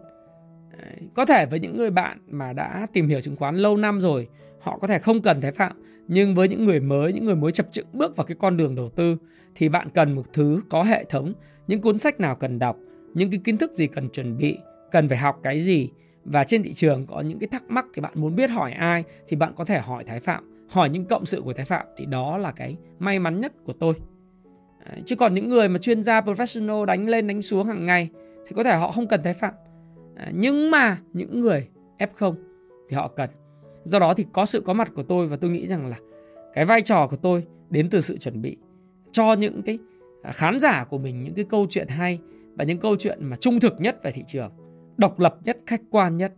Có 1.14 1.26
thể 1.26 1.46
với 1.46 1.60
những 1.60 1.76
người 1.76 1.90
bạn 1.90 2.18
mà 2.26 2.52
đã 2.52 2.86
tìm 2.92 3.08
hiểu 3.08 3.20
chứng 3.20 3.36
khoán 3.36 3.56
lâu 3.56 3.76
năm 3.76 4.00
rồi, 4.00 4.28
họ 4.60 4.78
có 4.78 4.86
thể 4.86 4.98
không 4.98 5.22
cần 5.22 5.40
thái 5.40 5.52
phạm, 5.52 5.72
nhưng 6.08 6.34
với 6.34 6.48
những 6.48 6.66
người 6.66 6.80
mới, 6.80 7.12
những 7.12 7.24
người 7.24 7.36
mới 7.36 7.52
chập 7.52 7.66
chững 7.72 7.86
bước 7.92 8.16
vào 8.16 8.26
cái 8.26 8.36
con 8.40 8.56
đường 8.56 8.74
đầu 8.74 8.90
tư, 8.90 9.16
thì 9.54 9.68
bạn 9.68 9.88
cần 9.94 10.12
một 10.12 10.32
thứ 10.32 10.62
có 10.68 10.82
hệ 10.82 11.04
thống, 11.04 11.32
những 11.66 11.80
cuốn 11.80 11.98
sách 11.98 12.20
nào 12.20 12.36
cần 12.36 12.58
đọc 12.58 12.76
những 13.18 13.30
cái 13.30 13.40
kiến 13.44 13.56
thức 13.56 13.72
gì 13.74 13.86
cần 13.86 14.08
chuẩn 14.08 14.36
bị, 14.36 14.58
cần 14.90 15.08
phải 15.08 15.18
học 15.18 15.40
cái 15.42 15.60
gì. 15.60 15.90
Và 16.24 16.44
trên 16.44 16.62
thị 16.62 16.72
trường 16.72 17.06
có 17.06 17.20
những 17.20 17.38
cái 17.38 17.48
thắc 17.52 17.70
mắc 17.70 17.86
thì 17.94 18.02
bạn 18.02 18.12
muốn 18.14 18.36
biết 18.36 18.50
hỏi 18.50 18.72
ai 18.72 19.04
thì 19.28 19.36
bạn 19.36 19.52
có 19.56 19.64
thể 19.64 19.78
hỏi 19.78 20.04
thái 20.04 20.20
phạm. 20.20 20.66
Hỏi 20.68 20.88
những 20.88 21.04
cộng 21.04 21.26
sự 21.26 21.42
của 21.44 21.52
thái 21.52 21.64
phạm 21.64 21.86
thì 21.96 22.06
đó 22.06 22.38
là 22.38 22.52
cái 22.52 22.76
may 22.98 23.18
mắn 23.18 23.40
nhất 23.40 23.52
của 23.64 23.72
tôi. 23.72 23.94
Chứ 25.06 25.16
còn 25.16 25.34
những 25.34 25.48
người 25.48 25.68
mà 25.68 25.78
chuyên 25.78 26.02
gia 26.02 26.20
professional 26.20 26.84
đánh 26.84 27.08
lên 27.08 27.26
đánh 27.26 27.42
xuống 27.42 27.66
hàng 27.66 27.86
ngày 27.86 28.08
thì 28.46 28.52
có 28.56 28.64
thể 28.64 28.76
họ 28.76 28.90
không 28.90 29.06
cần 29.06 29.22
thái 29.22 29.34
phạm. 29.34 29.54
Nhưng 30.32 30.70
mà 30.70 30.98
những 31.12 31.40
người 31.40 31.68
f0 31.98 32.34
thì 32.88 32.96
họ 32.96 33.08
cần. 33.08 33.30
Do 33.84 33.98
đó 33.98 34.14
thì 34.14 34.26
có 34.32 34.46
sự 34.46 34.60
có 34.60 34.72
mặt 34.72 34.92
của 34.94 35.02
tôi 35.02 35.28
và 35.28 35.36
tôi 35.36 35.50
nghĩ 35.50 35.66
rằng 35.66 35.86
là 35.86 35.96
cái 36.54 36.64
vai 36.64 36.82
trò 36.82 37.06
của 37.06 37.16
tôi 37.16 37.44
đến 37.70 37.90
từ 37.90 38.00
sự 38.00 38.18
chuẩn 38.18 38.42
bị 38.42 38.56
cho 39.12 39.32
những 39.32 39.62
cái 39.62 39.78
khán 40.24 40.60
giả 40.60 40.84
của 40.84 40.98
mình, 40.98 41.24
những 41.24 41.34
cái 41.34 41.44
câu 41.44 41.66
chuyện 41.70 41.88
hay 41.88 42.18
và 42.58 42.64
những 42.64 42.78
câu 42.78 42.96
chuyện 42.96 43.18
mà 43.20 43.36
trung 43.36 43.60
thực 43.60 43.80
nhất 43.80 44.02
về 44.02 44.12
thị 44.12 44.24
trường 44.26 44.52
độc 44.96 45.20
lập 45.20 45.36
nhất 45.44 45.58
khách 45.66 45.80
quan 45.90 46.16
nhất 46.16 46.32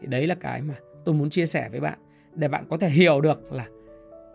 thì 0.00 0.06
đấy 0.06 0.26
là 0.26 0.34
cái 0.34 0.62
mà 0.62 0.74
tôi 1.04 1.14
muốn 1.14 1.30
chia 1.30 1.46
sẻ 1.46 1.68
với 1.70 1.80
bạn 1.80 1.98
để 2.34 2.48
bạn 2.48 2.64
có 2.70 2.76
thể 2.76 2.88
hiểu 2.88 3.20
được 3.20 3.52
là 3.52 3.66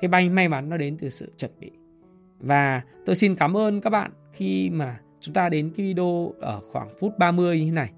cái 0.02 0.10
bay 0.10 0.30
may 0.30 0.50
mắn 0.50 0.70
nó 0.70 0.78
đến 0.78 0.98
từ 0.98 1.10
sự 1.10 1.32
chuẩn 1.38 1.52
bị. 1.60 1.72
Và 2.40 2.82
tôi 3.06 3.16
xin 3.16 3.36
cảm 3.36 3.58
ơn 3.58 3.82
các 3.82 3.90
bạn 3.90 4.12
khi 4.34 4.70
mà 4.70 5.00
chúng 5.20 5.34
ta 5.34 5.50
đến 5.50 5.72
cái 5.78 5.86
video 5.86 6.34
ở 6.40 6.62
khoảng 6.72 6.90
phút 7.00 7.18
30 7.18 7.60
như 7.60 7.66
thế 7.66 7.72
này. 7.72 7.92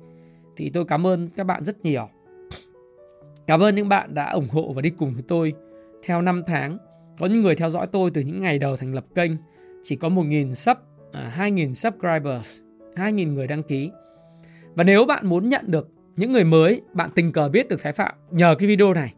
Thì 0.58 0.70
tôi 0.70 0.86
cảm 0.86 1.08
ơn 1.08 1.30
các 1.30 1.44
bạn 1.44 1.66
rất 1.66 1.86
nhiều. 1.86 2.10
Cảm 3.48 3.64
ơn 3.64 3.76
những 3.76 3.90
bạn 3.90 4.14
đã 4.14 4.32
ủng 4.32 4.48
hộ 4.50 4.74
và 4.74 4.82
đi 4.82 4.90
cùng 4.90 5.14
với 5.14 5.24
tôi 5.28 5.54
theo 6.04 6.22
5 6.22 6.44
tháng. 6.48 6.78
Có 7.20 7.26
những 7.26 7.42
người 7.42 7.56
theo 7.56 7.70
dõi 7.70 7.88
tôi 7.88 8.12
từ 8.14 8.22
những 8.22 8.42
ngày 8.42 8.60
đầu 8.60 8.78
thành 8.78 8.94
lập 8.94 9.06
kênh 9.16 9.32
chỉ 9.84 9.96
có 9.96 10.10
1.000 10.10 10.54
sub, 10.54 10.78
à, 11.12 11.34
2.000 11.38 11.74
subscribers, 11.74 12.60
2.000 13.00 13.34
người 13.34 13.48
đăng 13.48 13.64
ký. 13.64 13.92
Và 14.76 14.84
nếu 14.84 15.06
bạn 15.06 15.28
muốn 15.28 15.50
nhận 15.50 15.72
được 15.72 15.90
những 16.16 16.32
người 16.32 16.44
mới, 16.44 16.82
bạn 16.94 17.10
tình 17.16 17.32
cờ 17.32 17.50
biết 17.50 17.70
được 17.70 17.82
Thái 17.82 17.94
Phạm 17.94 18.16
nhờ 18.32 18.56
cái 18.60 18.68
video 18.68 18.94
này 18.94 19.14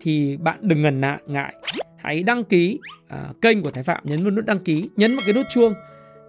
thì 0.00 0.36
bạn 0.36 0.58
đừng 0.62 0.82
ngần 0.82 1.00
ngại, 1.00 1.18
ngại. 1.26 1.54
hãy 1.96 2.22
đăng 2.22 2.44
ký 2.44 2.78
uh, 3.04 3.40
kênh 3.40 3.62
của 3.62 3.70
Thái 3.70 3.84
Phạm, 3.84 4.02
nhấn 4.06 4.22
vào 4.22 4.30
nút 4.30 4.44
đăng 4.46 4.58
ký, 4.58 4.90
nhấn 4.96 5.10
vào 5.10 5.20
cái 5.26 5.34
nút 5.34 5.46
chuông 5.50 5.74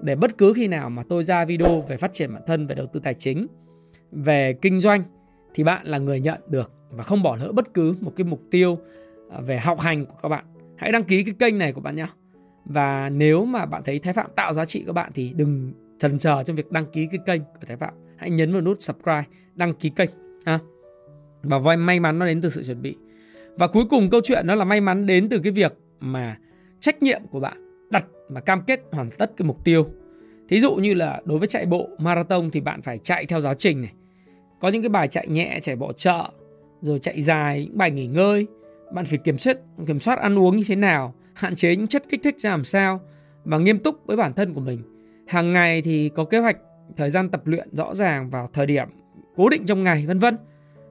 để 0.02 0.16
bất 0.16 0.38
cứ 0.38 0.54
khi 0.54 0.68
nào 0.68 0.90
mà 0.90 1.04
tôi 1.10 1.24
ra 1.24 1.46
video 1.46 1.82
về 1.82 1.98
phát 1.98 2.14
triển 2.14 2.34
bản 2.34 2.44
thân, 2.48 2.68
về 2.68 2.76
đầu 2.76 2.88
tư 2.88 3.00
tài 3.04 3.14
chính, 3.14 3.48
về 4.12 4.54
kinh 4.54 4.82
doanh 4.82 5.04
thì 5.54 5.64
bạn 5.64 5.86
là 5.86 5.98
người 5.98 6.20
nhận 6.20 6.42
được 6.48 6.72
và 6.90 7.04
không 7.04 7.24
bỏ 7.24 7.36
lỡ 7.36 7.52
bất 7.52 7.74
cứ 7.74 7.96
một 8.02 8.14
cái 8.16 8.26
mục 8.26 8.42
tiêu 8.52 8.78
à, 9.32 9.40
về 9.42 9.58
học 9.58 9.80
hành 9.80 10.06
của 10.06 10.16
các 10.22 10.30
bạn. 10.30 10.46
Hãy 10.76 10.92
đăng 10.92 11.04
ký 11.04 11.24
cái 11.24 11.34
kênh 11.40 11.58
này 11.58 11.74
của 11.74 11.82
bạn 11.82 11.96
nhé. 11.96 12.08
Và 12.66 13.10
nếu 13.10 13.46
mà 13.46 13.66
bạn 13.66 13.82
thấy 13.86 14.00
Thái 14.00 14.14
Phạm 14.14 14.32
tạo 14.36 14.54
giá 14.54 14.66
trị 14.66 14.84
các 14.86 14.94
bạn 14.94 15.12
thì 15.14 15.34
đừng 15.36 15.74
chần 16.00 16.18
chờ 16.18 16.44
trong 16.44 16.56
việc 16.56 16.72
đăng 16.72 16.86
ký 16.86 17.08
cái 17.12 17.20
kênh 17.26 17.42
của 17.42 17.66
Thái 17.68 17.78
Phạm. 17.78 17.94
Hãy 18.18 18.30
nhấn 18.30 18.54
vào 18.54 18.62
nút 18.62 18.82
subscribe, 18.82 19.24
đăng 19.56 19.74
ký 19.74 19.90
kênh. 19.90 20.10
Ha. 20.46 20.60
Và 21.44 21.58
vâng, 21.58 21.86
may 21.86 22.00
mắn 22.00 22.20
nó 22.20 22.26
đến 22.26 22.42
từ 22.42 22.50
sự 22.50 22.64
chuẩn 22.64 22.82
bị. 22.82 22.96
Và 23.56 23.68
cuối 23.68 23.84
cùng 23.90 24.10
câu 24.10 24.22
chuyện 24.24 24.48
đó 24.48 24.56
là 24.56 24.66
may 24.66 24.82
mắn 24.82 25.06
đến 25.06 25.30
từ 25.30 25.40
cái 25.40 25.52
việc 25.52 25.74
mà 26.00 26.38
trách 26.80 27.04
nhiệm 27.04 27.22
của 27.32 27.40
bạn 27.40 27.88
đặt 27.90 28.06
và 28.30 28.42
cam 28.42 28.62
kết 28.62 28.82
hoàn 28.92 29.10
tất 29.18 29.32
cái 29.38 29.48
mục 29.48 29.64
tiêu. 29.64 29.88
Thí 30.50 30.60
dụ 30.60 30.76
như 30.76 30.94
là 30.94 31.22
đối 31.26 31.40
với 31.40 31.48
chạy 31.48 31.66
bộ 31.66 31.90
marathon 31.98 32.50
thì 32.52 32.62
bạn 32.62 32.82
phải 32.82 32.98
chạy 32.98 33.26
theo 33.26 33.42
giáo 33.42 33.54
trình 33.54 33.82
này. 33.82 33.92
Có 34.60 34.68
những 34.68 34.82
cái 34.82 34.90
bài 34.90 35.08
chạy 35.08 35.28
nhẹ, 35.28 35.60
chạy 35.62 35.76
bộ 35.76 35.94
chợ, 35.94 36.30
rồi 36.82 37.00
chạy 37.00 37.22
dài, 37.22 37.66
những 37.66 37.78
bài 37.78 37.92
nghỉ 37.92 38.08
ngơi. 38.08 38.48
Bạn 38.94 39.06
phải 39.06 39.20
kiểm 39.24 39.38
soát 39.38 39.58
kiểm 39.88 40.00
soát 40.00 40.20
ăn 40.20 40.40
uống 40.40 40.58
như 40.58 40.64
thế 40.68 40.76
nào 40.76 41.14
hạn 41.34 41.56
chế 41.56 41.76
những 41.76 41.88
chất 41.88 42.04
kích 42.10 42.20
thích 42.24 42.40
ra 42.40 42.50
làm 42.50 42.64
sao 42.64 43.02
và 43.46 43.58
nghiêm 43.58 43.80
túc 43.80 44.06
với 44.06 44.18
bản 44.18 44.34
thân 44.34 44.54
của 44.54 44.62
mình. 44.62 44.99
Hàng 45.30 45.54
ngày 45.54 45.82
thì 45.82 46.10
có 46.10 46.24
kế 46.24 46.40
hoạch 46.40 46.58
thời 46.98 47.10
gian 47.10 47.30
tập 47.30 47.48
luyện 47.48 47.70
rõ 47.72 47.96
ràng 47.96 48.30
vào 48.30 48.50
thời 48.54 48.66
điểm 48.66 48.88
cố 49.36 49.50
định 49.50 49.66
trong 49.66 49.84
ngày 49.84 50.06
vân 50.06 50.20
vân. 50.20 50.38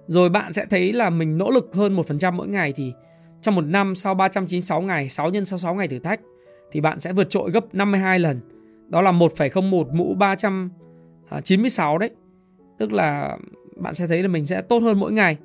Rồi 0.07 0.29
bạn 0.29 0.53
sẽ 0.53 0.67
thấy 0.71 0.93
là 0.93 1.11
mình 1.11 1.39
nỗ 1.39 1.51
lực 1.51 1.71
hơn 1.75 1.97
1% 1.97 2.33
mỗi 2.33 2.49
ngày 2.49 2.73
thì 2.77 2.93
trong 3.41 3.55
một 3.55 3.65
năm 3.65 3.95
sau 3.95 4.15
396 4.15 4.81
ngày, 4.81 5.09
6 5.09 5.31
nhân 5.31 5.45
66 5.45 5.75
ngày 5.75 5.89
thử 5.89 5.99
thách 5.99 6.21
thì 6.73 6.81
bạn 6.81 7.01
sẽ 7.01 7.13
vượt 7.13 7.31
trội 7.31 7.51
gấp 7.51 7.75
52 7.75 8.19
lần. 8.19 8.41
Đó 8.89 9.03
là 9.03 9.13
1,01 9.13 9.95
mũ 9.95 10.15
396 10.15 11.99
đấy. 11.99 12.11
Tức 12.79 12.93
là 12.93 13.39
bạn 13.77 13.95
sẽ 13.95 14.07
thấy 14.07 14.23
là 14.23 14.29
mình 14.29 14.45
sẽ 14.45 14.63
tốt 14.63 14.79
hơn 14.79 15.01
mỗi 15.01 15.13
ngày. 15.13 15.37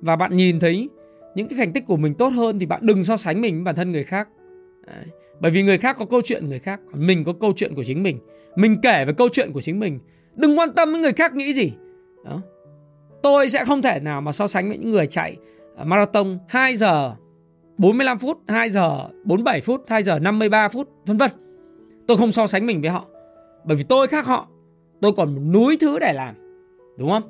Và 0.00 0.16
bạn 0.16 0.36
nhìn 0.36 0.60
thấy 0.60 0.88
những 1.34 1.48
cái 1.48 1.58
thành 1.58 1.72
tích 1.72 1.86
của 1.86 1.96
mình 1.96 2.14
tốt 2.14 2.28
hơn 2.28 2.58
thì 2.58 2.66
bạn 2.66 2.80
đừng 2.84 3.04
so 3.04 3.16
sánh 3.16 3.40
mình 3.40 3.54
với 3.54 3.64
bản 3.64 3.74
thân 3.74 3.92
người 3.92 4.04
khác 4.04 4.28
Đấy. 4.90 5.04
Bởi 5.40 5.50
vì 5.50 5.62
người 5.62 5.78
khác 5.78 5.96
có 5.98 6.04
câu 6.04 6.20
chuyện 6.24 6.48
người 6.48 6.58
khác 6.58 6.80
Còn 6.92 7.06
mình 7.06 7.24
có 7.24 7.32
câu 7.40 7.52
chuyện 7.56 7.74
của 7.74 7.84
chính 7.84 8.02
mình 8.02 8.18
Mình 8.56 8.80
kể 8.82 9.04
về 9.04 9.12
câu 9.12 9.28
chuyện 9.32 9.52
của 9.52 9.60
chính 9.60 9.80
mình 9.80 9.98
Đừng 10.36 10.58
quan 10.58 10.72
tâm 10.72 10.92
với 10.92 11.00
người 11.00 11.12
khác 11.12 11.34
nghĩ 11.34 11.52
gì 11.52 11.72
Đó. 12.24 12.40
Tôi 13.22 13.48
sẽ 13.48 13.64
không 13.64 13.82
thể 13.82 14.00
nào 14.00 14.20
mà 14.20 14.32
so 14.32 14.46
sánh 14.46 14.68
với 14.68 14.78
những 14.78 14.90
người 14.90 15.06
chạy 15.06 15.36
ờ, 15.76 15.84
marathon 15.84 16.38
2 16.48 16.76
giờ 16.76 17.14
45 17.78 18.18
phút, 18.18 18.38
2 18.48 18.70
giờ 18.70 19.08
47 19.24 19.60
phút, 19.60 19.84
2 19.88 20.02
giờ 20.02 20.18
53 20.18 20.68
phút, 20.68 20.88
vân 21.06 21.16
vân. 21.16 21.30
Tôi 22.06 22.16
không 22.16 22.32
so 22.32 22.46
sánh 22.46 22.66
mình 22.66 22.80
với 22.80 22.90
họ. 22.90 23.06
Bởi 23.64 23.76
vì 23.76 23.84
tôi 23.84 24.06
khác 24.06 24.26
họ. 24.26 24.48
Tôi 25.00 25.12
còn 25.12 25.34
một 25.34 25.40
núi 25.52 25.76
thứ 25.80 25.98
để 25.98 26.12
làm. 26.12 26.34
Đúng 26.98 27.10
không? 27.10 27.22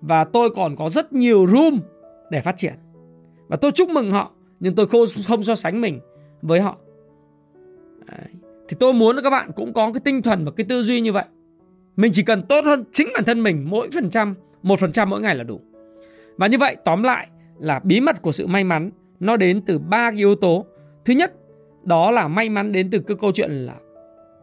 Và 0.00 0.24
tôi 0.24 0.50
còn 0.50 0.76
có 0.76 0.90
rất 0.90 1.12
nhiều 1.12 1.46
room 1.46 1.80
để 2.30 2.40
phát 2.40 2.56
triển. 2.56 2.74
Và 3.48 3.56
tôi 3.56 3.70
chúc 3.72 3.88
mừng 3.88 4.12
họ 4.12 4.32
nhưng 4.60 4.74
tôi 4.74 4.86
không, 4.86 5.00
không 5.26 5.44
so 5.44 5.54
sánh 5.54 5.80
mình 5.80 6.00
với 6.42 6.60
họ. 6.60 6.76
Đấy. 8.06 8.28
thì 8.68 8.76
tôi 8.80 8.92
muốn 8.92 9.16
là 9.16 9.22
các 9.22 9.30
bạn 9.30 9.50
cũng 9.56 9.72
có 9.72 9.92
cái 9.92 10.00
tinh 10.04 10.22
thần 10.22 10.44
và 10.44 10.50
cái 10.56 10.66
tư 10.68 10.82
duy 10.82 11.00
như 11.00 11.12
vậy. 11.12 11.24
Mình 11.96 12.12
chỉ 12.14 12.22
cần 12.22 12.42
tốt 12.42 12.64
hơn 12.64 12.84
chính 12.92 13.08
bản 13.14 13.24
thân 13.24 13.42
mình 13.42 13.66
mỗi 13.68 13.90
phần 13.90 14.10
trăm, 14.10 14.34
một 14.62 14.80
phần 14.80 14.92
trăm 14.92 15.10
mỗi 15.10 15.20
ngày 15.20 15.34
là 15.34 15.44
đủ. 15.44 15.60
Và 16.36 16.46
như 16.46 16.58
vậy, 16.58 16.76
tóm 16.84 17.02
lại 17.02 17.28
là 17.58 17.80
bí 17.84 18.00
mật 18.00 18.22
của 18.22 18.32
sự 18.32 18.46
may 18.46 18.64
mắn 18.64 18.90
nó 19.20 19.36
đến 19.36 19.60
từ 19.66 19.78
ba 19.78 20.10
cái 20.10 20.18
yếu 20.18 20.34
tố. 20.34 20.66
Thứ 21.04 21.14
nhất, 21.14 21.32
đó 21.84 22.10
là 22.10 22.28
may 22.28 22.48
mắn 22.48 22.72
đến 22.72 22.90
từ 22.90 22.98
cái 22.98 23.16
câu 23.20 23.32
chuyện 23.32 23.50
là 23.50 23.74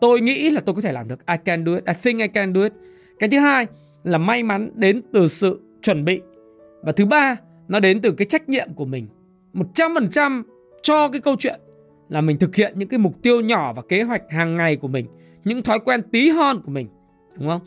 tôi 0.01 0.21
nghĩ 0.21 0.49
là 0.49 0.61
tôi 0.61 0.75
có 0.75 0.81
thể 0.81 0.91
làm 0.91 1.07
được. 1.07 1.25
I 1.25 1.35
can 1.45 1.65
do 1.65 1.73
it. 1.73 1.85
I 1.85 1.93
think 2.03 2.19
I 2.19 2.27
can 2.27 2.53
do 2.53 2.61
it. 2.61 2.73
Cái 3.19 3.29
thứ 3.29 3.39
hai 3.39 3.67
là 4.03 4.17
may 4.17 4.43
mắn 4.43 4.69
đến 4.75 5.01
từ 5.13 5.27
sự 5.27 5.61
chuẩn 5.81 6.05
bị. 6.05 6.21
Và 6.81 6.91
thứ 6.91 7.05
ba, 7.05 7.35
nó 7.67 7.79
đến 7.79 8.01
từ 8.01 8.11
cái 8.11 8.25
trách 8.25 8.49
nhiệm 8.49 8.73
của 8.73 8.85
mình. 8.85 9.07
100% 9.53 10.43
cho 10.81 11.09
cái 11.09 11.21
câu 11.21 11.35
chuyện 11.39 11.59
là 12.09 12.21
mình 12.21 12.37
thực 12.37 12.55
hiện 12.55 12.73
những 12.75 12.89
cái 12.89 12.97
mục 12.97 13.21
tiêu 13.21 13.41
nhỏ 13.41 13.73
và 13.73 13.81
kế 13.81 14.03
hoạch 14.03 14.21
hàng 14.29 14.57
ngày 14.57 14.75
của 14.75 14.87
mình, 14.87 15.05
những 15.43 15.63
thói 15.63 15.79
quen 15.79 16.01
tí 16.11 16.29
hon 16.29 16.61
của 16.61 16.71
mình, 16.71 16.87
đúng 17.35 17.49
không? 17.49 17.61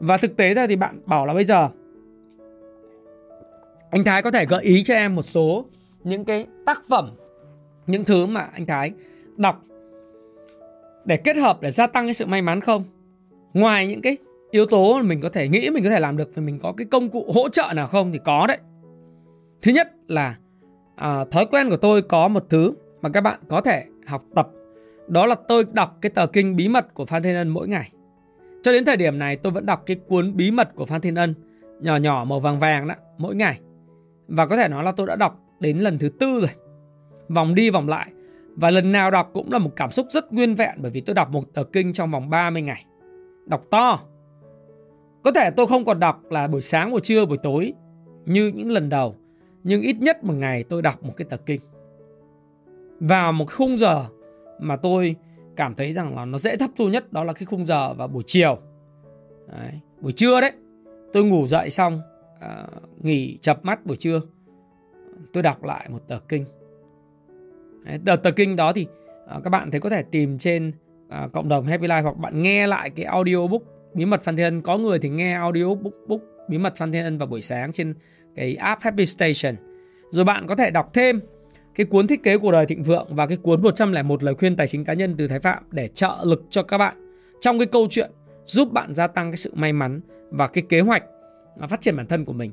Và 0.00 0.16
thực 0.16 0.36
tế 0.36 0.54
ra 0.54 0.66
thì 0.66 0.76
bạn 0.76 1.00
bảo 1.06 1.26
là 1.26 1.34
bây 1.34 1.44
giờ 1.44 1.68
anh 3.90 4.04
Thái 4.04 4.22
có 4.22 4.30
thể 4.30 4.46
gợi 4.46 4.62
ý 4.62 4.82
cho 4.82 4.94
em 4.94 5.14
một 5.14 5.22
số 5.22 5.64
những 6.04 6.24
cái 6.24 6.46
tác 6.66 6.82
phẩm, 6.88 7.10
những 7.86 8.04
thứ 8.04 8.26
mà 8.26 8.48
anh 8.52 8.66
Thái 8.66 8.92
đọc 9.36 9.62
để 11.04 11.16
kết 11.16 11.36
hợp 11.36 11.62
để 11.62 11.70
gia 11.70 11.86
tăng 11.86 12.06
cái 12.06 12.14
sự 12.14 12.26
may 12.26 12.42
mắn 12.42 12.60
không? 12.60 12.84
Ngoài 13.54 13.86
những 13.86 14.02
cái 14.02 14.16
yếu 14.50 14.66
tố 14.66 14.96
mà 14.96 15.02
mình 15.02 15.20
có 15.20 15.28
thể 15.28 15.48
nghĩ 15.48 15.70
mình 15.70 15.84
có 15.84 15.90
thể 15.90 16.00
làm 16.00 16.16
được 16.16 16.30
thì 16.34 16.42
mình 16.42 16.58
có 16.58 16.72
cái 16.76 16.86
công 16.90 17.08
cụ 17.08 17.26
hỗ 17.34 17.48
trợ 17.48 17.72
nào 17.74 17.86
không 17.86 18.12
thì 18.12 18.18
có 18.24 18.46
đấy. 18.46 18.58
Thứ 19.62 19.72
nhất 19.72 19.92
là 20.06 20.36
à, 20.96 21.24
thói 21.30 21.46
quen 21.46 21.70
của 21.70 21.76
tôi 21.76 22.02
có 22.02 22.28
một 22.28 22.46
thứ 22.48 22.72
mà 23.02 23.08
các 23.08 23.20
bạn 23.20 23.40
có 23.48 23.60
thể 23.60 23.84
học 24.06 24.22
tập 24.34 24.48
đó 25.10 25.26
là 25.26 25.34
tôi 25.34 25.64
đọc 25.72 25.98
cái 26.00 26.10
tờ 26.10 26.26
kinh 26.26 26.56
bí 26.56 26.68
mật 26.68 26.94
của 26.94 27.04
Phan 27.04 27.22
Thiên 27.22 27.36
Ân 27.36 27.48
mỗi 27.48 27.68
ngày. 27.68 27.92
Cho 28.62 28.72
đến 28.72 28.84
thời 28.84 28.96
điểm 28.96 29.18
này 29.18 29.36
tôi 29.36 29.52
vẫn 29.52 29.66
đọc 29.66 29.82
cái 29.86 29.96
cuốn 30.08 30.36
bí 30.36 30.50
mật 30.50 30.74
của 30.74 30.86
Phan 30.86 31.00
Thiên 31.00 31.14
Ân 31.14 31.34
nhỏ 31.80 31.96
nhỏ 31.96 32.24
màu 32.28 32.40
vàng 32.40 32.58
vàng 32.58 32.88
đó 32.88 32.94
mỗi 33.18 33.34
ngày. 33.34 33.60
Và 34.28 34.46
có 34.46 34.56
thể 34.56 34.68
nói 34.68 34.84
là 34.84 34.92
tôi 34.92 35.06
đã 35.06 35.16
đọc 35.16 35.40
đến 35.60 35.78
lần 35.78 35.98
thứ 35.98 36.08
tư 36.08 36.40
rồi. 36.40 36.50
Vòng 37.28 37.54
đi 37.54 37.70
vòng 37.70 37.88
lại. 37.88 38.12
Và 38.56 38.70
lần 38.70 38.92
nào 38.92 39.10
đọc 39.10 39.30
cũng 39.32 39.52
là 39.52 39.58
một 39.58 39.70
cảm 39.76 39.90
xúc 39.90 40.06
rất 40.10 40.32
nguyên 40.32 40.54
vẹn 40.54 40.74
bởi 40.76 40.90
vì 40.90 41.00
tôi 41.00 41.14
đọc 41.14 41.30
một 41.30 41.54
tờ 41.54 41.64
kinh 41.64 41.92
trong 41.92 42.10
vòng 42.10 42.30
30 42.30 42.62
ngày. 42.62 42.84
Đọc 43.46 43.64
to. 43.70 44.00
Có 45.24 45.32
thể 45.32 45.50
tôi 45.50 45.66
không 45.66 45.84
còn 45.84 46.00
đọc 46.00 46.30
là 46.30 46.46
buổi 46.46 46.60
sáng, 46.60 46.90
buổi 46.90 47.00
trưa, 47.00 47.26
buổi 47.26 47.38
tối 47.42 47.72
như 48.26 48.52
những 48.54 48.70
lần 48.70 48.88
đầu. 48.88 49.16
Nhưng 49.64 49.80
ít 49.80 49.96
nhất 50.00 50.24
một 50.24 50.34
ngày 50.34 50.64
tôi 50.64 50.82
đọc 50.82 51.02
một 51.02 51.12
cái 51.16 51.26
tờ 51.30 51.36
kinh 51.36 51.60
vào 53.00 53.32
một 53.32 53.52
khung 53.52 53.78
giờ 53.78 54.06
mà 54.60 54.76
tôi 54.76 55.16
cảm 55.56 55.74
thấy 55.74 55.92
rằng 55.92 56.16
là 56.16 56.24
nó 56.24 56.38
dễ 56.38 56.56
thấp 56.56 56.70
thu 56.76 56.88
nhất 56.88 57.12
đó 57.12 57.24
là 57.24 57.32
cái 57.32 57.44
khung 57.44 57.66
giờ 57.66 57.94
vào 57.94 58.08
buổi 58.08 58.22
chiều. 58.26 58.58
Đấy. 59.48 59.80
buổi 60.00 60.12
trưa 60.12 60.40
đấy 60.40 60.52
tôi 61.12 61.24
ngủ 61.24 61.46
dậy 61.46 61.70
xong 61.70 62.00
uh, 62.36 63.04
nghỉ 63.04 63.38
chập 63.40 63.64
mắt 63.64 63.86
buổi 63.86 63.96
trưa 63.96 64.20
tôi 65.32 65.42
đọc 65.42 65.64
lại 65.64 65.88
một 65.88 66.08
tờ 66.08 66.18
kinh. 66.28 66.44
Đấy, 67.84 67.98
tờ, 68.06 68.16
tờ 68.16 68.30
kinh 68.30 68.56
đó 68.56 68.72
thì 68.72 68.86
uh, 69.36 69.44
các 69.44 69.50
bạn 69.50 69.70
thấy 69.70 69.80
có 69.80 69.90
thể 69.90 70.02
tìm 70.02 70.38
trên 70.38 70.72
uh, 71.06 71.32
cộng 71.32 71.48
đồng 71.48 71.66
Happy 71.66 71.86
Life 71.86 72.02
hoặc 72.02 72.16
bạn 72.16 72.42
nghe 72.42 72.66
lại 72.66 72.90
cái 72.90 73.06
audiobook 73.06 73.62
bí 73.94 74.04
mật 74.04 74.22
Phan 74.22 74.36
Thiên 74.36 74.44
Ân. 74.44 74.62
Có 74.62 74.78
người 74.78 74.98
thì 74.98 75.08
nghe 75.08 75.34
audiobook 75.34 75.94
book 76.06 76.20
bí 76.48 76.58
mật 76.58 76.76
Phan 76.76 76.92
Thiên 76.92 77.04
Ân 77.04 77.18
vào 77.18 77.26
buổi 77.26 77.40
sáng 77.40 77.72
trên 77.72 77.94
cái 78.34 78.56
app 78.56 78.82
Happy 78.82 79.06
Station. 79.06 79.54
Rồi 80.10 80.24
bạn 80.24 80.46
có 80.46 80.56
thể 80.56 80.70
đọc 80.70 80.90
thêm 80.94 81.20
cái 81.74 81.86
cuốn 81.86 82.06
thiết 82.06 82.22
kế 82.22 82.38
cuộc 82.38 82.50
đời 82.50 82.66
thịnh 82.66 82.82
vượng 82.82 83.06
và 83.10 83.26
cái 83.26 83.36
cuốn 83.36 83.62
101 83.62 84.22
lời 84.22 84.34
khuyên 84.34 84.56
tài 84.56 84.66
chính 84.66 84.84
cá 84.84 84.92
nhân 84.92 85.14
từ 85.18 85.28
Thái 85.28 85.40
Phạm 85.40 85.62
để 85.70 85.88
trợ 85.88 86.16
lực 86.22 86.44
cho 86.50 86.62
các 86.62 86.78
bạn 86.78 87.12
trong 87.40 87.58
cái 87.58 87.66
câu 87.66 87.86
chuyện 87.90 88.10
giúp 88.44 88.72
bạn 88.72 88.94
gia 88.94 89.06
tăng 89.06 89.30
cái 89.30 89.36
sự 89.36 89.52
may 89.54 89.72
mắn 89.72 90.00
và 90.30 90.46
cái 90.46 90.64
kế 90.68 90.80
hoạch 90.80 91.02
à, 91.60 91.66
phát 91.66 91.80
triển 91.80 91.96
bản 91.96 92.06
thân 92.06 92.24
của 92.24 92.32
mình. 92.32 92.52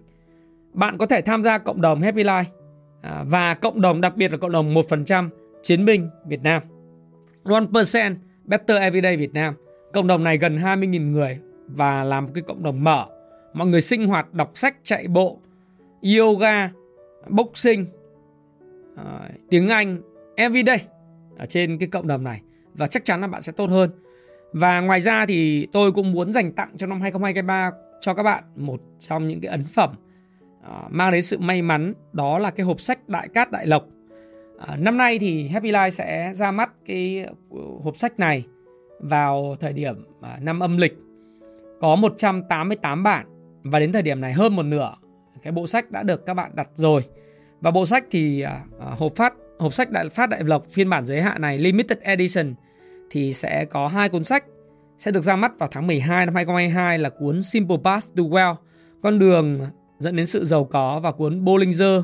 Bạn 0.73 0.97
có 0.97 1.05
thể 1.05 1.21
tham 1.21 1.43
gia 1.43 1.57
cộng 1.57 1.81
đồng 1.81 2.01
Happy 2.01 2.23
Life 2.23 2.43
à, 3.01 3.23
và 3.27 3.53
cộng 3.53 3.81
đồng 3.81 4.01
đặc 4.01 4.15
biệt 4.15 4.31
là 4.31 4.37
cộng 4.37 4.51
đồng 4.51 4.73
1% 4.73 5.29
chiến 5.61 5.85
binh 5.85 6.09
Việt 6.25 6.43
Nam. 6.43 6.61
1% 7.43 8.15
Better 8.43 8.77
Everyday 8.81 9.17
Việt 9.17 9.33
Nam. 9.33 9.53
Cộng 9.93 10.07
đồng 10.07 10.23
này 10.23 10.37
gần 10.37 10.57
20.000 10.57 11.11
người 11.11 11.39
và 11.67 12.03
là 12.03 12.21
một 12.21 12.29
cái 12.33 12.41
cộng 12.47 12.63
đồng 12.63 12.83
mở. 12.83 13.05
Mọi 13.53 13.67
người 13.67 13.81
sinh 13.81 14.07
hoạt, 14.07 14.33
đọc 14.33 14.51
sách, 14.53 14.75
chạy 14.83 15.07
bộ, 15.07 15.39
yoga, 16.17 16.71
boxing, 17.29 17.85
Ờ, 18.97 19.21
tiếng 19.49 19.69
Anh 19.69 20.01
everyday 20.35 20.85
ở 21.37 21.45
trên 21.45 21.77
cái 21.77 21.87
cộng 21.87 22.07
đồng 22.07 22.23
này 22.23 22.41
và 22.73 22.87
chắc 22.87 23.05
chắn 23.05 23.21
là 23.21 23.27
bạn 23.27 23.41
sẽ 23.41 23.51
tốt 23.51 23.69
hơn. 23.69 23.89
Và 24.53 24.79
ngoài 24.79 25.01
ra 25.01 25.25
thì 25.25 25.67
tôi 25.73 25.91
cũng 25.91 26.11
muốn 26.11 26.33
dành 26.33 26.51
tặng 26.51 26.69
trong 26.77 26.89
năm 26.89 27.01
2023 27.01 27.71
cho 28.01 28.13
các 28.13 28.23
bạn 28.23 28.43
một 28.55 28.81
trong 28.99 29.27
những 29.27 29.41
cái 29.41 29.51
ấn 29.51 29.63
phẩm 29.63 29.89
ờ, 30.63 30.83
mang 30.89 31.11
đến 31.11 31.23
sự 31.23 31.37
may 31.39 31.61
mắn, 31.61 31.93
đó 32.13 32.39
là 32.39 32.51
cái 32.51 32.65
hộp 32.65 32.81
sách 32.81 33.09
Đại 33.09 33.27
Cát 33.27 33.51
Đại 33.51 33.67
Lộc. 33.67 33.85
Ờ, 34.57 34.75
năm 34.77 34.97
nay 34.97 35.19
thì 35.19 35.47
Happy 35.47 35.71
Life 35.71 35.89
sẽ 35.89 36.31
ra 36.33 36.51
mắt 36.51 36.69
cái 36.85 37.25
hộp 37.83 37.97
sách 37.97 38.19
này 38.19 38.45
vào 38.99 39.55
thời 39.59 39.73
điểm 39.73 39.95
năm 40.41 40.59
âm 40.59 40.77
lịch 40.77 40.97
có 41.81 41.95
188 41.95 43.03
bản 43.03 43.25
và 43.63 43.79
đến 43.79 43.91
thời 43.91 44.01
điểm 44.01 44.21
này 44.21 44.33
hơn 44.33 44.55
một 44.55 44.63
nửa 44.63 44.95
cái 45.41 45.51
bộ 45.51 45.67
sách 45.67 45.91
đã 45.91 46.03
được 46.03 46.25
các 46.25 46.33
bạn 46.33 46.51
đặt 46.53 46.69
rồi. 46.75 47.03
Và 47.61 47.71
bộ 47.71 47.85
sách 47.85 48.03
thì 48.11 48.45
uh, 48.45 48.99
hộp 48.99 49.15
phát 49.15 49.33
hộp 49.59 49.73
sách 49.73 49.91
đại 49.91 50.09
phát 50.09 50.29
đại 50.29 50.43
lộc 50.43 50.65
phiên 50.65 50.89
bản 50.89 51.05
giới 51.05 51.21
hạn 51.21 51.41
này 51.41 51.57
limited 51.57 51.97
edition 51.99 52.53
thì 53.09 53.33
sẽ 53.33 53.65
có 53.65 53.87
hai 53.87 54.09
cuốn 54.09 54.23
sách 54.23 54.43
sẽ 54.97 55.11
được 55.11 55.21
ra 55.21 55.35
mắt 55.35 55.51
vào 55.59 55.69
tháng 55.71 55.87
12 55.87 56.25
năm 56.25 56.35
2022 56.35 56.99
là 56.99 57.09
cuốn 57.09 57.41
Simple 57.41 57.77
Path 57.83 58.05
to 58.15 58.23
Wealth, 58.23 58.55
con 59.01 59.19
đường 59.19 59.59
dẫn 59.99 60.15
đến 60.15 60.25
sự 60.25 60.45
giàu 60.45 60.65
có 60.65 60.99
và 60.99 61.11
cuốn 61.11 61.45
Bollinger 61.45 61.97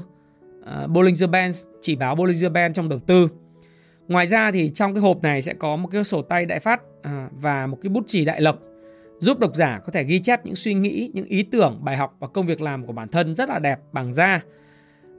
uh, 0.59 0.89
Bollinger 0.89 1.29
Bands 1.29 1.63
chỉ 1.81 1.95
báo 1.95 2.15
Bollinger 2.15 2.51
Band 2.51 2.75
trong 2.75 2.89
đầu 2.89 2.99
tư. 2.99 3.27
Ngoài 4.07 4.27
ra 4.27 4.51
thì 4.51 4.71
trong 4.75 4.93
cái 4.93 5.01
hộp 5.01 5.21
này 5.21 5.41
sẽ 5.41 5.53
có 5.53 5.75
một 5.75 5.87
cái 5.91 6.03
sổ 6.03 6.21
tay 6.21 6.45
đại 6.45 6.59
phát 6.59 6.81
uh, 6.83 7.11
và 7.31 7.67
một 7.67 7.77
cái 7.81 7.89
bút 7.89 8.03
chì 8.07 8.25
đại 8.25 8.41
lộc 8.41 8.59
giúp 9.19 9.39
độc 9.39 9.55
giả 9.55 9.79
có 9.85 9.91
thể 9.91 10.03
ghi 10.03 10.19
chép 10.19 10.45
những 10.45 10.55
suy 10.55 10.73
nghĩ, 10.73 11.11
những 11.13 11.25
ý 11.25 11.43
tưởng, 11.43 11.79
bài 11.81 11.97
học 11.97 12.15
và 12.19 12.27
công 12.27 12.45
việc 12.45 12.61
làm 12.61 12.85
của 12.85 12.93
bản 12.93 13.07
thân 13.07 13.35
rất 13.35 13.49
là 13.49 13.59
đẹp 13.59 13.79
bằng 13.91 14.13
da. 14.13 14.41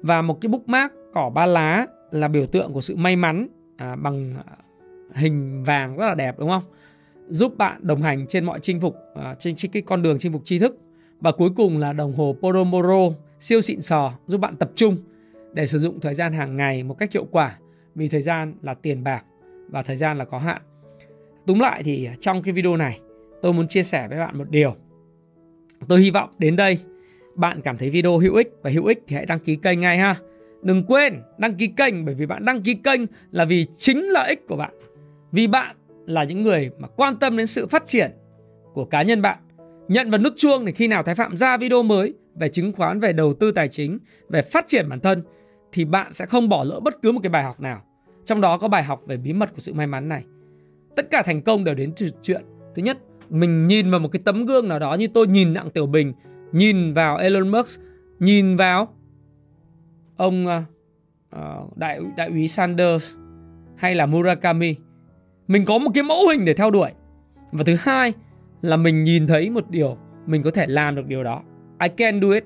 Và 0.04 0.22
một 0.22 0.40
cái 0.40 0.48
bookmark 0.48 0.92
cỏ 1.12 1.30
ba 1.34 1.46
lá 1.46 1.86
là 2.10 2.28
biểu 2.28 2.46
tượng 2.46 2.72
của 2.72 2.80
sự 2.80 2.96
may 2.96 3.16
mắn 3.16 3.48
à, 3.76 3.96
bằng 3.96 4.34
hình 5.14 5.64
vàng 5.64 5.96
rất 5.96 6.06
là 6.06 6.14
đẹp 6.14 6.38
đúng 6.38 6.48
không? 6.48 6.62
Giúp 7.28 7.56
bạn 7.56 7.86
đồng 7.86 8.02
hành 8.02 8.26
trên 8.26 8.44
mọi 8.44 8.60
chinh 8.60 8.80
phục 8.80 8.96
à, 9.14 9.34
trên, 9.38 9.54
trên 9.54 9.70
cái 9.70 9.82
con 9.82 10.02
đường 10.02 10.18
chinh 10.18 10.32
phục 10.32 10.42
tri 10.44 10.58
thức. 10.58 10.78
Và 11.20 11.32
cuối 11.32 11.50
cùng 11.56 11.78
là 11.78 11.92
đồng 11.92 12.12
hồ 12.12 12.36
Pomodoro 12.42 13.16
siêu 13.40 13.60
xịn 13.60 13.82
sò 13.82 14.12
giúp 14.26 14.38
bạn 14.38 14.56
tập 14.56 14.70
trung 14.74 14.96
để 15.52 15.66
sử 15.66 15.78
dụng 15.78 16.00
thời 16.00 16.14
gian 16.14 16.32
hàng 16.32 16.56
ngày 16.56 16.82
một 16.82 16.98
cách 16.98 17.12
hiệu 17.12 17.26
quả 17.30 17.58
vì 17.94 18.08
thời 18.08 18.22
gian 18.22 18.54
là 18.62 18.74
tiền 18.74 19.04
bạc 19.04 19.24
và 19.68 19.82
thời 19.82 19.96
gian 19.96 20.18
là 20.18 20.24
có 20.24 20.38
hạn. 20.38 20.62
Túm 21.46 21.58
lại 21.58 21.82
thì 21.82 22.08
trong 22.20 22.42
cái 22.42 22.54
video 22.54 22.76
này 22.76 23.00
tôi 23.42 23.52
muốn 23.52 23.68
chia 23.68 23.82
sẻ 23.82 24.08
với 24.08 24.18
bạn 24.18 24.38
một 24.38 24.50
điều. 24.50 24.74
Tôi 25.88 26.00
hy 26.00 26.10
vọng 26.10 26.30
đến 26.38 26.56
đây 26.56 26.78
bạn 27.34 27.60
cảm 27.60 27.78
thấy 27.78 27.90
video 27.90 28.18
hữu 28.18 28.34
ích 28.34 28.52
và 28.62 28.70
hữu 28.70 28.84
ích 28.84 29.02
thì 29.06 29.16
hãy 29.16 29.26
đăng 29.26 29.38
ký 29.38 29.56
kênh 29.56 29.80
ngay 29.80 29.98
ha. 29.98 30.16
Đừng 30.62 30.84
quên 30.84 31.14
đăng 31.38 31.54
ký 31.54 31.66
kênh 31.66 32.04
bởi 32.04 32.14
vì 32.14 32.26
bạn 32.26 32.44
đăng 32.44 32.62
ký 32.62 32.74
kênh 32.74 33.00
là 33.30 33.44
vì 33.44 33.66
chính 33.76 34.08
lợi 34.08 34.28
ích 34.28 34.46
của 34.48 34.56
bạn. 34.56 34.74
Vì 35.32 35.46
bạn 35.46 35.76
là 36.06 36.24
những 36.24 36.42
người 36.42 36.70
mà 36.78 36.88
quan 36.88 37.16
tâm 37.16 37.36
đến 37.36 37.46
sự 37.46 37.66
phát 37.66 37.86
triển 37.86 38.10
của 38.74 38.84
cá 38.84 39.02
nhân 39.02 39.22
bạn. 39.22 39.38
Nhận 39.88 40.10
vào 40.10 40.20
nút 40.20 40.32
chuông 40.36 40.64
để 40.64 40.72
khi 40.72 40.88
nào 40.88 41.02
Thái 41.02 41.14
Phạm 41.14 41.36
ra 41.36 41.56
video 41.56 41.82
mới 41.82 42.14
về 42.34 42.48
chứng 42.48 42.72
khoán, 42.72 43.00
về 43.00 43.12
đầu 43.12 43.34
tư 43.34 43.52
tài 43.52 43.68
chính, 43.68 43.98
về 44.28 44.42
phát 44.42 44.64
triển 44.68 44.88
bản 44.88 45.00
thân 45.00 45.22
thì 45.72 45.84
bạn 45.84 46.12
sẽ 46.12 46.26
không 46.26 46.48
bỏ 46.48 46.64
lỡ 46.64 46.80
bất 46.80 47.02
cứ 47.02 47.12
một 47.12 47.20
cái 47.22 47.30
bài 47.30 47.44
học 47.44 47.60
nào. 47.60 47.82
Trong 48.24 48.40
đó 48.40 48.58
có 48.58 48.68
bài 48.68 48.82
học 48.82 49.02
về 49.06 49.16
bí 49.16 49.32
mật 49.32 49.50
của 49.54 49.60
sự 49.60 49.72
may 49.72 49.86
mắn 49.86 50.08
này. 50.08 50.24
Tất 50.96 51.10
cả 51.10 51.22
thành 51.22 51.42
công 51.42 51.64
đều 51.64 51.74
đến 51.74 51.92
từ 51.96 52.10
chuyện 52.22 52.42
thứ 52.74 52.82
nhất 52.82 52.98
mình 53.30 53.66
nhìn 53.66 53.90
vào 53.90 54.00
một 54.00 54.08
cái 54.12 54.22
tấm 54.24 54.46
gương 54.46 54.68
nào 54.68 54.78
đó 54.78 54.94
như 54.94 55.08
tôi 55.14 55.26
nhìn 55.26 55.54
Đặng 55.54 55.70
Tiểu 55.70 55.86
Bình, 55.86 56.12
nhìn 56.54 56.94
vào 56.94 57.16
Elon 57.16 57.48
Musk, 57.48 57.80
nhìn 58.18 58.56
vào 58.56 58.88
ông 60.16 60.46
uh, 60.46 61.76
đại 61.76 62.00
đại 62.16 62.28
úy 62.28 62.48
Sanders 62.48 63.14
hay 63.76 63.94
là 63.94 64.06
Murakami. 64.06 64.76
Mình 65.48 65.64
có 65.64 65.78
một 65.78 65.90
cái 65.94 66.02
mẫu 66.02 66.28
hình 66.28 66.44
để 66.44 66.54
theo 66.54 66.70
đuổi. 66.70 66.90
Và 67.52 67.64
thứ 67.64 67.76
hai 67.78 68.12
là 68.62 68.76
mình 68.76 69.04
nhìn 69.04 69.26
thấy 69.26 69.50
một 69.50 69.70
điều 69.70 69.96
mình 70.26 70.42
có 70.42 70.50
thể 70.50 70.66
làm 70.66 70.94
được 70.94 71.06
điều 71.06 71.24
đó. 71.24 71.42
I 71.82 71.88
can 71.88 72.20
do 72.20 72.30
it. 72.30 72.44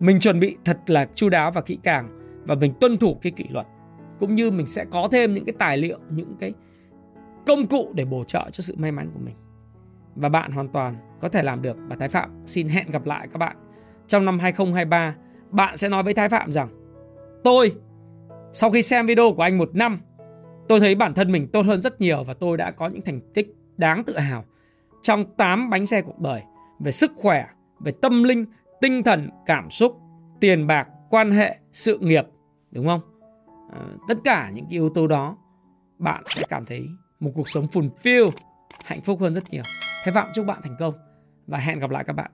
Mình 0.00 0.20
chuẩn 0.20 0.40
bị 0.40 0.56
thật 0.64 0.78
là 0.86 1.08
chu 1.14 1.28
đáo 1.28 1.50
và 1.50 1.60
kỹ 1.60 1.78
càng 1.82 2.18
và 2.44 2.54
mình 2.54 2.72
tuân 2.80 2.96
thủ 2.96 3.14
cái 3.22 3.32
kỷ 3.32 3.44
luật. 3.50 3.66
Cũng 4.20 4.34
như 4.34 4.50
mình 4.50 4.66
sẽ 4.66 4.84
có 4.84 5.08
thêm 5.12 5.34
những 5.34 5.44
cái 5.44 5.54
tài 5.58 5.78
liệu, 5.78 5.98
những 6.10 6.36
cái 6.40 6.52
công 7.46 7.66
cụ 7.66 7.92
để 7.94 8.04
bổ 8.04 8.24
trợ 8.24 8.50
cho 8.52 8.62
sự 8.62 8.74
may 8.78 8.92
mắn 8.92 9.10
của 9.14 9.20
mình 9.24 9.34
và 10.14 10.28
bạn 10.28 10.52
hoàn 10.52 10.68
toàn 10.68 10.96
có 11.20 11.28
thể 11.28 11.42
làm 11.42 11.62
được 11.62 11.76
và 11.88 11.96
Thái 11.96 12.08
Phạm. 12.08 12.30
Xin 12.46 12.68
hẹn 12.68 12.90
gặp 12.90 13.06
lại 13.06 13.28
các 13.32 13.38
bạn 13.38 13.56
trong 14.06 14.24
năm 14.24 14.38
2023 14.38 15.14
bạn 15.50 15.76
sẽ 15.76 15.88
nói 15.88 16.02
với 16.02 16.14
Thái 16.14 16.28
Phạm 16.28 16.52
rằng 16.52 16.68
tôi 17.44 17.74
sau 18.52 18.70
khi 18.70 18.82
xem 18.82 19.06
video 19.06 19.32
của 19.36 19.42
anh 19.42 19.58
một 19.58 19.74
năm 19.74 20.00
tôi 20.68 20.80
thấy 20.80 20.94
bản 20.94 21.14
thân 21.14 21.32
mình 21.32 21.48
tốt 21.48 21.66
hơn 21.66 21.80
rất 21.80 22.00
nhiều 22.00 22.24
và 22.24 22.34
tôi 22.34 22.56
đã 22.56 22.70
có 22.70 22.88
những 22.88 23.02
thành 23.02 23.20
tích 23.34 23.56
đáng 23.76 24.04
tự 24.04 24.18
hào 24.18 24.44
trong 25.02 25.24
8 25.36 25.70
bánh 25.70 25.86
xe 25.86 26.02
cuộc 26.02 26.18
đời 26.18 26.42
về 26.80 26.92
sức 26.92 27.12
khỏe, 27.16 27.46
về 27.80 27.92
tâm 28.02 28.22
linh, 28.22 28.44
tinh 28.80 29.02
thần, 29.02 29.30
cảm 29.46 29.70
xúc, 29.70 30.00
tiền 30.40 30.66
bạc, 30.66 30.88
quan 31.10 31.30
hệ, 31.30 31.58
sự 31.72 31.98
nghiệp, 31.98 32.24
đúng 32.70 32.86
không? 32.86 33.00
À, 33.72 33.80
tất 34.08 34.18
cả 34.24 34.50
những 34.54 34.64
cái 34.64 34.72
yếu 34.72 34.88
tố 34.88 35.06
đó 35.06 35.36
bạn 35.98 36.24
sẽ 36.28 36.42
cảm 36.48 36.66
thấy 36.66 36.86
một 37.20 37.30
cuộc 37.34 37.48
sống 37.48 37.66
fulfill, 37.72 38.28
hạnh 38.84 39.00
phúc 39.00 39.20
hơn 39.20 39.34
rất 39.34 39.50
nhiều. 39.50 39.62
Hy 40.04 40.12
vọng 40.12 40.28
chúc 40.34 40.46
bạn 40.46 40.60
thành 40.62 40.76
công 40.78 40.94
và 41.46 41.58
hẹn 41.58 41.78
gặp 41.78 41.90
lại 41.90 42.04
các 42.04 42.12
bạn 42.12 42.30